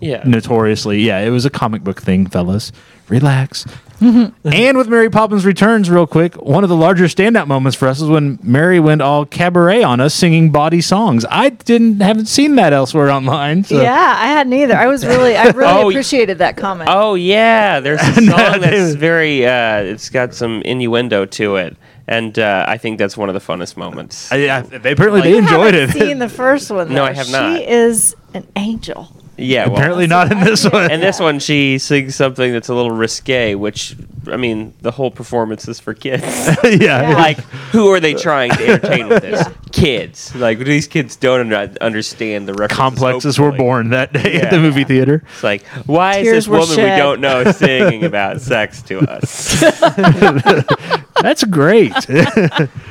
yeah, 0.00 0.22
notoriously 0.24 1.00
yeah, 1.02 1.18
it 1.20 1.30
was 1.30 1.44
a 1.44 1.50
comic 1.50 1.82
book 1.84 2.00
thing, 2.00 2.26
fellas. 2.26 2.72
Relax. 3.08 3.66
and 4.00 4.78
with 4.78 4.88
Mary 4.88 5.10
Poppins 5.10 5.44
Returns, 5.44 5.90
real 5.90 6.06
quick, 6.06 6.34
one 6.36 6.62
of 6.62 6.70
the 6.70 6.76
larger 6.76 7.04
standout 7.04 7.48
moments 7.48 7.76
for 7.76 7.88
us 7.88 8.00
is 8.00 8.08
when 8.08 8.38
Mary 8.42 8.78
went 8.80 9.02
all 9.02 9.26
cabaret 9.26 9.82
on 9.82 10.00
us 10.00 10.14
singing 10.14 10.50
body 10.50 10.80
songs. 10.80 11.26
I 11.28 11.50
didn't 11.50 12.00
haven't 12.00 12.26
seen 12.26 12.54
that 12.54 12.72
elsewhere 12.72 13.10
online. 13.10 13.64
So. 13.64 13.82
yeah, 13.82 14.14
I 14.16 14.28
hadn't 14.28 14.52
either. 14.52 14.74
I 14.76 14.86
was 14.86 15.04
really, 15.04 15.36
I 15.36 15.48
really 15.48 15.64
Oh, 15.82 15.90
appreciated 15.90 16.38
that 16.38 16.56
comment. 16.56 16.88
Oh 16.90 17.14
yeah, 17.14 17.80
there's 17.80 18.00
a 18.00 18.20
No, 18.22 18.36
song 18.36 18.60
that's 18.60 18.94
very. 18.94 19.44
Uh, 19.44 19.80
it's 19.82 20.08
got 20.08 20.32
some 20.34 20.62
innuendo 20.62 21.26
to 21.26 21.56
it, 21.56 21.76
and 22.06 22.38
uh, 22.38 22.64
I 22.68 22.78
think 22.78 22.98
that's 22.98 23.16
one 23.18 23.28
of 23.28 23.34
the 23.34 23.40
funnest 23.40 23.76
moments. 23.76 24.30
I, 24.32 24.44
I, 24.46 24.58
apparently 24.60 25.20
Like- 25.20 25.24
they 25.24 25.36
enjoyed 25.36 25.74
haven't 25.74 25.96
it. 25.96 26.00
Seen 26.06 26.18
the 26.20 26.28
first 26.28 26.70
one? 26.70 26.94
No, 26.94 27.04
I 27.04 27.12
have 27.12 27.30
not. 27.30 27.58
She 27.58 27.66
is 27.68 28.14
an 28.34 28.46
angel. 28.56 29.14
Yeah, 29.40 29.66
well, 29.66 29.76
apparently 29.76 30.06
not 30.06 30.30
in 30.30 30.40
this 30.40 30.64
one. 30.68 30.90
And 30.90 31.02
this 31.02 31.18
one, 31.20 31.38
she 31.38 31.78
sings 31.78 32.14
something 32.14 32.52
that's 32.52 32.68
a 32.68 32.74
little 32.74 32.90
risque, 32.92 33.54
which 33.54 33.96
I 34.30 34.36
mean, 34.36 34.74
the 34.80 34.90
whole 34.90 35.10
performance 35.10 35.66
is 35.66 35.80
for 35.80 35.94
kids. 35.94 36.22
yeah. 36.64 36.78
Yeah. 37.10 37.14
like, 37.14 37.38
who 37.72 37.88
are 37.88 38.00
they 38.00 38.14
trying 38.14 38.50
to 38.52 38.66
entertain 38.68 39.08
with 39.08 39.22
this? 39.22 39.40
Yeah. 39.46 39.54
Kids. 39.72 40.34
Like 40.34 40.58
these 40.58 40.86
kids 40.88 41.16
don't 41.16 41.52
un- 41.52 41.76
understand 41.80 42.46
the 42.48 42.52
references. 42.54 42.76
complexes 42.76 43.38
were 43.38 43.52
born 43.52 43.90
that 43.90 44.12
day 44.12 44.40
at 44.40 44.50
the 44.50 44.56
Yeah. 44.56 44.62
movie 44.62 44.84
theater. 44.84 45.22
It's 45.32 45.42
like, 45.42 45.64
why 45.86 46.18
is 46.18 46.26
this 46.30 46.48
were 46.48 46.58
woman 46.58 46.76
we 46.76 46.84
don't 46.84 47.20
know 47.20 47.50
singing 47.52 48.04
about 48.04 48.40
sex 48.40 48.82
to 48.82 49.00
us? 49.00 49.62
That's 51.22 51.44
great. 51.44 51.92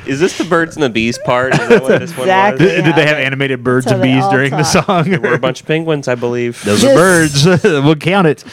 Is 0.06 0.20
this 0.20 0.38
the 0.38 0.46
birds 0.48 0.76
and 0.76 0.82
the 0.82 0.90
bees 0.90 1.18
part? 1.18 1.54
Is 1.54 1.58
that 1.68 1.82
what 1.82 1.98
this 2.00 2.10
Exactly. 2.12 2.66
one 2.66 2.76
was? 2.76 2.84
did 2.84 2.94
they 2.96 3.06
have 3.06 3.16
animated 3.18 3.64
birds 3.64 3.86
That's 3.86 3.94
and 3.94 4.02
they 4.02 4.14
bees 4.14 4.24
all 4.24 4.30
during 4.30 4.50
the 4.50 4.62
talk. 4.62 4.84
song? 4.86 5.10
There 5.10 5.20
were 5.20 5.34
a 5.34 5.38
bunch 5.38 5.60
of 5.62 5.66
penguins, 5.66 6.06
I 6.08 6.14
believe. 6.14 6.62
Those 6.64 6.84
are 6.84 6.94
birds. 6.94 7.44
we'll 7.64 7.96
count 7.96 8.26
it. 8.26 8.44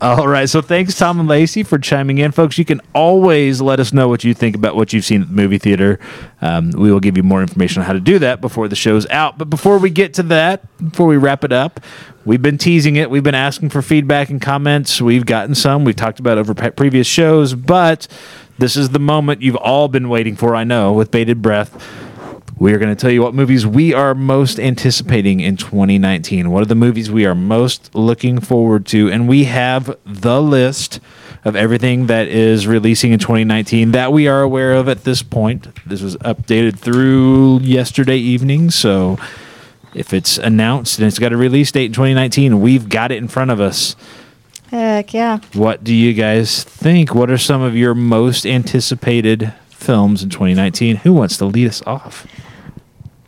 All 0.00 0.26
right. 0.26 0.48
So 0.48 0.62
thanks, 0.62 0.96
Tom 0.96 1.20
and 1.20 1.28
Lacey, 1.28 1.62
for 1.62 1.78
chiming 1.78 2.16
in, 2.16 2.32
folks. 2.32 2.56
You 2.56 2.64
can 2.64 2.80
always 2.94 3.60
let 3.60 3.78
us 3.80 3.92
know 3.92 4.08
what 4.08 4.24
you 4.24 4.32
think 4.32 4.56
about 4.56 4.74
what 4.76 4.94
you've 4.94 5.04
seen 5.04 5.20
at 5.20 5.28
the 5.28 5.34
movie 5.34 5.58
theater. 5.58 6.00
Um, 6.40 6.70
we 6.70 6.90
will 6.90 7.00
give 7.00 7.18
you 7.18 7.22
more 7.22 7.42
information 7.42 7.82
on 7.82 7.86
how 7.86 7.92
to 7.92 8.00
do 8.00 8.18
that 8.20 8.40
before 8.40 8.66
the 8.66 8.76
show's 8.76 9.06
out. 9.10 9.36
But 9.36 9.50
before 9.50 9.76
we 9.78 9.90
get 9.90 10.14
to 10.14 10.22
that, 10.24 10.64
before 10.90 11.06
we 11.06 11.18
wrap 11.18 11.44
it 11.44 11.52
up, 11.52 11.80
we've 12.24 12.40
been 12.40 12.56
teasing 12.56 12.96
it. 12.96 13.10
We've 13.10 13.22
been 13.22 13.34
asking 13.34 13.68
for 13.68 13.82
feedback 13.82 14.30
and 14.30 14.40
comments. 14.40 15.02
We've 15.02 15.26
gotten 15.26 15.54
some. 15.54 15.84
We've 15.84 15.94
talked 15.94 16.18
about 16.18 16.38
over 16.38 16.54
pe- 16.54 16.70
previous 16.70 17.06
shows, 17.06 17.52
but 17.54 18.08
this 18.58 18.76
is 18.76 18.90
the 18.90 18.98
moment 18.98 19.42
you've 19.42 19.56
all 19.56 19.88
been 19.88 20.08
waiting 20.08 20.36
for. 20.36 20.54
I 20.54 20.64
know, 20.64 20.92
with 20.92 21.10
bated 21.10 21.42
breath. 21.42 21.82
We 22.56 22.72
are 22.72 22.78
going 22.78 22.94
to 22.94 23.00
tell 23.00 23.10
you 23.10 23.20
what 23.20 23.34
movies 23.34 23.66
we 23.66 23.92
are 23.92 24.14
most 24.14 24.60
anticipating 24.60 25.40
in 25.40 25.56
2019. 25.56 26.50
What 26.50 26.62
are 26.62 26.66
the 26.66 26.76
movies 26.76 27.10
we 27.10 27.26
are 27.26 27.34
most 27.34 27.92
looking 27.96 28.40
forward 28.40 28.86
to? 28.86 29.10
And 29.10 29.28
we 29.28 29.44
have 29.44 29.98
the 30.06 30.40
list 30.40 31.00
of 31.44 31.56
everything 31.56 32.06
that 32.06 32.28
is 32.28 32.66
releasing 32.66 33.12
in 33.12 33.18
2019 33.18 33.90
that 33.90 34.12
we 34.12 34.28
are 34.28 34.40
aware 34.40 34.72
of 34.72 34.88
at 34.88 35.02
this 35.02 35.22
point. 35.22 35.68
This 35.84 36.00
was 36.00 36.16
updated 36.18 36.78
through 36.78 37.58
yesterday 37.60 38.16
evening. 38.16 38.70
So 38.70 39.18
if 39.92 40.14
it's 40.14 40.38
announced 40.38 40.98
and 40.98 41.08
it's 41.08 41.18
got 41.18 41.32
a 41.32 41.36
release 41.36 41.72
date 41.72 41.86
in 41.86 41.92
2019, 41.92 42.60
we've 42.60 42.88
got 42.88 43.10
it 43.10 43.18
in 43.18 43.28
front 43.28 43.50
of 43.50 43.60
us. 43.60 43.96
Heck 44.74 45.14
yeah. 45.14 45.38
What 45.52 45.84
do 45.84 45.94
you 45.94 46.12
guys 46.14 46.64
think? 46.64 47.14
What 47.14 47.30
are 47.30 47.38
some 47.38 47.62
of 47.62 47.76
your 47.76 47.94
most 47.94 48.44
anticipated 48.44 49.54
films 49.68 50.24
in 50.24 50.30
2019? 50.30 50.96
Who 50.96 51.12
wants 51.12 51.36
to 51.36 51.44
lead 51.44 51.68
us 51.68 51.80
off? 51.86 52.26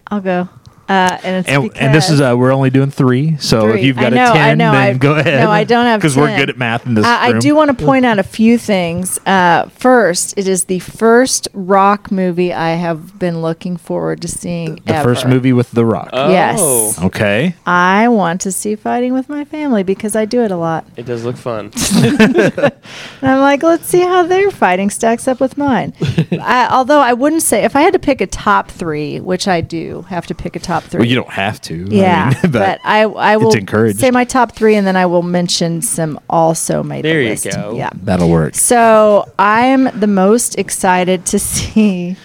I'll 0.09 0.20
go. 0.20 0.49
Uh, 0.89 1.18
and 1.24 1.37
it's 1.37 1.49
And, 1.49 1.76
and 1.76 1.95
this 1.95 2.11
is 2.11 2.20
uh, 2.20 2.34
we're 2.39 2.53
only 2.53 2.70
doing 2.70 2.91
three. 2.91 3.37
So 3.39 3.70
if 3.70 3.82
you've 3.84 3.97
got 3.97 4.12
know, 4.12 4.24
a 4.26 4.30
I 4.30 4.34
ten, 4.34 4.59
know, 4.59 4.72
then 4.72 4.95
I- 4.95 4.99
go 4.99 5.14
ahead. 5.16 5.43
no, 5.45 5.51
I 5.51 5.64
don't 5.64 5.87
have 5.87 6.01
because 6.03 6.16
we're 6.16 6.37
good 6.37 6.51
at 6.51 6.57
math 6.59 6.87
in 6.87 6.95
this 6.95 7.05
I, 7.05 7.28
I 7.28 7.39
do 7.39 7.55
want 7.57 7.76
to 7.76 7.84
point 7.84 8.05
out 8.07 8.18
a 8.18 8.22
few 8.22 8.57
things. 8.59 9.18
Uh, 9.26 9.68
first, 9.70 10.34
it 10.39 10.47
is 10.47 10.64
the 10.64 10.78
first 10.78 11.49
rock 11.53 12.11
movie 12.12 12.53
I 12.53 12.70
have 12.76 13.18
been 13.18 13.43
looking 13.43 13.76
forward 13.76 14.22
to 14.22 14.28
seeing. 14.28 14.76
the 14.87 14.95
first 15.03 15.24
ever. 15.24 15.34
movie 15.34 15.53
with 15.53 15.70
The 15.72 15.84
Rock. 15.84 16.11
Oh, 16.12 16.30
Yes. 16.30 17.03
okay. 17.03 17.55
I 17.66 18.09
want 18.09 18.41
to 18.43 18.53
see 18.53 18.76
Fighting 18.76 19.12
with 19.12 19.28
My 19.28 19.45
Family 19.45 19.82
because 19.82 20.14
I 20.14 20.24
do 20.24 20.43
it 20.43 20.51
a 20.51 20.57
lot. 20.57 20.87
It 20.97 21.07
does 21.07 21.24
look 21.24 21.37
fun. 21.37 21.72
And 21.95 22.72
I'm 23.22 23.41
like, 23.41 23.62
let's 23.62 23.87
see 23.87 24.01
how 24.01 24.22
their 24.24 24.51
fighting 24.51 24.91
stacks 24.91 25.26
up 25.28 25.41
with 25.41 25.57
mine. 25.59 25.95
I, 26.32 26.68
although 26.70 27.01
I 27.01 27.12
wouldn't 27.12 27.43
say, 27.43 27.64
if 27.64 27.74
I 27.76 27.80
had 27.82 27.93
to 27.93 27.99
pick 27.99 28.20
a 28.20 28.26
top 28.26 28.70
three, 28.70 29.20
which 29.20 29.49
I 29.49 29.61
do 29.61 30.03
have 30.09 30.26
to 30.26 30.34
pick 30.34 30.57
a 30.57 30.59
top 30.61 30.75
three. 30.84 30.98
Well, 31.00 31.08
you 31.08 31.14
don't 31.16 31.30
have 31.30 31.60
to. 31.62 31.74
I 31.90 31.94
Yeah, 31.94 32.32
mean, 32.42 32.52
but, 32.52 32.80
I 32.84 33.02
I 33.02 33.36
will 33.36 33.52
encouraged. 33.54 33.98
say 34.00 34.10
my 34.10 34.24
top 34.24 34.52
three, 34.52 34.74
and 34.76 34.86
then 34.86 34.96
I 34.96 35.06
will 35.06 35.22
mention 35.22 35.82
some 35.82 36.18
also 36.30 36.82
made 36.82 37.04
There 37.04 37.18
the 37.18 37.22
you 37.24 37.28
list. 37.30 37.50
go. 37.50 37.74
Yeah. 37.76 37.90
that'll 38.02 38.30
work. 38.30 38.54
So 38.54 39.30
I 39.38 39.66
am 39.66 39.90
the 39.98 40.06
most 40.06 40.58
excited 40.58 41.26
to 41.26 41.38
see 41.52 42.16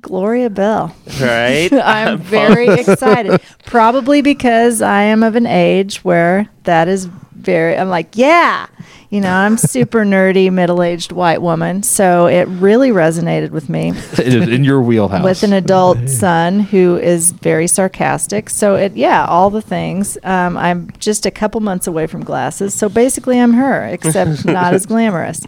Gloria 0.00 0.50
Bell. 0.50 0.94
right? 1.20 1.72
I'm 1.72 2.18
very 2.18 2.68
excited. 2.68 3.40
Probably 3.66 4.20
because 4.22 4.82
I 4.82 5.02
am 5.02 5.22
of 5.22 5.36
an 5.36 5.46
age 5.46 5.98
where 6.04 6.48
that 6.64 6.88
is 6.88 7.04
very, 7.36 7.76
I'm 7.76 7.88
like, 7.88 8.16
yeah. 8.16 8.66
You 9.12 9.20
know, 9.20 9.30
I'm 9.30 9.58
super 9.58 10.06
nerdy, 10.06 10.50
middle 10.50 10.82
aged 10.82 11.12
white 11.12 11.42
woman. 11.42 11.82
So 11.82 12.28
it 12.28 12.48
really 12.48 12.88
resonated 12.92 13.50
with 13.50 13.68
me 13.68 13.90
It 14.12 14.20
is 14.34 14.48
in 14.48 14.64
your 14.64 14.80
wheelhouse. 14.80 15.22
with 15.22 15.42
an 15.42 15.52
adult 15.52 16.08
son 16.08 16.60
who 16.60 16.96
is 16.96 17.32
very 17.32 17.66
sarcastic. 17.66 18.48
So 18.48 18.74
it, 18.74 18.96
yeah, 18.96 19.26
all 19.26 19.50
the 19.50 19.60
things. 19.60 20.16
Um, 20.22 20.56
I'm 20.56 20.90
just 20.98 21.26
a 21.26 21.30
couple 21.30 21.60
months 21.60 21.86
away 21.86 22.06
from 22.06 22.24
glasses, 22.24 22.72
so 22.72 22.88
basically 22.88 23.38
I'm 23.38 23.52
her, 23.52 23.84
except 23.84 24.44
not 24.46 24.72
as 24.72 24.86
glamorous. 24.86 25.42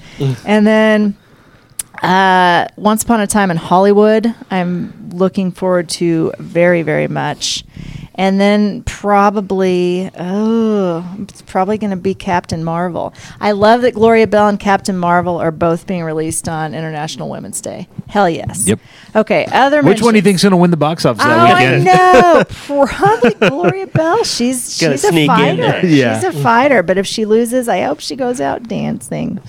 And 0.45 0.67
then, 0.67 1.17
uh, 2.03 2.69
Once 2.77 3.03
Upon 3.03 3.23
a 3.23 3.27
Time 3.27 3.51
in 3.51 3.57
Hollywood, 3.57 4.35
I'm 4.51 5.09
looking 5.15 5.51
forward 5.51 5.89
to 6.01 6.35
very, 6.39 6.83
very 6.83 7.09
much. 7.09 7.65
And 8.17 8.41
then 8.41 8.85
probably, 8.85 10.09
oh, 10.17 11.17
it's 11.21 11.43
probably 11.43 11.79
going 11.79 11.91
to 11.91 11.97
be 11.97 12.15
Captain 12.15 12.63
Marvel. 12.63 13.13
I 13.41 13.53
love 13.53 13.83
that 13.83 13.95
Gloria 13.95 14.27
Bell 14.29 14.49
and 14.49 14.59
Captain 14.61 14.97
Marvel 14.97 15.39
are 15.39 15.51
both 15.51 15.87
being 15.87 16.05
released 16.05 16.49
on 16.49 16.75
International 16.75 17.29
Women's 17.29 17.61
Day. 17.61 17.89
Hell 18.09 18.31
yes. 18.31 18.69
Yep. 18.69 18.79
Okay. 19.17 19.47
Other 19.51 19.83
Which 19.83 20.01
one 20.01 20.15
do 20.15 20.19
you 20.19 20.23
mentions- 20.23 20.25
think's 20.25 20.43
going 20.45 20.51
to 20.53 20.57
win 20.59 20.71
the 20.71 20.77
box 20.77 21.05
office 21.05 21.25
Oh, 21.25 21.29
that 21.29 21.57
I 21.57 21.77
weekend? 21.79 21.85
know. 21.87 22.45
Probably 22.87 23.49
Gloria 23.49 23.87
Bell. 23.89 24.23
She's 24.25 24.81
Gonna 24.81 24.93
she's 24.95 25.05
a 25.05 25.09
sneak 25.09 25.23
in 25.31 25.37
fighter. 25.37 25.57
there. 25.63 25.87
Yeah. 25.87 26.15
She's 26.21 26.37
a 26.37 26.43
fighter. 26.43 26.83
But 26.85 26.99
if 26.99 27.07
she 27.09 27.25
loses, 27.25 27.69
I 27.69 27.83
hope 27.83 27.99
she 28.01 28.15
goes 28.17 28.41
out 28.41 28.63
dancing. 28.65 29.41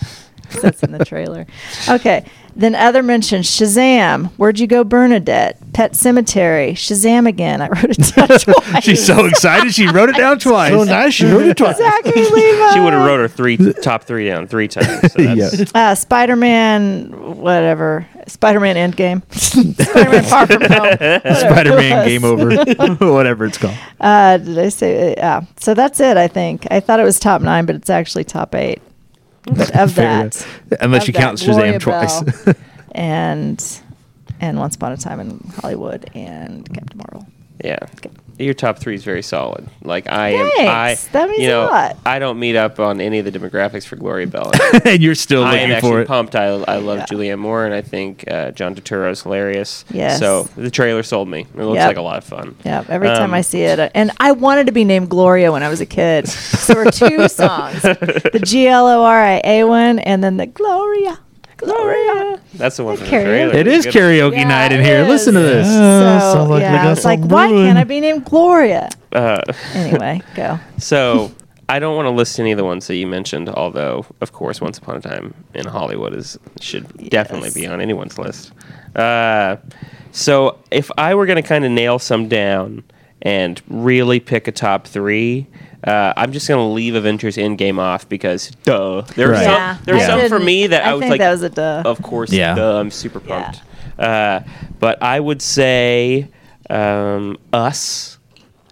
That's 0.61 0.83
in 0.83 0.91
the 0.91 1.03
trailer. 1.05 1.45
Okay. 1.89 2.25
Then 2.57 2.73
other 2.73 3.03
mentions: 3.03 3.47
Shazam, 3.47 4.27
Where'd 4.37 4.59
You 4.59 4.67
Go, 4.67 4.85
Bernadette, 4.85 5.57
Pet 5.73 5.91
Sematary, 5.91 6.71
Shazam 6.71 7.27
again. 7.27 7.61
I 7.61 7.67
wrote 7.67 7.83
it 7.89 8.15
down 8.15 8.27
twice. 8.39 8.83
She's 8.83 9.05
so 9.05 9.25
excited 9.25 9.73
she 9.75 9.87
wrote 9.87 10.07
it 10.07 10.15
down 10.15 10.39
twice. 10.39 10.71
So 10.71 10.83
nice, 10.85 11.19
you 11.19 11.37
wrote 11.37 11.47
it 11.47 11.57
twice. 11.57 11.77
Zachary 11.77 12.13
Levi. 12.23 12.73
she 12.73 12.79
would 12.79 12.93
have 12.93 13.05
wrote 13.05 13.19
her 13.19 13.27
three 13.27 13.57
top 13.57 14.05
three 14.05 14.27
down 14.29 14.47
three 14.47 14.69
times. 14.69 15.11
So 15.11 15.21
that's, 15.21 15.57
Yeah. 15.59 15.65
Uh, 15.91 15.95
Spider-Man, 15.95 17.37
whatever. 17.41 18.07
Spider-Man 18.27 18.75
Endgame. 18.91 19.21
Spider-Man 19.33 20.23
Far 20.23 20.47
From 20.47 20.61
Home. 20.61 21.35
Spider-Man 21.35 22.07
Game 22.07 22.23
Over, 22.23 22.55
whatever 23.13 23.45
it's 23.45 23.57
called. 23.57 23.75
Uh, 23.99 24.37
did 24.37 24.57
I 24.57 24.69
say? 24.69 25.13
Yeah. 25.17 25.41
So 25.57 25.73
that's 25.73 25.99
it. 25.99 26.15
I 26.15 26.29
think 26.29 26.67
I 26.71 26.79
thought 26.79 27.01
it 27.01 27.03
was 27.03 27.19
top 27.19 27.41
nine, 27.41 27.65
but 27.65 27.75
it's 27.75 27.89
actually 27.89 28.23
top 28.23 28.55
eight. 28.55 28.81
But 29.45 29.75
of 29.75 29.91
Fair. 29.93 30.29
that, 30.29 30.45
Unless 30.81 31.03
of 31.03 31.07
you 31.07 31.13
that, 31.13 31.19
count 31.19 31.39
Gloria 31.43 31.79
Shazam 31.79 31.81
twice. 31.81 32.55
And 32.93 33.81
and 34.39 34.57
Once 34.57 34.75
Upon 34.75 34.91
a 34.93 34.97
Time 34.97 35.19
in 35.19 35.39
Hollywood 35.61 36.09
and 36.15 36.67
Captain 36.73 36.97
Marvel. 36.97 37.27
yeah. 37.63 37.77
Your 38.37 38.53
top 38.53 38.79
three 38.79 38.95
is 38.95 39.03
very 39.03 39.21
solid. 39.21 39.65
Like 39.81 40.11
I 40.11 40.29
am, 40.29 40.45
I 40.45 40.51
Thanks. 40.95 41.07
That 41.07 41.29
means 41.29 41.41
you 41.41 41.47
a 41.47 41.51
know 41.51 41.65
lot. 41.65 41.97
I 42.05 42.19
don't 42.19 42.37
meet 42.37 42.55
up 42.57 42.79
on 42.81 42.99
any 42.99 43.19
of 43.19 43.25
the 43.25 43.31
demographics 43.31 43.85
for 43.85 43.95
Gloria 43.95 44.27
Bell. 44.27 44.51
and 44.85 45.01
you're 45.01 45.15
still 45.15 45.43
I 45.43 45.55
am 45.57 45.69
looking 45.69 45.81
for 45.81 45.87
actually 45.87 46.01
it. 46.01 46.07
pumped. 46.07 46.35
I, 46.35 46.45
I 46.47 46.77
love 46.77 46.97
Yeah. 46.99 47.05
Julianne 47.05 47.39
Moore, 47.39 47.65
and 47.65 47.73
I 47.73 47.81
think 47.81 48.25
uh, 48.29 48.51
John 48.51 48.75
Turturro 48.75 49.09
is 49.11 49.21
hilarious. 49.21 49.85
Yes. 49.89 50.19
So 50.19 50.43
the 50.57 50.69
trailer 50.69 51.01
sold 51.03 51.29
me. 51.29 51.41
It 51.41 51.55
looks 51.55 51.75
Yep. 51.77 51.87
like 51.87 51.97
a 51.97 52.01
lot 52.01 52.17
of 52.17 52.23
fun. 52.25 52.55
Yeah. 52.65 52.83
Every 52.89 53.07
time 53.07 53.29
Um, 53.29 53.33
I 53.33 53.41
see 53.41 53.61
it, 53.61 53.79
uh, 53.79 53.89
and 53.95 54.11
I 54.19 54.33
wanted 54.33 54.65
to 54.65 54.73
be 54.73 54.83
named 54.83 55.09
Gloria 55.09 55.51
when 55.53 55.63
I 55.63 55.69
was 55.69 55.79
a 55.79 55.85
kid. 55.85 56.27
So 56.27 56.73
there 56.73 56.83
were 56.85 56.91
two 56.91 57.27
songs: 57.29 57.81
the 57.83 58.41
G 58.43 58.67
L 58.67 58.87
O 58.87 59.03
R 59.03 59.21
I 59.23 59.41
A 59.45 59.63
one, 59.63 59.99
and 59.99 60.23
then 60.23 60.35
the 60.37 60.45
Gloria, 60.47 61.19
Gloria. 61.57 62.39
That's 62.55 62.77
the 62.77 62.83
one 62.83 62.95
Like 62.95 62.99
from 63.09 63.17
the 63.17 63.23
trailer. 63.23 63.53
It 63.55 63.67
is 63.67 63.85
Good. 63.85 63.93
karaoke 63.93 64.33
Yeah, 64.33 64.47
night 64.47 64.71
in 64.71 64.81
it 64.81 64.85
here. 64.85 65.01
is. 65.03 65.07
Listen 65.07 65.33
to 65.35 65.39
this. 65.41 65.67
Yeah, 65.67 66.19
so 66.19 66.33
sounds 66.33 66.49
like 66.49 66.57
we 66.57 66.61
yeah, 66.63 66.75
got 66.77 66.85
I 66.85 66.89
was 66.89 67.05
like, 67.05 67.19
something 67.19 67.35
why 67.35 67.47
brewing. 67.47 67.65
can't 67.67 67.77
I 67.77 67.83
be 67.83 67.99
named 68.01 68.25
Gloria? 68.25 68.89
Uh, 69.11 69.41
Anyway, 69.73 70.21
go. 70.35 70.59
so 70.77 71.31
I 71.69 71.79
don't 71.79 71.95
want 71.95 72.05
to 72.05 72.11
list 72.11 72.39
any 72.39 72.51
of 72.51 72.57
the 72.57 72.65
ones 72.65 72.87
that 72.87 72.95
you 72.95 73.07
mentioned, 73.07 73.49
although 73.49 74.05
of 74.21 74.31
course, 74.33 74.61
Once 74.61 74.77
Upon 74.77 74.97
a 74.97 75.01
Time 75.01 75.33
in 75.53 75.65
Hollywood 75.65 76.13
is 76.13 76.37
should 76.59 77.09
definitely 77.09 77.51
be 77.51 77.65
on 77.67 77.79
anyone's 77.81 78.17
list. 78.17 78.51
Uh, 78.95 79.57
so 80.11 80.57
if 80.71 80.89
I 80.97 81.15
were 81.15 81.25
going 81.25 81.41
to 81.41 81.47
kind 81.47 81.65
of 81.65 81.71
nail 81.71 81.99
some 81.99 82.27
down 82.27 82.83
and 83.21 83.61
really 83.67 84.19
pick 84.19 84.47
a 84.47 84.51
top 84.51 84.85
three. 84.87 85.47
Uh, 85.85 86.13
I'm 86.17 86.31
just 86.31 86.47
gonna 86.47 86.67
leave 86.71 86.95
Avengers 86.95 87.37
Endgame 87.37 87.77
off 87.77 88.09
because 88.09 88.49
duh. 88.63 89.01
There 89.15 89.29
Right. 89.29 89.39
are 89.47 89.51
Yeah, 89.51 89.75
some 89.75 89.83
there 89.85 89.95
are 89.95 89.99
I 89.99 90.05
some 90.05 90.29
for 90.29 90.39
me 90.39 90.67
that 90.67 90.83
I, 90.85 90.89
I 90.89 90.93
was 90.93 91.01
think 91.01 91.11
like 91.11 91.19
that 91.19 91.31
was 91.31 91.43
a 91.43 91.49
duh. 91.49 91.83
Of 91.85 92.01
course, 92.01 92.31
Yeah. 92.31 92.55
duh, 92.55 92.79
I'm 92.79 92.89
super 92.91 93.21
Yeah. 93.27 93.43
pumped. 93.43 93.61
Uh, 93.99 94.39
but 94.79 95.01
I 95.01 95.19
would 95.19 95.41
say 95.41 96.27
um, 96.69 97.37
Us. 97.53 98.17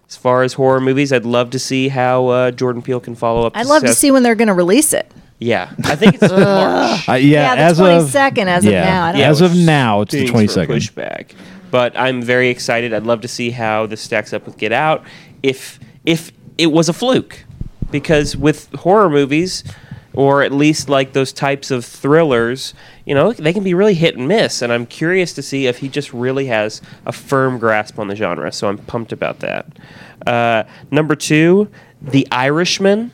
As 0.10 0.18
far 0.18 0.44
as 0.44 0.54
horror 0.54 0.80
movies, 0.82 1.12
I'd 1.14 1.26
love 1.26 1.50
to 1.52 1.60
see 1.60 1.88
how 1.90 2.28
uh, 2.28 2.52
Jordan 2.52 2.82
Peele 2.82 3.00
can 3.00 3.16
follow 3.16 3.46
up. 3.48 3.56
I'd 3.58 3.66
love 3.66 3.82
to 3.84 3.94
see 3.94 4.12
when 4.12 4.22
they're 4.24 4.36
going 4.36 4.48
to 4.48 4.54
release 4.54 4.94
it. 4.94 5.12
Yeah, 5.40 5.72
I 5.84 5.96
think 5.96 6.16
it's 6.16 6.32
March. 6.32 7.10
Uh, 7.10 7.14
yeah, 7.14 7.18
Yeah, 7.18 7.56
the 7.56 7.62
as 7.62 7.80
22nd 7.80 8.42
of 8.44 8.48
as 8.48 8.66
of 8.66 8.72
now. 8.72 9.06
I 9.06 9.12
don't 9.12 9.22
as 9.22 9.42
of 9.42 9.56
now, 9.56 10.02
it's 10.02 10.12
the 10.14 10.20
Things 10.28 10.32
twenty 10.32 10.48
for 10.48 10.66
pushback. 10.68 11.32
But 11.72 11.98
I'm 12.00 12.22
very 12.22 12.50
excited. 12.50 12.94
I'd 12.94 13.04
love 13.04 13.22
to 13.22 13.28
see 13.28 13.50
how 13.52 13.86
this 13.88 14.02
stacks 14.02 14.34
up 14.34 14.46
with 14.46 14.58
Get 14.58 14.72
Out. 14.72 15.04
If 15.42 15.80
if 16.06 16.32
it 16.58 16.68
was 16.68 16.90
a 16.90 16.94
fluke, 16.94 17.46
because 17.92 18.36
with 18.36 18.72
horror 18.74 19.10
movies, 19.10 19.64
or 20.14 20.44
at 20.44 20.52
least 20.52 20.90
like 20.90 21.14
those 21.14 21.34
types 21.34 21.72
of 21.72 21.84
thrillers, 21.84 22.76
you 23.06 23.16
know, 23.16 23.34
they 23.34 23.52
can 23.52 23.64
be 23.64 23.74
really 23.74 23.96
hit 23.96 24.16
and 24.16 24.28
miss. 24.28 24.62
And 24.62 24.72
I'm 24.72 24.86
curious 24.86 25.34
to 25.34 25.42
see 25.42 25.66
if 25.66 25.80
he 25.80 25.90
just 25.90 26.14
really 26.14 26.46
has 26.46 26.82
a 27.06 27.12
firm 27.12 27.58
grasp 27.58 27.98
on 27.98 28.10
the 28.10 28.16
genre. 28.16 28.52
So 28.52 28.68
I'm 28.70 28.78
pumped 28.78 29.12
about 29.12 29.40
that. 29.40 29.66
Uh, 30.28 30.64
number 30.92 31.16
two, 31.16 31.68
The 32.00 32.28
Irishman 32.32 33.12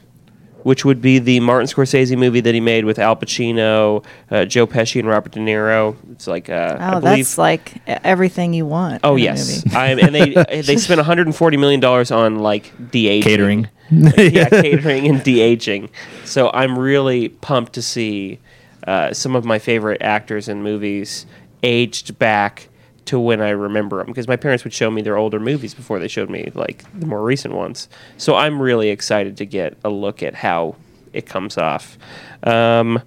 which 0.63 0.83
would 0.85 1.01
be 1.01 1.19
the 1.19 1.39
Martin 1.39 1.67
Scorsese 1.67 2.17
movie 2.17 2.41
that 2.41 2.53
he 2.53 2.59
made 2.59 2.85
with 2.85 2.99
Al 2.99 3.15
Pacino, 3.15 4.03
uh, 4.31 4.45
Joe 4.45 4.67
Pesci, 4.67 4.99
and 4.99 5.07
Robert 5.07 5.31
De 5.31 5.39
Niro. 5.39 5.95
It's 6.11 6.27
like 6.27 6.49
uh, 6.49 6.77
I 6.79 6.87
Oh, 6.95 6.99
believe. 6.99 7.17
that's 7.17 7.37
like 7.37 7.81
everything 7.87 8.53
you 8.53 8.65
want. 8.65 9.01
Oh 9.03 9.15
in 9.15 9.21
a 9.21 9.23
yes, 9.23 9.65
movie. 9.65 9.75
I'm, 9.77 9.99
and 9.99 10.13
they 10.15 10.61
they 10.61 10.77
spent 10.77 10.97
140 10.99 11.57
million 11.57 11.79
dollars 11.79 12.11
on 12.11 12.39
like 12.39 12.71
de 12.91 13.07
aging, 13.07 13.29
Catering. 13.29 13.67
yeah, 13.91 14.49
catering 14.61 15.07
and 15.07 15.23
de 15.23 15.39
aging. 15.41 15.89
So 16.25 16.51
I'm 16.53 16.77
really 16.77 17.29
pumped 17.29 17.73
to 17.73 17.81
see 17.81 18.39
uh, 18.87 19.13
some 19.13 19.35
of 19.35 19.45
my 19.45 19.59
favorite 19.59 20.01
actors 20.01 20.47
in 20.47 20.61
movies 20.63 21.25
aged 21.63 22.17
back 22.19 22.69
to 23.05 23.19
when 23.19 23.41
I 23.41 23.49
remember 23.49 23.97
them 23.97 24.07
because 24.07 24.27
my 24.27 24.35
parents 24.35 24.63
would 24.63 24.73
show 24.73 24.89
me 24.91 25.01
their 25.01 25.17
older 25.17 25.39
movies 25.39 25.73
before 25.73 25.99
they 25.99 26.07
showed 26.07 26.29
me 26.29 26.51
like 26.53 26.83
the 26.99 27.05
more 27.05 27.23
recent 27.23 27.53
ones. 27.53 27.89
So 28.17 28.35
I'm 28.35 28.61
really 28.61 28.89
excited 28.89 29.37
to 29.37 29.45
get 29.45 29.77
a 29.83 29.89
look 29.89 30.23
at 30.23 30.35
how 30.35 30.75
it 31.13 31.25
comes 31.25 31.57
off. 31.57 31.97
Um, 32.43 33.01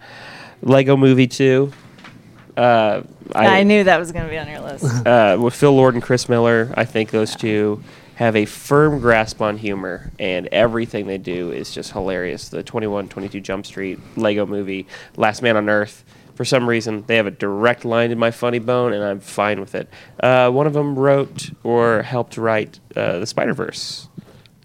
Lego 0.63 0.97
Movie 0.97 1.27
Two. 1.27 1.73
Uh, 2.57 3.03
I, 3.35 3.63
knew 3.63 3.85
that 3.85 3.99
was 3.99 4.13
going 4.13 4.27
to 4.27 4.31
be 4.31 4.39
on 4.39 4.47
your 4.47 4.61
list. 4.61 4.85
uh, 5.07 5.39
with 5.41 5.55
Phil 5.55 5.73
Lord 5.73 5.95
and 5.95 6.03
Chris 6.03 6.29
Miller, 6.29 6.73
I 6.77 6.85
think 6.85 7.11
those 7.11 7.35
two 7.35 7.83
have 8.17 8.37
a 8.37 8.45
firm 8.45 9.01
grasp 9.01 9.41
on 9.41 9.57
humor, 9.57 10.13
and 10.19 10.47
everything 10.49 11.07
they 11.07 11.19
do 11.19 11.51
is 11.51 11.73
just 11.73 11.93
hilarious. 11.93 12.51
The 12.51 12.63
21, 12.63 13.09
22 13.09 13.41
Jump 13.41 13.67
Street, 13.67 13.99
Lego 14.17 14.45
movie, 14.47 14.87
Last 15.17 15.43
Man 15.43 15.57
on 15.57 15.69
Earth. 15.69 16.05
For 16.43 16.47
some 16.47 16.69
reason, 16.69 17.05
they 17.07 17.15
have 17.15 17.29
a 17.29 17.31
direct 17.31 17.85
line 17.85 18.11
to 18.11 18.17
my 18.17 18.33
funny 18.33 18.59
bone, 18.59 18.93
and 18.93 19.05
I'm 19.05 19.21
fine 19.21 19.61
with 19.61 19.77
it. 19.77 19.89
Uh, 20.21 20.51
one 20.51 20.67
of 20.67 20.73
them 20.73 20.99
wrote 20.99 21.53
or 21.63 22.03
helped 22.03 22.37
write 22.37 22.81
uh, 22.97 23.21
the 23.21 23.27
Spider 23.27 23.55
Verse. 23.55 24.09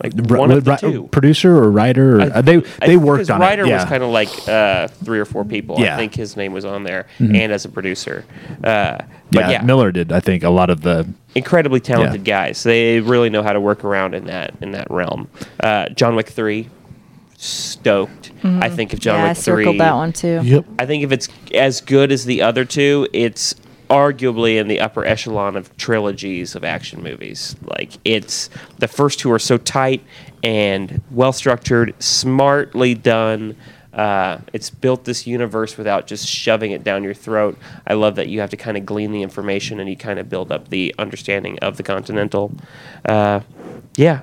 Like 0.04 0.14
one 0.28 0.50
of 0.50 0.64
the 0.64 0.76
two. 0.78 1.08
producer 1.12 1.56
or 1.56 1.70
writer? 1.70 2.18
Or, 2.18 2.22
uh, 2.22 2.42
they 2.42 2.56
I 2.58 2.60
they 2.62 2.88
think 2.88 3.04
worked 3.04 3.30
on 3.30 3.40
writer 3.40 3.64
it. 3.66 3.68
Yeah. 3.68 3.76
was 3.76 3.86
kind 3.86 4.02
of 4.02 4.10
like 4.10 4.30
uh, 4.48 4.88
three 4.88 5.20
or 5.20 5.26
four 5.26 5.46
people. 5.46 5.76
Yeah. 5.78 5.90
Mm-hmm. 5.90 5.94
I 5.94 5.98
think 5.98 6.16
his 6.16 6.36
name 6.36 6.52
was 6.52 6.66
on 6.66 6.82
there, 6.82 7.06
and 7.20 7.52
as 7.52 7.64
a 7.66 7.70
producer. 7.70 8.26
Uh, 8.64 8.98
but 9.32 9.42
yeah, 9.42 9.50
yeah, 9.52 9.62
Miller 9.62 9.92
did. 9.92 10.12
I 10.12 10.20
think 10.20 10.42
a 10.42 10.50
lot 10.50 10.72
of 10.72 10.82
the 10.82 11.08
incredibly 11.36 11.80
talented 11.80 12.26
Yeah. 12.28 12.48
guys. 12.48 12.64
They 12.64 13.02
really 13.02 13.30
know 13.30 13.44
how 13.44 13.54
to 13.54 13.62
work 13.62 13.84
around 13.84 14.16
in 14.16 14.26
that 14.26 14.56
in 14.62 14.72
that 14.72 14.90
realm. 14.90 15.28
Uh, 15.60 15.90
John 15.90 16.16
Wick 16.16 16.30
three, 16.30 16.70
stoked. 17.38 18.32
I 18.44 18.68
think 18.70 18.94
if 18.94 19.00
John 19.00 19.16
yeah, 19.16 19.26
I 19.26 19.28
Wick 19.30 19.38
three, 19.38 19.64
circled 19.64 19.80
that 19.80 19.94
one 19.94 20.12
too. 20.12 20.42
Yep. 20.44 20.66
I 20.80 20.86
think 20.86 21.04
if 21.04 21.12
it's 21.12 21.30
as 21.54 21.82
good 21.82 22.12
as 22.12 22.26
the 22.26 22.42
other 22.42 22.66
two, 22.66 23.08
it's 23.14 23.56
arguably 23.90 24.60
in 24.60 24.68
the 24.68 24.80
upper 24.80 25.06
echelon 25.06 25.56
of 25.56 25.76
trilogies 25.78 26.56
of 26.56 26.64
action 26.64 27.02
movies. 27.02 27.56
Like 27.62 27.94
it's 28.04 28.50
the 28.80 28.88
first 28.88 29.20
two 29.20 29.32
are 29.32 29.40
so 29.40 29.58
tight 29.58 30.04
and 30.44 31.02
well 31.12 31.32
structured, 31.32 31.94
smartly 32.02 32.96
done. 32.96 33.56
Uh, 33.94 34.40
it's 34.54 34.70
built 34.70 35.06
this 35.06 35.26
universe 35.26 35.78
without 35.78 36.06
just 36.06 36.28
shoving 36.28 36.72
it 36.72 36.84
down 36.84 37.04
your 37.04 37.16
throat. 37.16 37.58
I 37.88 37.94
love 37.94 38.16
that 38.16 38.30
you 38.30 38.40
have 38.42 38.52
to 38.52 38.58
kind 38.58 38.78
of 38.78 38.86
glean 38.86 39.12
the 39.12 39.24
information 39.24 39.80
and 39.80 39.90
you 39.90 39.98
kind 39.98 40.20
of 40.20 40.30
build 40.30 40.52
up 40.52 40.70
the 40.70 40.94
understanding 41.00 41.58
of 41.60 41.78
the 41.78 41.84
Continental. 41.84 42.52
Uh, 43.06 43.42
yeah. 43.96 44.22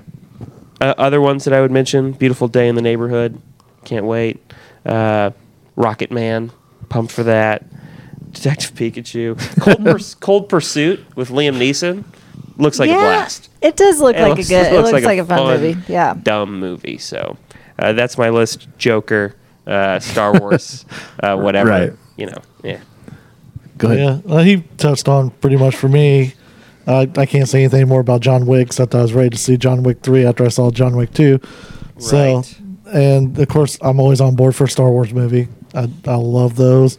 Uh, 0.81 0.95
other 0.99 1.21
ones 1.21 1.45
that 1.45 1.55
I 1.55 1.61
would 1.61 1.71
mention: 1.71 2.13
Beautiful 2.13 2.49
Day 2.49 2.69
in 2.69 2.75
the 2.75 2.83
Neighborhood. 2.83 3.41
Can't 3.85 4.07
wait. 4.07 4.41
Uh, 4.85 5.31
Rocket 5.77 6.11
Man. 6.11 6.51
Pumped 6.89 7.13
for 7.13 7.23
that. 7.25 7.65
Detective 8.33 8.75
Pikachu. 8.75 9.39
Cold, 9.61 9.79
Purs- 9.85 10.15
Cold 10.15 10.49
Pursuit 10.49 11.05
with 11.17 11.31
Liam 11.31 11.57
Neeson. 11.57 12.05
Looks 12.57 12.79
like 12.79 12.89
yeah, 12.89 12.97
a 12.97 13.01
blast. 13.01 13.51
It 13.63 13.77
does 13.77 14.01
look 14.01 14.17
It 14.17 14.23
like 14.23 14.31
looks- 14.37 14.51
a 14.51 14.53
good. 14.53 14.73
It 14.73 14.81
looks, 14.83 15.05
like, 15.05 15.19
a 15.19 15.25
fun, 15.25 15.39
fun, 15.39 15.61
movie. 15.61 15.81
Yeah. 15.93 16.15
Dumb 16.21 16.59
movie. 16.61 16.99
So 16.99 17.37
uh, 17.79 17.93
that's 17.93 18.19
my 18.19 18.31
list. 18.31 18.69
Joker, 18.79 19.35
uh, 19.67 19.99
Star 20.01 20.39
Wars, 20.39 20.85
uh, 21.23 21.37
whatever. 21.41 21.71
Right. 21.71 21.93
You 22.17 22.27
know. 22.27 22.39
Yeah. 22.63 22.81
go 23.79 23.89
ahead. 23.89 23.99
Yeah, 23.99 24.21
well, 24.25 24.45
he 24.45 24.63
touched 24.77 25.09
on 25.09 25.31
pretty 25.31 25.57
much 25.57 25.75
for 25.77 25.89
me. 25.89 26.35
Uh, 26.87 27.07
I 27.17 27.27
can't 27.27 27.49
say 27.49 27.61
anything 27.61 27.89
more 27.89 28.01
about 28.01 28.21
John 28.21 28.47
Wick 28.47 28.67
except 28.67 28.95
I 28.95 29.03
was 29.03 29.13
ready 29.15 29.31
to 29.31 29.39
see 29.39 29.57
John 29.57 29.83
Wick 29.83 30.03
three 30.03 30.27
after 30.27 30.45
I 30.45 30.49
saw 30.49 30.71
John 30.71 30.97
Wick 30.97 31.13
two. 31.15 31.41
So, 31.99 32.43
and 32.93 33.39
of 33.39 33.49
course, 33.49 33.79
I'm 33.81 34.01
always 34.01 34.21
on 34.21 34.35
board 34.37 34.55
for 34.55 34.65
a 34.65 34.69
Star 34.69 34.91
Wars 34.91 35.13
movie. 35.15 35.49
I, 35.75 35.89
I 36.07 36.15
love 36.17 36.57
those. 36.57 36.99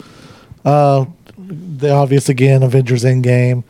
Uh, 0.63 1.05
the 1.37 1.91
obvious 1.91 2.29
again, 2.29 2.63
Avengers 2.63 3.03
Endgame, 3.03 3.63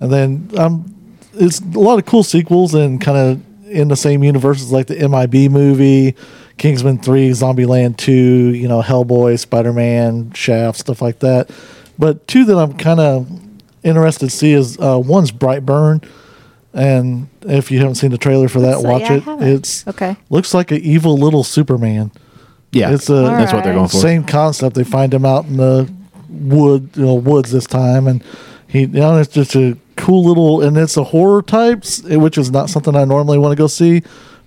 and 0.00 0.12
then 0.12 0.50
um, 0.56 0.94
it's 1.34 1.60
a 1.60 1.80
lot 1.80 1.98
of 1.98 2.06
cool 2.06 2.22
sequels 2.22 2.74
and 2.74 3.00
kind 3.00 3.18
of 3.18 3.68
in 3.68 3.88
the 3.88 3.96
same 3.96 4.22
universes 4.22 4.70
like 4.70 4.86
the 4.86 5.08
MIB 5.08 5.50
movie, 5.50 6.14
Kingsman 6.58 6.98
three, 6.98 7.30
Zombieland 7.30 7.96
two, 7.96 8.12
you 8.54 8.68
know, 8.68 8.82
Hellboy, 8.82 9.38
Spider 9.38 9.72
Man, 9.72 10.30
Shaft, 10.32 10.78
stuff 10.78 11.02
like 11.02 11.18
that. 11.20 11.50
But 11.98 12.28
two 12.28 12.44
that 12.44 12.56
I'm 12.56 12.76
kind 12.76 13.00
of 13.00 13.45
interested 13.86 14.30
to 14.30 14.36
see 14.36 14.52
is 14.52 14.78
uh, 14.78 14.98
one's 14.98 15.30
Brightburn, 15.32 16.04
and 16.74 17.28
if 17.42 17.70
you 17.70 17.78
haven't 17.78 17.94
seen 17.96 18.10
the 18.10 18.18
trailer 18.18 18.48
for 18.48 18.60
that, 18.60 18.82
What's 18.82 18.82
that? 18.82 18.88
watch 18.92 19.02
Yeah, 19.02 19.12
I 19.12 19.14
it. 19.16 19.22
haven't. 19.22 19.48
It's 19.48 19.86
Okay. 19.88 20.16
looks 20.30 20.52
like 20.52 20.70
an 20.70 20.78
evil 20.82 21.16
little 21.16 21.44
Superman. 21.44 22.10
Yeah, 22.72 22.90
It's 22.92 23.08
a- 23.08 23.14
that's 23.14 23.52
what 23.52 23.64
they're 23.64 23.72
going 23.74 23.88
for. 23.88 23.96
Same 23.96 24.24
concept. 24.24 24.74
They 24.76 24.84
find 24.84 25.14
him 25.14 25.24
out 25.24 25.46
in 25.46 25.56
the 25.56 25.88
wood, 26.28 26.90
you 26.94 27.06
know, 27.06 27.14
woods 27.14 27.50
this 27.52 27.66
time, 27.66 28.06
and 28.06 28.22
he, 28.66 28.80
you 28.80 28.86
know, 28.88 29.16
it's 29.18 29.32
just 29.32 29.54
a 29.56 29.76
cool 29.96 30.24
little, 30.24 30.60
and 30.60 30.76
it's 30.76 30.96
a 30.98 31.04
horror 31.04 31.40
types, 31.40 32.02
eh, 32.10 32.16
which 32.16 32.36
is 32.36 32.50
not 32.50 32.68
something 32.68 32.94
I 32.94 33.04
normally 33.04 33.38
want 33.38 33.52
to 33.52 33.56
go 33.56 33.66
see, 33.68 34.02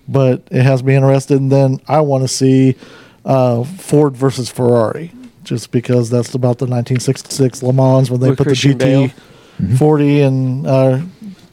but 0.06 0.42
it 0.50 0.62
has 0.62 0.84
me 0.84 0.94
interested. 0.94 1.40
And 1.40 1.50
then 1.50 1.80
I 1.88 2.00
want 2.02 2.22
to 2.22 2.28
see 2.28 2.76
uh, 3.24 3.64
Ford 3.64 4.16
versus 4.16 4.48
Ferrari, 4.48 5.10
just 5.44 5.70
because 5.70 6.10
that's 6.10 6.34
about 6.34 6.58
the 6.58 6.66
1966 6.66 7.62
Le 7.62 7.72
Mans 7.72 8.10
when 8.10 8.20
they 8.20 8.30
With 8.30 8.38
put 8.38 8.46
Christian 8.48 8.72
the 8.72 8.84
Bale. 8.84 9.08
GT 9.08 9.78
40, 9.78 10.20
and 10.22 10.66
uh, 10.66 11.00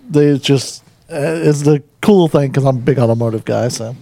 they 0.09 0.38
just 0.38 0.83
uh, 1.09 1.15
it's 1.17 1.61
the 1.61 1.83
cool 2.01 2.27
thing 2.27 2.49
because 2.49 2.65
I'm 2.65 2.77
a 2.77 2.79
big 2.79 2.99
automotive 2.99 3.45
guy, 3.45 3.67
so. 3.69 3.95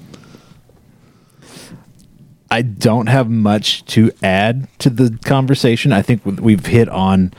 I 2.52 2.62
don't 2.62 3.08
have 3.08 3.30
much 3.30 3.84
to 3.88 4.12
add 4.22 4.68
to 4.80 4.90
the 4.90 5.18
conversation. 5.26 5.92
I 5.92 6.02
think 6.02 6.22
we've 6.26 6.66
hit 6.66 6.88
on, 6.88 7.34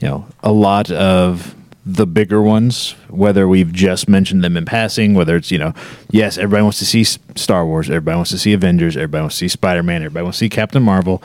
you 0.00 0.08
know, 0.08 0.26
a 0.42 0.52
lot 0.52 0.90
of 0.90 1.54
the 1.86 2.06
bigger 2.06 2.42
ones. 2.42 2.92
Whether 3.08 3.48
we've 3.48 3.72
just 3.72 4.08
mentioned 4.08 4.44
them 4.44 4.56
in 4.56 4.66
passing, 4.66 5.14
whether 5.14 5.36
it's 5.36 5.50
you 5.50 5.58
know, 5.58 5.72
yes, 6.10 6.36
everybody 6.36 6.62
wants 6.62 6.78
to 6.80 6.86
see 6.86 7.04
Star 7.04 7.64
Wars, 7.64 7.88
everybody 7.88 8.16
wants 8.16 8.30
to 8.30 8.38
see 8.38 8.52
Avengers, 8.52 8.96
everybody 8.96 9.22
wants 9.22 9.36
to 9.36 9.38
see 9.40 9.48
Spider 9.48 9.82
Man, 9.82 10.02
everybody 10.02 10.24
wants 10.24 10.38
to 10.38 10.44
see 10.44 10.50
Captain 10.50 10.82
Marvel. 10.82 11.22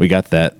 We 0.00 0.08
got 0.08 0.30
that. 0.30 0.56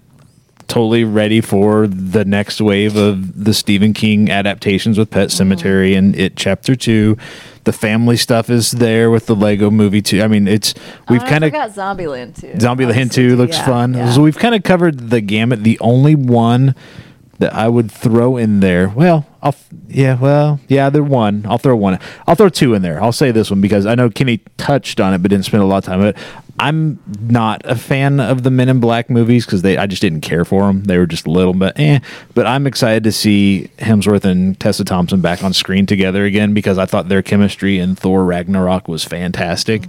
Totally 0.69 1.03
ready 1.03 1.41
for 1.41 1.87
the 1.87 2.27
next 2.27 2.61
wave 2.61 2.95
of 2.95 3.43
the 3.43 3.55
Stephen 3.55 3.95
King 3.95 4.31
adaptations 4.31 4.99
with 4.99 5.11
Pet 5.11 5.31
Sematary 5.31 5.93
mm-hmm. 5.93 5.99
and 5.99 6.17
It 6.17 6.37
Chapter 6.37 6.77
Two. 6.77 7.17
The 7.65 7.73
family 7.73 8.19
stuff 8.19 8.51
is 8.51 8.71
there 8.73 9.11
with 9.11 9.25
the 9.25 9.35
Lego 9.35 9.71
Movie 9.71 10.03
too. 10.03 10.21
I 10.23 10.29
mean, 10.29 10.47
it's 10.47 10.75
oh, 10.77 10.81
we've 11.09 11.23
Oh, 11.23 11.27
kind 11.27 11.43
I 11.43 11.47
of 11.47 11.53
forgot 11.55 11.71
Zombieland 11.71 12.39
too. 12.39 12.53
Zombieland 12.53 13.13
2 13.15 13.35
looks 13.37 13.57
Yeah, 13.57 13.65
fun. 13.65 13.95
yeah. 13.95 14.13
So 14.13 14.21
we've 14.21 14.39
kind 14.39 14.55
of 14.55 14.63
covered 14.63 15.09
the 15.09 15.23
gamut. 15.23 15.65
The 15.65 15.81
only 15.81 16.15
one 16.15 16.75
that 17.41 17.55
I 17.55 17.69
would 17.69 17.91
throw 17.91 18.37
in 18.37 18.61
there, 18.61 18.91
well, 18.91 19.27
I'll 19.43 19.55
yeah, 19.89 20.19
well, 20.19 20.61
yeah, 20.69 20.91
they're 20.91 21.03
one. 21.03 21.47
I'll 21.49 21.57
throw 21.57 21.75
one. 21.75 21.99
I'll 22.27 22.35
throw 22.35 22.51
two 22.51 22.75
in 22.75 22.83
there. 22.83 23.03
I'll 23.03 23.13
say 23.13 23.31
this 23.31 23.51
one 23.51 23.63
because 23.63 23.87
I 23.87 23.95
know 23.95 24.11
Kenny 24.11 24.43
touched 24.59 25.01
on 25.01 25.15
it 25.15 25.19
but 25.23 25.31
didn't 25.31 25.47
spend 25.47 25.63
a 25.63 25.67
lot 25.67 25.79
of 25.79 25.85
time 25.85 26.01
on 26.01 26.07
it. 26.09 26.19
I'm 26.59 27.03
not 27.19 27.63
a 27.65 27.75
fan 27.77 28.21
of 28.21 28.43
the 28.43 28.51
Men 28.51 28.69
in 28.69 28.81
Black 28.81 29.09
movies 29.09 29.47
because 29.47 29.63
they 29.63 29.79
I 29.79 29.87
just 29.87 30.03
didn't 30.03 30.21
care 30.21 30.45
for 30.45 30.67
them. 30.67 30.85
They 30.85 30.99
were 30.99 31.07
just 31.07 31.27
a 31.27 31.31
little 31.31 31.55
bit 31.55 31.73
eh. 31.77 32.01
But 32.35 32.47
I'm 32.47 32.67
excited 32.67 33.05
to 33.05 33.13
see 33.13 33.71
Hemsworth 33.79 34.25
and 34.25 34.61
Tessa 34.61 34.85
Thompson 34.85 35.23
back 35.23 35.43
on 35.43 35.55
screen 35.55 35.87
together 35.87 36.27
again 36.27 36.53
because 36.53 36.77
I 36.77 36.85
thought 36.85 37.09
their 37.09 37.23
chemistry 37.23 37.79
in 37.79 37.97
Thor 37.97 38.23
Ragnarok 38.27 38.87
was 38.87 39.03
fantastic, 39.03 39.85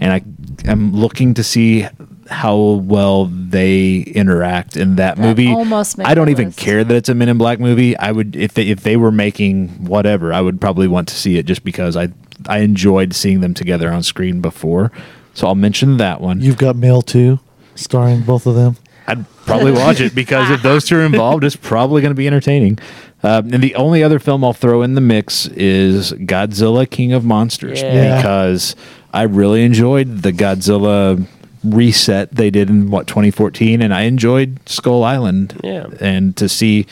and 0.00 0.10
I 0.10 0.22
am 0.70 0.94
looking 0.94 1.34
to 1.34 1.44
see 1.44 1.86
how 2.30 2.56
well 2.56 3.26
they 3.26 3.98
interact 3.98 4.76
in 4.76 4.96
that, 4.96 5.16
That 5.16 5.22
movie. 5.22 5.48
almost 5.52 5.98
I 6.00 6.14
don't 6.14 6.28
even 6.30 6.46
list. 6.46 6.58
care 6.58 6.82
that 6.84 6.94
it's 6.94 7.08
a 7.08 7.14
Men 7.14 7.28
in 7.28 7.38
Black 7.38 7.60
movie. 7.60 7.96
I 7.96 8.12
would 8.12 8.34
if 8.36 8.54
they 8.54 8.68
if 8.68 8.80
they 8.82 8.96
were 8.96 9.12
making 9.12 9.68
whatever, 9.86 10.32
I 10.32 10.40
would 10.40 10.60
probably 10.60 10.88
want 10.88 11.08
to 11.08 11.14
see 11.14 11.36
it 11.38 11.46
just 11.46 11.64
because 11.64 11.96
I 11.96 12.08
I 12.48 12.58
enjoyed 12.58 13.14
seeing 13.14 13.40
them 13.40 13.54
together 13.54 13.90
on 13.92 14.02
screen 14.02 14.40
before. 14.40 14.90
So 15.34 15.46
I'll 15.46 15.54
mention 15.54 15.96
that 15.98 16.20
one. 16.20 16.40
You've 16.40 16.56
got 16.58 16.76
Mail 16.76 17.02
2, 17.02 17.38
starring 17.74 18.22
both 18.22 18.46
of 18.46 18.54
them. 18.54 18.76
I'd 19.06 19.26
probably 19.46 19.72
watch 19.72 20.00
it 20.00 20.14
because 20.22 20.50
if 20.50 20.62
those 20.62 20.84
two 20.86 20.96
are 20.96 21.02
involved, 21.04 21.44
it's 21.44 21.56
probably 21.56 22.00
going 22.02 22.12
to 22.12 22.16
be 22.16 22.26
entertaining. 22.26 22.78
Um, 23.22 23.52
and 23.52 23.62
the 23.62 23.74
only 23.74 24.02
other 24.02 24.18
film 24.18 24.44
I'll 24.44 24.52
throw 24.52 24.82
in 24.82 24.94
the 24.94 25.00
mix 25.00 25.46
is 25.48 26.12
Godzilla 26.12 26.88
King 26.88 27.12
of 27.12 27.24
Monsters 27.24 27.82
Yeah. 27.82 28.16
because 28.16 28.76
I 29.12 29.22
really 29.24 29.64
enjoyed 29.64 30.22
the 30.22 30.32
Godzilla 30.32 31.26
reset 31.64 32.34
they 32.34 32.50
did 32.50 32.68
in 32.68 32.90
what 32.90 33.06
2014 33.06 33.80
and 33.82 33.94
I 33.94 34.02
enjoyed 34.02 34.58
Skull 34.68 35.02
Island 35.02 35.60
Yeah. 35.64 35.86
and 36.00 36.36
to 36.36 36.48
see 36.48 36.86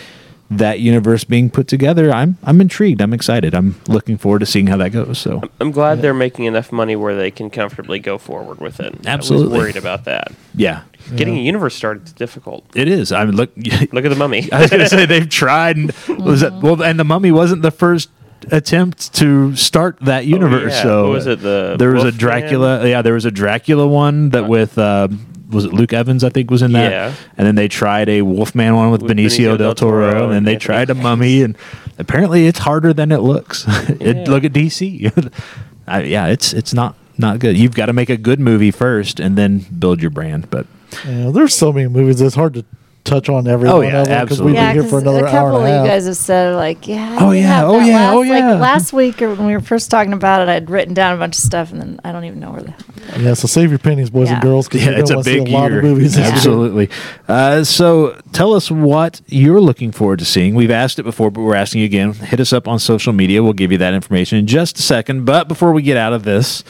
that 0.50 0.80
universe 0.80 1.24
being 1.24 1.48
put 1.48 1.66
together, 1.66 2.12
I'm 2.12 2.36
I'm 2.42 2.60
intrigued. 2.60 3.00
I'm 3.00 3.14
excited. 3.14 3.54
I'm 3.54 3.74
looking 3.88 4.18
forward 4.18 4.40
to 4.40 4.46
seeing 4.46 4.66
how 4.66 4.76
that 4.76 4.90
goes. 4.92 5.18
So 5.18 5.40
I'm 5.60 5.70
glad 5.70 6.02
they're 6.02 6.12
making 6.12 6.44
enough 6.44 6.70
money 6.70 6.94
where 6.94 7.16
they 7.16 7.30
can 7.30 7.48
comfortably 7.48 7.98
go 7.98 8.18
forward 8.18 8.60
with 8.60 8.78
it. 8.78 8.94
Absolutely. 9.06 9.46
I 9.46 9.50
was 9.50 9.58
worried 9.58 9.76
about 9.76 10.04
that. 10.04 10.30
yeah, 10.54 10.82
Getting 11.16 11.38
a 11.38 11.40
universe 11.40 11.74
started 11.74 12.06
is 12.06 12.12
difficult. 12.12 12.66
it 12.74 12.86
is. 12.86 13.12
I 13.12 13.24
mean, 13.24 13.34
look. 13.34 13.50
Look 13.56 14.04
at 14.04 14.10
the 14.10 14.14
mummy. 14.16 14.46
I 14.52 14.60
was 14.60 14.70
going 14.70 14.80
to 14.82 14.88
say 14.90 15.06
they've 15.14 15.26
tried. 15.28 15.78
And 15.78 15.90
was 16.22 16.42
that 16.42 16.52
well? 16.62 16.82
And 16.82 17.00
the 17.00 17.04
Mummy 17.04 17.32
wasn't 17.32 17.62
the 17.62 17.70
first 17.70 18.10
attempt 18.50 19.14
to 19.14 19.54
start 19.56 19.98
that 20.00 20.26
universe. 20.26 20.72
Oh, 20.72 20.76
yeah. 20.76 20.82
So 20.82 21.02
What 21.04 21.12
was 21.12 21.26
it, 21.26 21.40
the 21.40 21.76
there 21.78 21.90
was 21.92 22.02
a 22.02 22.06
Wolfman? 22.06 22.18
Dracula. 22.20 22.88
Yeah, 22.88 23.02
there 23.02 23.14
was 23.14 23.24
a 23.24 23.30
Dracula 23.30 23.86
one 23.86 24.30
that 24.30 24.48
with. 24.48 24.78
Uh, 24.78 25.08
was 25.50 25.66
it 25.66 25.72
Luke 25.74 25.92
Evans? 25.92 26.24
I 26.24 26.30
think 26.30 26.50
was 26.50 26.62
in 26.62 26.72
that. 26.72 26.90
Yeah. 26.90 27.14
And 27.36 27.46
then 27.46 27.56
they 27.56 27.68
tried 27.68 28.08
a 28.08 28.22
Wolfman 28.22 28.74
one 28.74 28.90
with, 28.90 29.02
With 29.02 29.12
Benicio, 29.12 29.18
Benicio 29.18 29.44
del 29.48 29.56
del 29.58 29.74
Toro, 29.74 30.10
Toro 30.10 30.24
and 30.24 30.32
then 30.32 30.44
they 30.44 30.56
tried 30.56 30.88
a 30.88 30.94
Mummy, 30.94 31.42
and 31.42 31.58
apparently 31.98 32.46
it's 32.46 32.60
harder 32.60 32.94
than 32.94 33.12
it 33.12 33.18
looks. 33.18 33.66
it, 33.68 34.16
Yeah. 34.16 34.24
look 34.30 34.44
at 34.44 34.54
DC. 34.54 35.30
I, 35.86 36.04
yeah, 36.04 36.28
it's 36.28 36.54
it's 36.54 36.72
not 36.72 36.96
not 37.18 37.38
good. 37.38 37.58
You've 37.58 37.74
got 37.74 37.86
to 37.86 37.92
make 37.92 38.08
a 38.08 38.16
good 38.16 38.40
movie 38.40 38.70
first, 38.70 39.20
and 39.20 39.36
then 39.36 39.58
build 39.78 40.00
your 40.00 40.10
brand. 40.10 40.48
But 40.48 40.66
Yeah, 41.06 41.30
there's 41.30 41.54
so 41.54 41.70
many 41.70 41.86
movies. 41.88 42.22
It's 42.22 42.34
hard 42.34 42.54
to 42.54 42.64
touch 43.04 43.28
on 43.28 43.46
every 43.48 43.68
Oh, 43.68 43.78
one 43.78 43.86
yeah, 43.88 44.00
of 44.02 44.06
them 44.06 44.24
because 44.24 44.40
absolutely. 44.40 44.52
we'd 44.52 44.52
be 44.52 44.62
Yeah, 44.62 44.72
here 44.72 44.82
for 44.82 44.86
because 45.00 45.02
another 45.02 45.24
a 45.26 45.28
hour 45.28 45.30
couple 45.30 45.56
and 45.56 45.66
a 45.66 45.68
of 45.68 45.74
half. 45.76 45.84
you 45.86 45.90
guys 45.90 46.06
have 46.06 46.16
said 46.16 46.54
like, 46.56 46.86
yeah, 46.88 47.18
Oh, 47.20 47.30
yeah, 47.32 47.64
oh, 47.64 47.80
yeah, 47.80 47.94
last, 47.96 48.14
oh, 48.14 48.20
like, 48.20 48.28
yeah. 48.28 48.54
last 48.54 48.92
week 48.92 49.22
or 49.22 49.34
when 49.34 49.46
we 49.46 49.52
were 49.54 49.60
first 49.60 49.90
talking 49.90 50.12
about 50.12 50.42
it, 50.42 50.48
I'd 50.48 50.70
written 50.70 50.94
down 50.94 51.14
a 51.14 51.18
bunch 51.18 51.36
of 51.36 51.42
stuff 51.42 51.72
and 51.72 51.80
then 51.80 52.00
I 52.04 52.12
don't 52.12 52.24
even 52.24 52.40
know 52.40 52.52
where 52.52 52.62
the 52.62 52.74
yeah, 53.18 53.34
so 53.34 53.48
save 53.48 53.70
your 53.70 53.80
pennies, 53.80 54.10
boys 54.10 54.28
Yeah. 54.28 54.34
and 54.34 54.42
girls, 54.42 54.68
yeah, 54.72 54.90
it's 54.90 55.10
a 55.10 55.18
big 55.22 55.48
a 55.48 55.50
lot 55.50 55.70
year. 55.70 55.78
of 55.80 55.84
movies. 55.84 56.16
Absolutely. 56.16 56.88
Uh, 57.28 57.64
so 57.64 58.16
tell 58.32 58.54
us 58.54 58.70
what 58.70 59.20
you're 59.26 59.60
looking 59.60 59.90
forward 59.90 60.20
to 60.20 60.24
seeing. 60.24 60.54
We've 60.54 60.70
asked 60.70 60.98
it 60.98 61.02
before, 61.02 61.30
but 61.30 61.40
we're 61.42 61.56
asking 61.56 61.80
you 61.80 61.86
again. 61.86 62.12
Hit 62.12 62.38
us 62.40 62.52
up 62.52 62.68
on 62.68 62.78
social 62.78 63.12
media. 63.12 63.42
We'll 63.42 63.52
give 63.54 63.72
you 63.72 63.78
that 63.78 63.92
information 63.94 64.38
in 64.38 64.46
just 64.46 64.78
a 64.78 64.82
second. 64.82 65.24
But 65.24 65.48
before 65.48 65.72
we 65.72 65.82
get 65.82 65.96
out 65.96 66.12
of 66.12 66.22
this, 66.22 66.62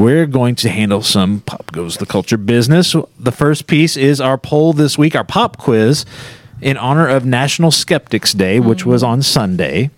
we're 0.00 0.26
going 0.26 0.54
to 0.54 0.70
handle 0.70 1.02
some 1.02 1.40
pop 1.40 1.72
goes 1.72 1.98
the 1.98 2.06
culture 2.06 2.38
business. 2.38 2.96
The 3.18 3.32
first 3.32 3.66
piece 3.66 3.98
is 3.98 4.18
our 4.18 4.38
poll 4.38 4.72
this 4.72 4.96
week, 4.96 5.14
our 5.14 5.24
pop 5.24 5.58
quiz, 5.58 6.06
in 6.62 6.78
honor 6.78 7.06
of 7.06 7.26
National 7.26 7.70
Skeptics 7.70 8.32
Day, 8.32 8.60
which 8.60 8.86
was 8.86 9.02
on 9.02 9.20
Sunday 9.20 9.90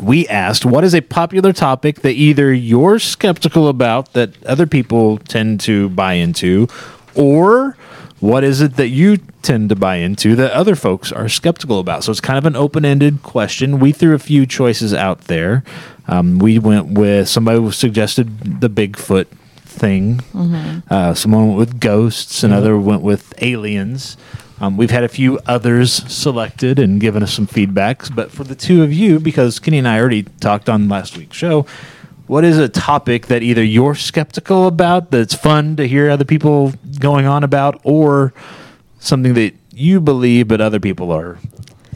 we 0.00 0.28
asked 0.28 0.64
what 0.64 0.84
is 0.84 0.94
a 0.94 1.00
popular 1.00 1.52
topic 1.52 2.02
that 2.02 2.12
either 2.12 2.54
you're 2.54 3.00
skeptical 3.00 3.66
about 3.66 4.12
that 4.12 4.44
other 4.44 4.64
people 4.64 5.18
tend 5.18 5.58
to 5.58 5.88
buy 5.88 6.12
into 6.12 6.68
or 7.16 7.76
what 8.20 8.42
is 8.44 8.60
it 8.60 8.76
that 8.76 8.88
you 8.88 9.18
tend 9.42 9.68
to 9.68 9.76
buy 9.76 9.96
into 9.96 10.34
that 10.36 10.52
other 10.52 10.74
folks 10.74 11.12
are 11.12 11.28
skeptical 11.28 11.78
about? 11.78 12.04
So 12.04 12.10
it's 12.10 12.20
kind 12.20 12.38
of 12.38 12.46
an 12.46 12.56
open-ended 12.56 13.22
question. 13.22 13.78
We 13.78 13.92
threw 13.92 14.14
a 14.14 14.18
few 14.18 14.44
choices 14.46 14.92
out 14.92 15.22
there. 15.22 15.62
Um, 16.08 16.38
we 16.38 16.58
went 16.58 16.88
with 16.88 17.28
somebody 17.28 17.58
who 17.58 17.70
suggested 17.70 18.60
the 18.60 18.70
bigfoot 18.70 19.26
thing. 19.62 20.20
Uh, 20.90 21.14
someone 21.14 21.48
went 21.48 21.58
with 21.58 21.80
ghosts 21.80 22.42
another 22.42 22.76
went 22.78 23.02
with 23.02 23.34
aliens. 23.42 24.16
Um, 24.60 24.76
we've 24.76 24.90
had 24.90 25.04
a 25.04 25.08
few 25.08 25.38
others 25.46 25.92
selected 26.12 26.80
and 26.80 27.00
given 27.00 27.22
us 27.22 27.32
some 27.32 27.46
feedbacks, 27.46 28.12
but 28.12 28.32
for 28.32 28.42
the 28.42 28.56
two 28.56 28.82
of 28.82 28.92
you, 28.92 29.20
because 29.20 29.60
Kenny 29.60 29.78
and 29.78 29.86
I 29.86 30.00
already 30.00 30.24
talked 30.40 30.68
on 30.68 30.88
last 30.88 31.16
week's 31.16 31.36
show, 31.36 31.64
what 32.28 32.44
is 32.44 32.58
a 32.58 32.68
topic 32.68 33.26
that 33.26 33.42
either 33.42 33.62
you're 33.64 33.94
skeptical 33.94 34.66
about 34.66 35.10
that's 35.10 35.34
fun 35.34 35.76
to 35.76 35.88
hear 35.88 36.08
other 36.10 36.24
people 36.24 36.72
going 37.00 37.26
on 37.26 37.42
about, 37.44 37.80
or 37.84 38.32
something 39.00 39.34
that 39.34 39.54
you 39.72 40.00
believe 40.00 40.48
but 40.48 40.60
other 40.60 40.78
people 40.80 41.10
are 41.12 41.38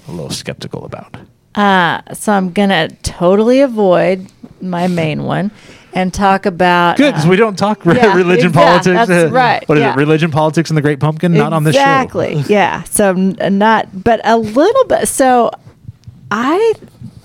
a 0.09 0.11
little 0.11 0.31
skeptical 0.31 0.85
about? 0.85 1.17
Uh, 1.55 2.01
so 2.15 2.33
I'm 2.33 2.51
gonna 2.53 2.89
totally 3.03 3.61
avoid 3.61 4.27
my 4.61 4.87
main 4.89 5.25
one 5.25 5.51
and 5.95 6.15
talk 6.15 6.47
about 6.47 6.97
Good, 6.97 7.11
because 7.13 7.27
uh, 7.27 7.29
we 7.29 7.37
don't 7.37 7.57
talk 7.59 7.85
re- 7.85 7.95
yeah, 7.97 8.15
religion, 8.17 8.47
exact- 8.47 8.85
politics. 8.87 9.09
that's 9.09 9.31
uh, 9.31 9.31
right, 9.35 9.69
What 9.69 9.77
is 9.77 9.83
yeah. 9.83 9.93
it? 9.93 9.97
Religion, 9.97 10.31
politics, 10.31 10.71
and 10.71 10.77
the 10.79 10.81
Great 10.81 11.01
Pumpkin? 11.01 11.35
Not 11.35 11.53
on 11.53 11.65
this 11.65 11.75
show. 11.75 11.81
exactly. 11.83 12.37
yeah. 12.49 12.83
So 12.85 13.11
n- 13.11 13.59
not, 13.59 14.03
but 14.03 14.23
a 14.25 14.39
little 14.39 14.85
bit. 14.87 15.07
So 15.09 15.51
I 16.31 16.73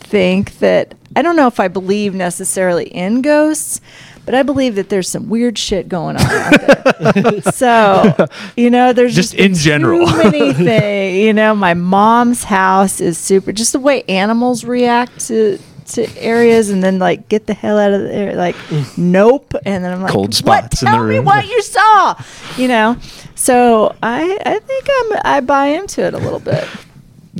think 0.07 0.59
that 0.59 0.95
I 1.15 1.21
don't 1.21 1.35
know 1.35 1.47
if 1.47 1.59
I 1.59 1.67
believe 1.67 2.13
necessarily 2.15 2.85
in 2.85 3.21
ghosts, 3.21 3.81
but 4.25 4.35
I 4.35 4.43
believe 4.43 4.75
that 4.75 4.89
there's 4.89 5.09
some 5.09 5.29
weird 5.29 5.57
shit 5.57 5.87
going 5.87 6.17
on 6.17 6.25
out 6.25 6.93
there. 7.03 7.41
so 7.53 8.27
you 8.55 8.69
know, 8.69 8.93
there's 8.93 9.15
Just 9.15 9.31
just, 9.31 9.43
in 9.43 9.53
general. 9.53 10.05
too 10.07 10.17
many 10.17 10.53
things. 10.53 11.17
You 11.25 11.33
know, 11.33 11.55
my 11.55 11.73
mom's 11.73 12.43
house 12.43 12.99
is 12.99 13.17
super. 13.17 13.51
Just 13.51 13.73
the 13.73 13.79
way 13.79 14.03
animals 14.03 14.63
react 14.65 15.19
to. 15.27 15.59
To 15.91 16.05
areas 16.17 16.69
and 16.69 16.83
then 16.83 16.99
like 16.99 17.29
get 17.29 17.47
the 17.47 17.53
hell 17.53 17.79
out 17.79 17.93
of 17.93 18.01
there 18.01 18.35
like 18.35 18.57
nope 18.97 19.53
and 19.65 19.85
then 19.85 19.93
I'm 19.93 20.01
like 20.01 20.11
Cold 20.11 20.31
what 20.31 20.35
spots 20.35 20.81
in 20.83 20.91
the 20.91 20.97
tell 20.97 21.07
me 21.07 21.19
what 21.21 21.47
you 21.47 21.61
saw 21.61 22.21
you 22.57 22.67
know 22.67 22.97
so 23.35 23.95
I 24.03 24.37
I 24.45 24.59
think 24.59 24.85
I'm 24.99 25.21
I 25.23 25.39
buy 25.39 25.67
into 25.67 26.01
it 26.01 26.13
a 26.13 26.17
little 26.17 26.41
bit 26.41 26.67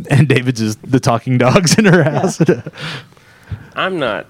And 0.10 0.28
David's 0.28 0.62
is 0.62 0.76
the 0.78 1.00
talking 1.00 1.38
dogs 1.38 1.78
in 1.78 1.86
her 1.86 2.04
house. 2.04 2.40
I'm 3.76 4.00
not 4.00 4.28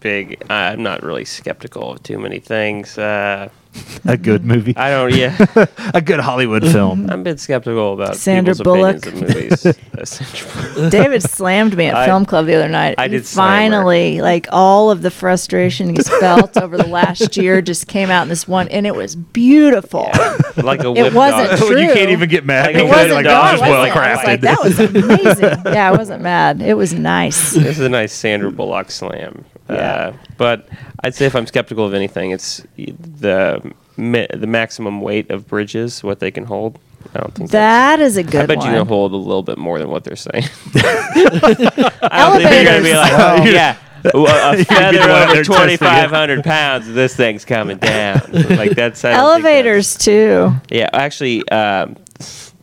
big. 0.00 0.42
I'm 0.50 0.82
not 0.82 1.02
really 1.02 1.24
skeptical 1.24 1.92
of 1.92 2.02
too 2.02 2.18
many 2.18 2.38
things. 2.38 2.96
Uh, 2.98 3.48
a 4.04 4.16
good 4.16 4.44
movie, 4.44 4.76
I 4.76 4.90
don't. 4.90 5.14
Yeah, 5.14 5.36
a 5.94 6.00
good 6.00 6.20
Hollywood 6.20 6.62
film. 6.62 7.08
I'm 7.10 7.20
a 7.20 7.22
bit 7.24 7.40
skeptical 7.40 7.92
about 7.94 8.16
Sandra 8.16 8.54
people's 8.54 8.64
Bullock. 8.64 9.06
of 9.06 9.14
movies. 9.14 9.60
Sandra 10.04 10.74
Bullock. 10.74 10.90
David 10.92 11.22
slammed 11.22 11.76
me 11.76 11.86
at 11.86 11.94
I- 11.94 12.06
film 12.06 12.24
club 12.26 12.46
the 12.46 12.54
other 12.54 12.68
night. 12.68 12.96
I 12.98 13.04
He 13.04 13.08
did 13.10 13.26
slam 13.26 13.46
her. 13.72 13.78
finally 13.78 14.20
like 14.20 14.46
all 14.52 14.90
of 14.90 15.02
the 15.02 15.10
frustration 15.10 15.94
he's 15.94 16.08
felt 16.08 16.56
over 16.56 16.76
the 16.76 16.86
last 16.86 17.36
year 17.36 17.60
just 17.62 17.86
came 17.88 18.10
out 18.10 18.22
in 18.22 18.28
this 18.28 18.46
one, 18.48 18.68
and 18.68 18.86
it 18.86 18.94
was 18.94 19.16
beautiful. 19.16 20.10
like 20.56 20.82
a 20.84 20.92
It 20.94 21.12
wasn't 21.14 21.50
dog. 21.60 21.68
true. 21.68 21.80
you 21.80 21.92
can't 21.92 22.10
even 22.10 22.28
get 22.28 22.44
mad. 22.44 22.66
Like, 22.66 22.76
It 22.76 22.80
it 22.82 22.88
wasn't 22.88 23.10
like, 23.12 23.24
no, 23.24 23.30
that 23.30 23.52
was 23.52 23.60
well 23.60 23.72
I 23.72 23.84
was 23.84 23.94
like, 24.24 24.40
crafted. 24.40 24.40
that 24.42 24.62
was 24.62 24.78
amazing. 24.78 25.72
Yeah, 25.74 25.88
I 25.88 25.96
wasn't 25.96 26.22
mad. 26.22 26.62
It 26.62 26.74
was 26.74 26.92
nice. 26.94 27.52
This 27.52 27.78
is 27.78 27.80
a 27.80 27.88
nice 27.88 28.12
Sandra 28.12 28.50
Bullock 28.50 28.90
slam. 28.90 29.44
Uh, 29.68 30.12
but 30.36 30.68
I'd 31.02 31.14
say 31.14 31.26
if 31.26 31.34
I'm 31.34 31.46
skeptical 31.46 31.84
of 31.84 31.94
anything, 31.94 32.30
it's 32.30 32.62
the 32.76 33.72
mi- 33.96 34.28
the 34.32 34.46
maximum 34.46 35.00
weight 35.00 35.30
of 35.30 35.48
bridges, 35.48 36.02
what 36.04 36.20
they 36.20 36.30
can 36.30 36.44
hold. 36.44 36.78
I 37.14 37.20
don't 37.20 37.34
think 37.34 37.50
that's. 37.50 38.16
A 38.16 38.22
good 38.22 38.42
I 38.42 38.46
bet 38.46 38.58
one. 38.58 38.66
you 38.66 38.78
can 38.78 38.86
hold 38.86 39.12
a 39.12 39.16
little 39.16 39.42
bit 39.42 39.58
more 39.58 39.78
than 39.78 39.88
what 39.90 40.04
they're 40.04 40.16
saying. 40.16 40.44
I 40.74 42.28
don't 42.28 42.36
think 42.36 42.50
they're 42.50 42.64
going 42.64 42.82
to 42.82 42.82
be 42.82 42.94
like, 42.94 43.12
oh, 43.12 43.44
yeah, 43.44 43.76
well, 44.14 44.54
a 44.54 44.64
feather 44.64 44.98
over 45.00 45.34
they're 45.34 45.44
testing 45.44 45.64
it. 45.74 45.78
2,500 45.78 46.44
pounds, 46.44 46.92
this 46.92 47.16
thing's 47.16 47.44
coming 47.44 47.78
down. 47.78 48.20
Like 48.32 48.72
that's 48.72 49.04
I 49.04 49.12
don't 49.12 49.42
that's- 49.42 49.44
Elevators 49.44 49.96
too. 49.96 50.52
Yeah, 50.70 50.90
actually, 50.92 51.48
um, 51.48 51.96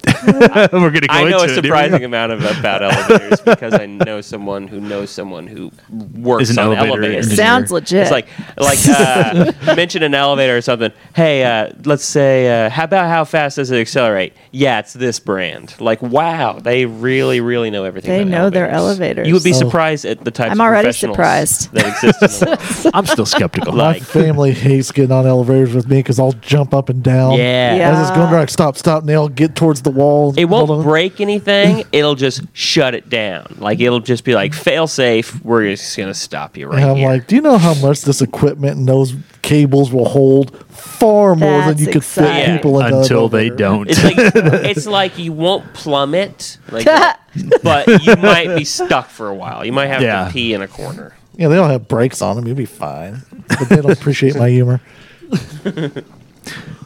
We're 0.26 0.90
gonna 0.90 1.02
go 1.02 1.08
I 1.10 1.24
know 1.30 1.42
into 1.44 1.44
a 1.44 1.44
it. 1.44 1.50
Here 1.50 1.50
we 1.50 1.62
surprising 1.68 2.00
go. 2.00 2.06
amount 2.06 2.32
of 2.34 2.60
about 2.60 2.82
elevators 3.10 3.42
because 3.42 3.74
I 3.74 3.86
know 3.86 4.22
someone 4.22 4.68
who 4.68 4.80
knows 4.80 5.10
someone 5.10 5.48
who 5.48 5.72
works 6.14 6.44
Is 6.50 6.58
an 6.58 6.60
on 6.60 6.66
elevator 6.78 6.88
elevators. 7.04 7.26
engineer. 7.28 7.36
Sounds 7.38 7.72
legit. 7.72 8.02
It's 8.04 8.12
like 8.12 8.28
like 8.58 8.80
uh, 8.88 9.52
mention 9.76 10.04
an 10.04 10.14
elevator 10.14 10.58
or 10.58 10.62
something. 10.62 10.92
Hey, 11.16 11.44
uh, 11.44 11.72
let's 11.86 12.04
say, 12.06 12.66
uh, 12.66 12.70
how 12.70 12.84
about 12.86 13.08
how 13.10 13.24
fast 13.26 13.58
does 13.58 13.72
it 13.72 13.80
accelerate? 13.80 14.34
Yeah, 14.52 14.80
it's 14.80 14.94
this 14.94 15.20
brand. 15.20 15.80
Like, 15.80 16.02
wow, 16.02 16.60
they 16.60 16.86
really, 16.86 17.42
really 17.42 17.70
know 17.70 17.84
everything. 17.86 18.12
They 18.12 18.22
about 18.22 18.32
know 18.32 18.50
their 18.50 18.70
elevators. 18.70 19.00
elevators. 19.00 19.28
You 19.28 19.34
would 19.36 19.44
be 19.44 19.54
Oh. 19.54 19.60
surprised 19.60 20.06
at 20.06 20.24
the 20.24 20.32
types. 20.32 20.52
I'm 20.52 20.60
of 20.60 20.66
already 20.66 20.86
professionals 20.88 21.16
surprised. 21.16 21.72
that 21.74 21.88
exist 22.04 22.42
in 22.42 22.50
the 22.50 22.56
world. 22.84 22.92
I'm 22.96 23.06
still 23.06 23.26
skeptical. 23.26 23.72
My 23.74 23.94
Like- 23.94 24.04
family 24.04 24.52
hates 24.54 24.92
getting 24.92 25.12
on 25.12 25.26
elevators 25.28 25.74
with 25.74 25.88
me 25.88 25.98
because 25.98 26.20
I'll 26.20 26.34
jump 26.34 26.74
up 26.74 26.90
and 26.90 27.02
down. 27.04 27.34
Yeah. 27.34 27.76
Yeah. 27.76 27.92
As 28.02 28.10
it's 28.10 28.18
going 28.18 28.30
direct, 28.30 28.52
stop, 28.52 28.78
stop, 28.78 29.04
nail, 29.04 29.28
get 29.30 29.56
towards 29.56 29.82
the 29.82 29.92
wall. 29.94 30.34
It 30.38 30.46
won't 30.46 30.84
break 30.84 31.22
anything. 31.22 31.84
It'll 31.92 32.16
just 32.16 32.42
shut 32.54 32.94
it 32.96 33.10
down. 33.10 33.56
Like 33.60 33.80
it'll 33.80 34.00
just 34.00 34.24
be 34.24 34.36
like 34.36 34.54
fail 34.54 34.88
safe. 34.88 35.44
We're 35.44 35.70
just 35.72 35.96
gonna 35.98 36.14
stop 36.14 36.58
you 36.58 36.68
right 36.68 36.82
And 36.82 36.92
I'm 36.92 36.98
here. 36.98 37.08
like, 37.10 37.28
do 37.28 37.36
you 37.36 37.42
know 37.42 37.58
how 37.58 37.74
much 37.76 38.02
this 38.02 38.22
equipment 38.22 38.78
and 38.78 38.88
those 38.88 39.16
cables 39.42 39.92
will 39.92 40.10
hold? 40.10 40.58
Far 40.74 41.36
more 41.36 41.62
than 41.66 41.78
you 41.78 41.86
could 41.88 42.04
fit 42.04 42.24
exciting. 42.24 42.56
people 42.58 42.80
in 42.80 42.94
Until 42.94 43.28
they 43.30 43.50
don't. 43.50 43.90
It's 43.90 44.04
like 44.04 44.16
it's 44.66 44.86
like 44.88 45.18
you 45.18 45.34
won't 45.34 45.74
plummet, 45.74 46.58
like, 46.72 46.86
but 47.64 47.88
you 48.06 48.16
might 48.18 48.56
be 48.58 48.64
stuck 48.64 49.10
for 49.10 49.28
a 49.28 49.36
while. 49.36 49.66
You 49.66 49.72
might 49.74 49.88
have 49.88 50.02
Yeah. 50.02 50.26
to 50.28 50.32
pee 50.32 50.54
in 50.54 50.62
a 50.62 50.68
corner. 50.68 51.16
Yeah, 51.36 51.48
they 51.48 51.56
don't 51.56 51.70
have 51.72 51.88
brakes 51.88 52.22
on 52.22 52.36
them. 52.36 52.46
You'll 52.48 52.56
be 52.56 52.66
fine. 52.66 53.24
But 53.48 53.68
they 53.70 53.78
don't 53.78 53.92
appreciate 53.92 54.36
my 54.36 54.50
humor. 54.50 54.82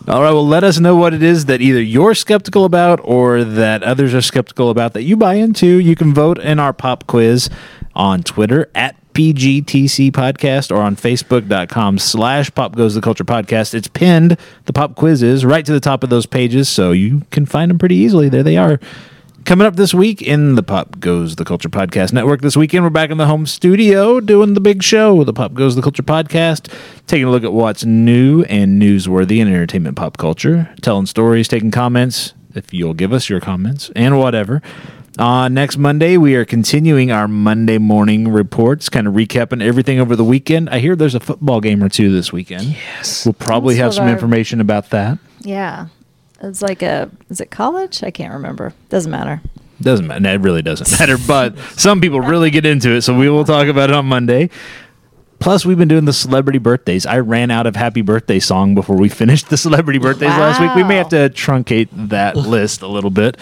All 0.08 0.22
right, 0.22 0.32
well, 0.32 0.48
let 0.48 0.64
us 0.64 0.80
know 0.80 0.96
what 0.96 1.14
it 1.14 1.22
is 1.22 1.48
that 1.48 1.60
either 1.60 1.82
you're 1.82 2.16
skeptical 2.16 2.64
about 2.64 3.02
or 3.04 3.44
that 3.44 3.84
others 3.84 4.14
are 4.14 4.22
skeptical 4.22 4.70
about 4.70 4.94
that 4.94 5.04
you 5.04 5.18
buy 5.18 5.34
into. 5.34 5.68
You 5.68 5.98
can 5.98 6.14
vote 6.14 6.40
in 6.40 6.60
our 6.60 6.72
pop 6.72 7.06
quiz 7.08 7.50
on 7.94 8.24
Twitter 8.24 8.72
at 8.74 8.96
PGTC 9.12 10.12
Podcast 10.12 10.74
or 10.74 10.82
on 10.82 10.96
Facebook.com 10.96 11.98
slash 11.98 12.54
Pop 12.56 12.78
Goes 12.78 12.96
the 12.96 13.02
Culture 13.02 13.26
Podcast. 13.26 13.74
It's 13.74 13.90
pinned, 13.90 14.38
the 14.64 14.72
pop 14.72 14.96
quiz 14.96 15.22
is, 15.22 15.44
right 15.44 15.66
to 15.66 15.74
the 15.74 15.82
top 15.82 16.06
of 16.06 16.10
those 16.10 16.26
pages, 16.26 16.70
so 16.70 16.94
you 16.94 17.24
can 17.32 17.46
find 17.46 17.70
them 17.70 17.78
pretty 17.78 17.96
easily. 17.96 18.30
There 18.30 18.44
they 18.44 18.56
are. 18.56 18.80
Coming 19.48 19.66
up 19.66 19.78
this 19.78 19.94
week 19.94 20.22
in 20.22 20.56
the 20.56 20.62
Pop 20.62 21.00
Goes 21.00 21.38
the 21.38 21.46
Culture 21.46 21.70
Podcast 21.70 22.12
Network. 22.12 22.42
This 22.42 22.58
weekend, 22.58 22.84
we're 22.84 22.90
back 22.90 23.12
in 23.12 23.18
the 23.18 23.28
home 23.28 23.46
studio 23.46 24.20
doing 24.20 24.56
the 24.56 24.60
big 24.60 24.84
show, 24.84 25.24
the 25.24 25.32
Pop 25.32 25.54
Goes 25.54 25.78
the 25.78 25.82
Culture 25.82 26.04
Podcast, 26.04 26.70
taking 27.08 27.26
a 27.28 27.32
look 27.32 27.46
at 27.46 27.54
what's 27.54 27.86
new 27.86 28.44
and 28.44 28.82
newsworthy 28.82 29.40
in 29.40 29.48
entertainment 29.48 29.96
pop 29.96 30.18
culture, 30.18 30.70
telling 30.82 31.06
stories, 31.06 31.48
taking 31.48 31.72
comments, 31.72 32.34
if 32.56 32.74
you'll 32.74 32.94
give 32.94 33.14
us 33.14 33.30
your 33.30 33.40
comments, 33.40 33.90
and 33.96 34.20
whatever. 34.20 34.62
Uh, 35.18 35.48
next 35.48 35.78
Monday, 35.78 36.18
we 36.18 36.36
are 36.36 36.44
continuing 36.44 37.10
our 37.10 37.30
Monday 37.30 37.78
morning 37.78 38.28
reports, 38.28 38.90
kind 38.90 39.08
of 39.08 39.14
recapping 39.14 39.64
everything 39.64 39.98
over 39.98 40.18
the 40.18 40.26
weekend. 40.26 40.70
I 40.70 40.80
hear 40.80 40.94
there's 40.94 41.16
a 41.16 41.22
football 41.22 41.62
game 41.62 41.82
or 41.82 41.88
two 41.88 42.12
this 42.12 42.34
weekend. 42.34 42.66
Yes. 42.66 43.26
We'll 43.26 43.32
probably 43.32 43.76
That's 43.76 43.84
have 43.84 43.94
some 43.96 44.08
our- 44.08 44.14
information 44.14 44.60
about 44.60 44.90
that. 44.90 45.18
Yeah. 45.40 45.88
It's 46.42 46.62
like 46.62 46.82
a, 46.82 47.10
is 47.30 47.42
it 47.42 47.50
college? 47.52 48.04
I 48.04 48.12
can't 48.12 48.34
remember. 48.34 48.74
Doesn't 48.90 49.12
matter. 49.12 49.42
Doesn't 49.82 50.08
matter. 50.08 50.30
It 50.30 50.42
really 50.42 50.62
doesn't 50.62 51.00
matter. 51.00 51.18
But 51.18 51.58
some 51.78 52.02
people 52.02 52.22
really 52.22 52.50
get 52.50 52.66
into 52.66 52.92
it, 52.92 53.02
so 53.02 53.18
we 53.18 53.30
will 53.30 53.46
talk 53.46 53.68
about 53.68 53.90
it 53.90 53.96
on 53.96 54.06
Monday. 54.06 54.50
Plus, 55.40 55.66
we've 55.66 55.78
been 55.78 55.88
doing 55.88 56.06
the 56.06 56.14
celebrity 56.14 56.58
birthdays. 56.58 57.06
I 57.06 57.20
ran 57.20 57.52
out 57.52 57.68
of 57.68 57.76
happy 57.76 58.02
birthday 58.02 58.40
song 58.40 58.74
before 58.74 58.98
we 58.98 59.08
finished 59.08 59.50
the 59.50 59.58
celebrity 59.58 60.00
birthdays 60.00 60.30
last 60.30 60.60
week. 60.60 60.74
We 60.76 60.84
may 60.84 60.96
have 60.96 61.10
to 61.10 61.30
truncate 61.30 61.90
that 62.10 62.36
list 62.36 62.82
a 62.82 62.88
little 62.88 63.12
bit. 63.12 63.38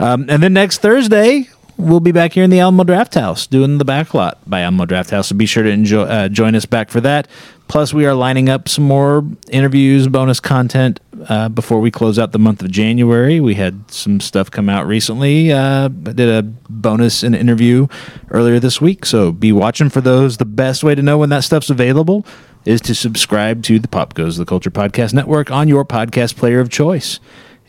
Um, 0.00 0.26
and 0.28 0.42
then 0.42 0.52
next 0.52 0.78
Thursday, 0.78 1.48
we'll 1.78 2.00
be 2.00 2.12
back 2.12 2.32
here 2.32 2.44
in 2.44 2.50
the 2.50 2.60
Alamo 2.60 2.82
Drafthouse 2.84 3.48
doing 3.48 3.78
the 3.78 3.84
backlot 3.84 4.34
by 4.46 4.60
Alamo 4.60 4.84
Drafthouse. 4.84 5.26
So 5.26 5.36
be 5.36 5.46
sure 5.46 5.62
to 5.62 5.70
enjoy, 5.70 6.02
uh, 6.02 6.28
join 6.28 6.54
us 6.54 6.66
back 6.66 6.90
for 6.90 7.00
that. 7.00 7.28
Plus, 7.68 7.94
we 7.94 8.06
are 8.06 8.14
lining 8.14 8.48
up 8.48 8.68
some 8.68 8.84
more 8.84 9.24
interviews, 9.50 10.08
bonus 10.08 10.40
content 10.40 11.00
uh, 11.28 11.48
before 11.48 11.80
we 11.80 11.90
close 11.90 12.18
out 12.18 12.32
the 12.32 12.38
month 12.38 12.62
of 12.62 12.70
January. 12.70 13.40
We 13.40 13.54
had 13.54 13.90
some 13.90 14.20
stuff 14.20 14.50
come 14.50 14.68
out 14.68 14.86
recently. 14.86 15.52
Uh, 15.52 15.84
I 15.84 15.88
did 15.88 16.28
a 16.28 16.42
bonus 16.42 17.22
and 17.22 17.34
interview 17.34 17.86
earlier 18.30 18.58
this 18.58 18.80
week, 18.80 19.04
so 19.04 19.32
be 19.32 19.52
watching 19.52 19.90
for 19.90 20.00
those. 20.00 20.38
The 20.38 20.46
best 20.46 20.82
way 20.82 20.94
to 20.94 21.02
know 21.02 21.18
when 21.18 21.28
that 21.28 21.44
stuff's 21.44 21.70
available 21.70 22.26
is 22.64 22.80
to 22.82 22.94
subscribe 22.94 23.62
to 23.64 23.78
the 23.78 23.88
Pop 23.88 24.14
Goes 24.14 24.36
the 24.36 24.46
Culture 24.46 24.70
Podcast 24.70 25.12
Network 25.12 25.50
on 25.50 25.68
your 25.68 25.84
podcast 25.84 26.36
player 26.36 26.60
of 26.60 26.70
choice. 26.70 27.20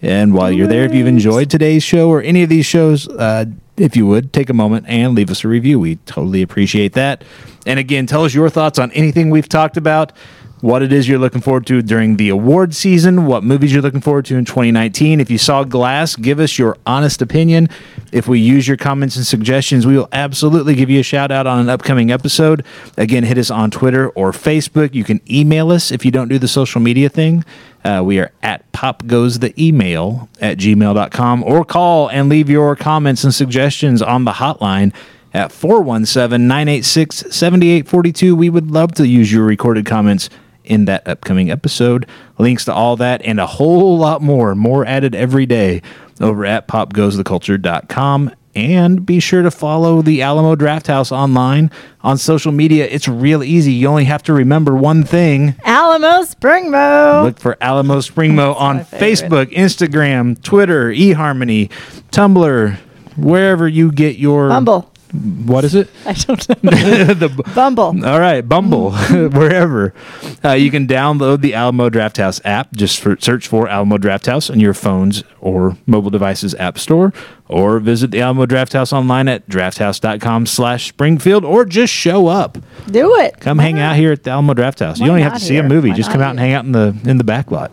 And 0.01 0.34
while 0.34 0.49
you're 0.49 0.68
there, 0.68 0.86
if 0.86 0.93
you've 0.93 1.07
enjoyed 1.07 1.49
today's 1.49 1.84
show 1.84 2.10
or 2.10 2.22
any 2.22 2.41
of 2.41 2.49
these 2.49 2.66
shows, 2.66 3.07
uh, 3.10 3.45
if 3.80 3.96
you 3.96 4.06
would 4.08 4.34
take 4.34 4.50
a 4.50 4.54
moment 4.54 4.86
and 4.88 5.16
leave 5.16 5.32
us 5.32 5.44
a 5.44 5.48
review, 5.48 5.80
we 5.80 5.96
totally 6.06 6.42
appreciate 6.42 6.94
that. 6.94 7.24
And 7.66 7.80
again, 7.80 8.06
tell 8.06 8.26
us 8.26 8.34
your 8.34 8.50
thoughts 8.50 8.80
on 8.80 8.92
anything 8.92 9.30
we've 9.30 9.50
talked 9.50 9.78
about, 9.78 10.12
what 10.62 10.82
it 10.82 10.92
is 10.92 11.08
you're 11.08 11.20
looking 11.20 11.40
forward 11.40 11.66
to 11.68 11.82
during 11.82 12.18
the 12.18 12.30
award 12.30 12.76
season, 12.76 13.26
what 13.26 13.44
movies 13.44 13.72
you're 13.72 13.82
looking 13.82 14.02
forward 14.02 14.26
to 14.26 14.36
in 14.36 14.44
2019. 14.44 15.22
If 15.22 15.32
you 15.32 15.38
saw 15.38 15.64
Glass, 15.64 16.16
give 16.18 16.40
us 16.40 16.60
your 16.60 16.78
honest 16.86 17.22
opinion. 17.22 17.70
If 18.12 18.28
we 18.28 18.40
use 18.40 18.68
your 18.68 18.76
comments 18.76 19.16
and 19.16 19.26
suggestions, 19.26 19.88
we 19.88 19.96
will 19.96 20.10
absolutely 20.12 20.76
give 20.76 20.90
you 20.90 21.00
a 21.00 21.04
shout 21.04 21.32
out 21.32 21.48
on 21.48 21.60
an 21.60 21.70
upcoming 21.70 22.12
episode. 22.12 22.66
Again, 22.98 23.24
hit 23.24 23.38
us 23.38 23.50
on 23.50 23.72
Twitter 23.72 24.10
or 24.10 24.32
Facebook. 24.32 24.94
You 24.94 25.06
can 25.06 25.22
email 25.32 25.72
us 25.72 25.92
if 25.92 26.04
you 26.04 26.12
don't 26.12 26.28
do 26.28 26.38
the 26.38 26.48
social 26.48 26.82
media 26.82 27.08
thing. 27.08 27.46
Uh, 27.84 28.02
we 28.04 28.20
are 28.20 28.32
at 28.44 28.70
popgoestheemail 28.72 30.28
at 30.42 30.58
gmail.com 30.58 31.44
or 31.44 31.66
call 31.66 32.10
and 32.10 32.30
leave 32.30 32.50
your 32.50 32.76
comments 32.76 33.24
and 33.24 33.34
suggestions 33.34 34.02
on 34.02 34.26
the 34.26 34.34
hotline 34.34 34.94
at 35.34 35.52
417 35.52 36.48
986 36.48 37.16
7842. 37.30 38.36
We 38.36 38.50
would 38.50 38.72
love 38.72 38.94
to 38.94 39.08
use 39.08 39.32
your 39.32 39.46
recorded 39.46 39.86
comments 39.86 40.30
in 40.64 40.86
that 40.86 41.08
upcoming 41.08 41.50
episode. 41.50 42.06
Links 42.38 42.66
to 42.66 42.74
all 42.74 42.96
that 42.98 43.22
and 43.24 43.40
a 43.40 43.48
whole 43.48 43.98
lot 43.98 44.22
more, 44.22 44.56
more 44.56 44.86
added 44.86 45.16
every 45.16 45.46
day 45.46 45.82
over 46.22 46.46
at 46.46 46.68
popgoestheculture.com. 46.68 48.32
And 48.56 49.06
be 49.06 49.20
sure 49.20 49.43
to 49.43 49.52
follow 49.52 50.02
the 50.02 50.22
Alamo 50.22 50.56
Drafthouse 50.56 51.12
online 51.12 51.70
on 52.02 52.18
social 52.18 52.52
media. 52.52 52.88
It's 52.88 53.08
real 53.08 53.43
easy. 53.43 53.74
You 53.74 53.88
only 53.88 54.06
have 54.06 54.24
to 54.24 54.34
remember 54.34 54.76
one 54.76 55.04
thing. 55.04 55.56
Alamo 55.64 56.24
Springmo. 56.24 57.24
Look 57.26 57.39
for 57.39 57.58
Alamo 57.62 58.00
Springmo 58.00 58.56
on. 58.60 58.80
Facebook, 58.80 59.52
Instagram, 59.54 60.41
Twitter, 60.41 60.89
eHarmony, 60.89 61.70
Tumblr, 62.12 62.76
wherever 63.18 63.68
you 63.68 63.91
get 63.91 64.18
your 64.18 64.50
Bumble. 64.50 64.91
What 65.12 65.64
is 65.64 65.74
it? 65.74 65.89
I 66.05 66.14
don't 66.14 66.64
know. 66.64 66.72
the, 67.14 67.30
Bumble. 67.55 68.05
all 68.05 68.20
right, 68.20 68.41
Bumble, 68.41 68.91
wherever. 69.32 69.93
Uh, 70.45 70.51
you 70.51 70.70
can 70.70 70.86
download 70.88 71.41
the 71.41 71.55
Alamo 71.55 71.89
Drafthouse 71.89 72.39
app. 72.45 72.72
Just 72.74 72.99
for, 72.99 73.18
search 73.20 73.47
for 73.47 73.68
Alamo 73.68 73.97
Drafthouse 73.97 74.51
on 74.51 74.60
your 74.60 74.76
phones 74.76 75.24
or 75.41 75.76
mobile 75.88 76.12
devices 76.12 76.53
app 76.55 76.78
store, 76.78 77.12
or 77.47 77.80
visit 77.80 78.12
the 78.12 78.22
Alamo 78.22 78.45
Drafthouse 78.45 78.93
online 78.93 79.28
at 79.28 79.47
drafthouse.com 79.49 80.45
slash 80.45 80.89
Springfield, 80.89 81.43
or 81.43 81.66
just 81.66 81.91
show 81.91 82.28
up. 82.28 82.57
Do 82.88 83.16
it. 83.18 83.39
Come 83.39 83.57
Why 83.57 83.64
hang 83.64 83.76
not? 83.76 83.82
out 83.91 83.95
here 83.95 84.12
at 84.12 84.24
the 84.24 84.30
Alamo 84.30 84.53
Drafthouse. 84.53 84.99
Why 84.99 85.05
you 85.05 85.12
don't 85.12 85.18
even 85.20 85.24
have 85.24 85.34
not 85.34 85.39
to 85.39 85.45
see 85.45 85.57
a 85.57 85.62
here? 85.62 85.70
movie. 85.70 85.89
Why 85.89 85.95
just 85.95 86.10
not 86.10 86.14
come 86.14 86.22
out 86.22 86.30
and 86.32 86.39
hang 86.39 86.53
out 86.53 86.66
in 86.66 86.72
the 86.72 86.95
in 87.05 87.18
the 87.18 87.24
back 87.24 87.49
lot. 87.51 87.72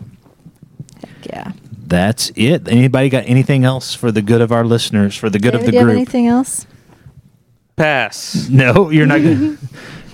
Yeah. 1.23 1.51
That's 1.85 2.31
it. 2.35 2.67
Anybody 2.67 3.09
got 3.09 3.23
anything 3.27 3.63
else 3.63 3.93
for 3.93 4.11
the 4.11 4.21
good 4.21 4.41
of 4.41 4.51
our 4.51 4.65
listeners, 4.65 5.15
for 5.15 5.29
the 5.29 5.39
good 5.39 5.51
David, 5.51 5.59
of 5.61 5.65
the 5.67 5.71
do 5.71 5.75
you 5.75 5.79
have 5.79 5.85
group? 5.87 5.95
anything 5.95 6.27
else? 6.27 6.65
Pass. 7.77 8.47
No, 8.49 8.89
you're 8.89 9.05
not. 9.05 9.21
Gonna, 9.21 9.57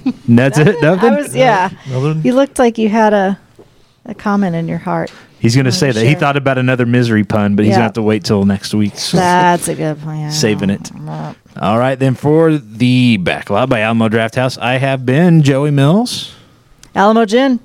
that's 0.27 0.57
it. 0.57 0.81
Nothing. 0.81 1.13
I 1.13 1.17
was 1.17 1.35
yeah. 1.35 1.69
Another- 1.85 2.19
You 2.19 2.33
looked 2.33 2.59
like 2.59 2.77
you 2.77 2.89
had 2.89 3.13
a 3.13 3.39
a 4.05 4.13
comment 4.13 4.53
in 4.55 4.67
your 4.67 4.77
heart. 4.79 5.11
He's 5.39 5.55
going 5.55 5.65
to 5.65 5.71
say 5.71 5.91
that 5.91 6.03
he 6.03 6.11
sure. 6.11 6.19
thought 6.19 6.37
about 6.37 6.57
another 6.57 6.85
misery 6.85 7.23
pun, 7.23 7.55
but 7.55 7.63
he's 7.65 7.71
Yeah. 7.71 7.75
going 7.75 7.81
to 7.81 7.83
have 7.85 7.93
to 7.93 8.01
wait 8.01 8.23
till 8.25 8.45
next 8.45 8.73
week. 8.73 8.97
So 8.97 9.17
That's 9.17 9.67
a 9.69 9.75
good 9.75 9.99
plan. 9.99 10.31
Saving 10.31 10.69
it. 10.69 10.89
All 11.57 11.77
right, 11.77 11.95
then 11.99 12.15
for 12.15 12.57
the 12.57 13.17
backlot 13.21 13.67
by 13.69 13.81
Alamo 13.81 14.07
Drafthouse, 14.09 14.57
I 14.57 14.77
have 14.77 15.05
been 15.05 15.41
Joey 15.41 15.71
Mills, 15.71 16.33
Alamo 16.95 17.25
Gin. 17.25 17.59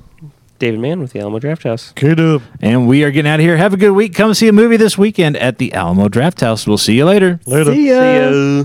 David 0.61 0.81
Mann 0.81 0.99
with 1.01 1.13
the 1.13 1.21
Alamo 1.21 1.39
Drafthouse. 1.39 1.95
K-Dub. 1.95 2.43
and 2.61 2.89
we 2.89 3.05
are 3.05 3.13
getting 3.13 3.31
out 3.31 3.39
of 3.39 3.45
here. 3.45 3.57
Have 3.57 3.75
a 3.75 3.77
good 3.77 3.93
week. 3.93 4.13
Come 4.15 4.35
see 4.35 4.49
a 4.49 4.53
movie 4.53 4.77
this 4.77 4.99
weekend 4.99 5.37
at 5.37 5.59
the 5.59 5.73
Alamo 5.73 6.09
Drafthouse. 6.09 6.67
We'll 6.67 6.79
see 6.79 6.97
you 6.97 7.05
later. 7.05 7.39
Later. 7.47 7.73
See 7.73 7.89
ya. 7.91 8.65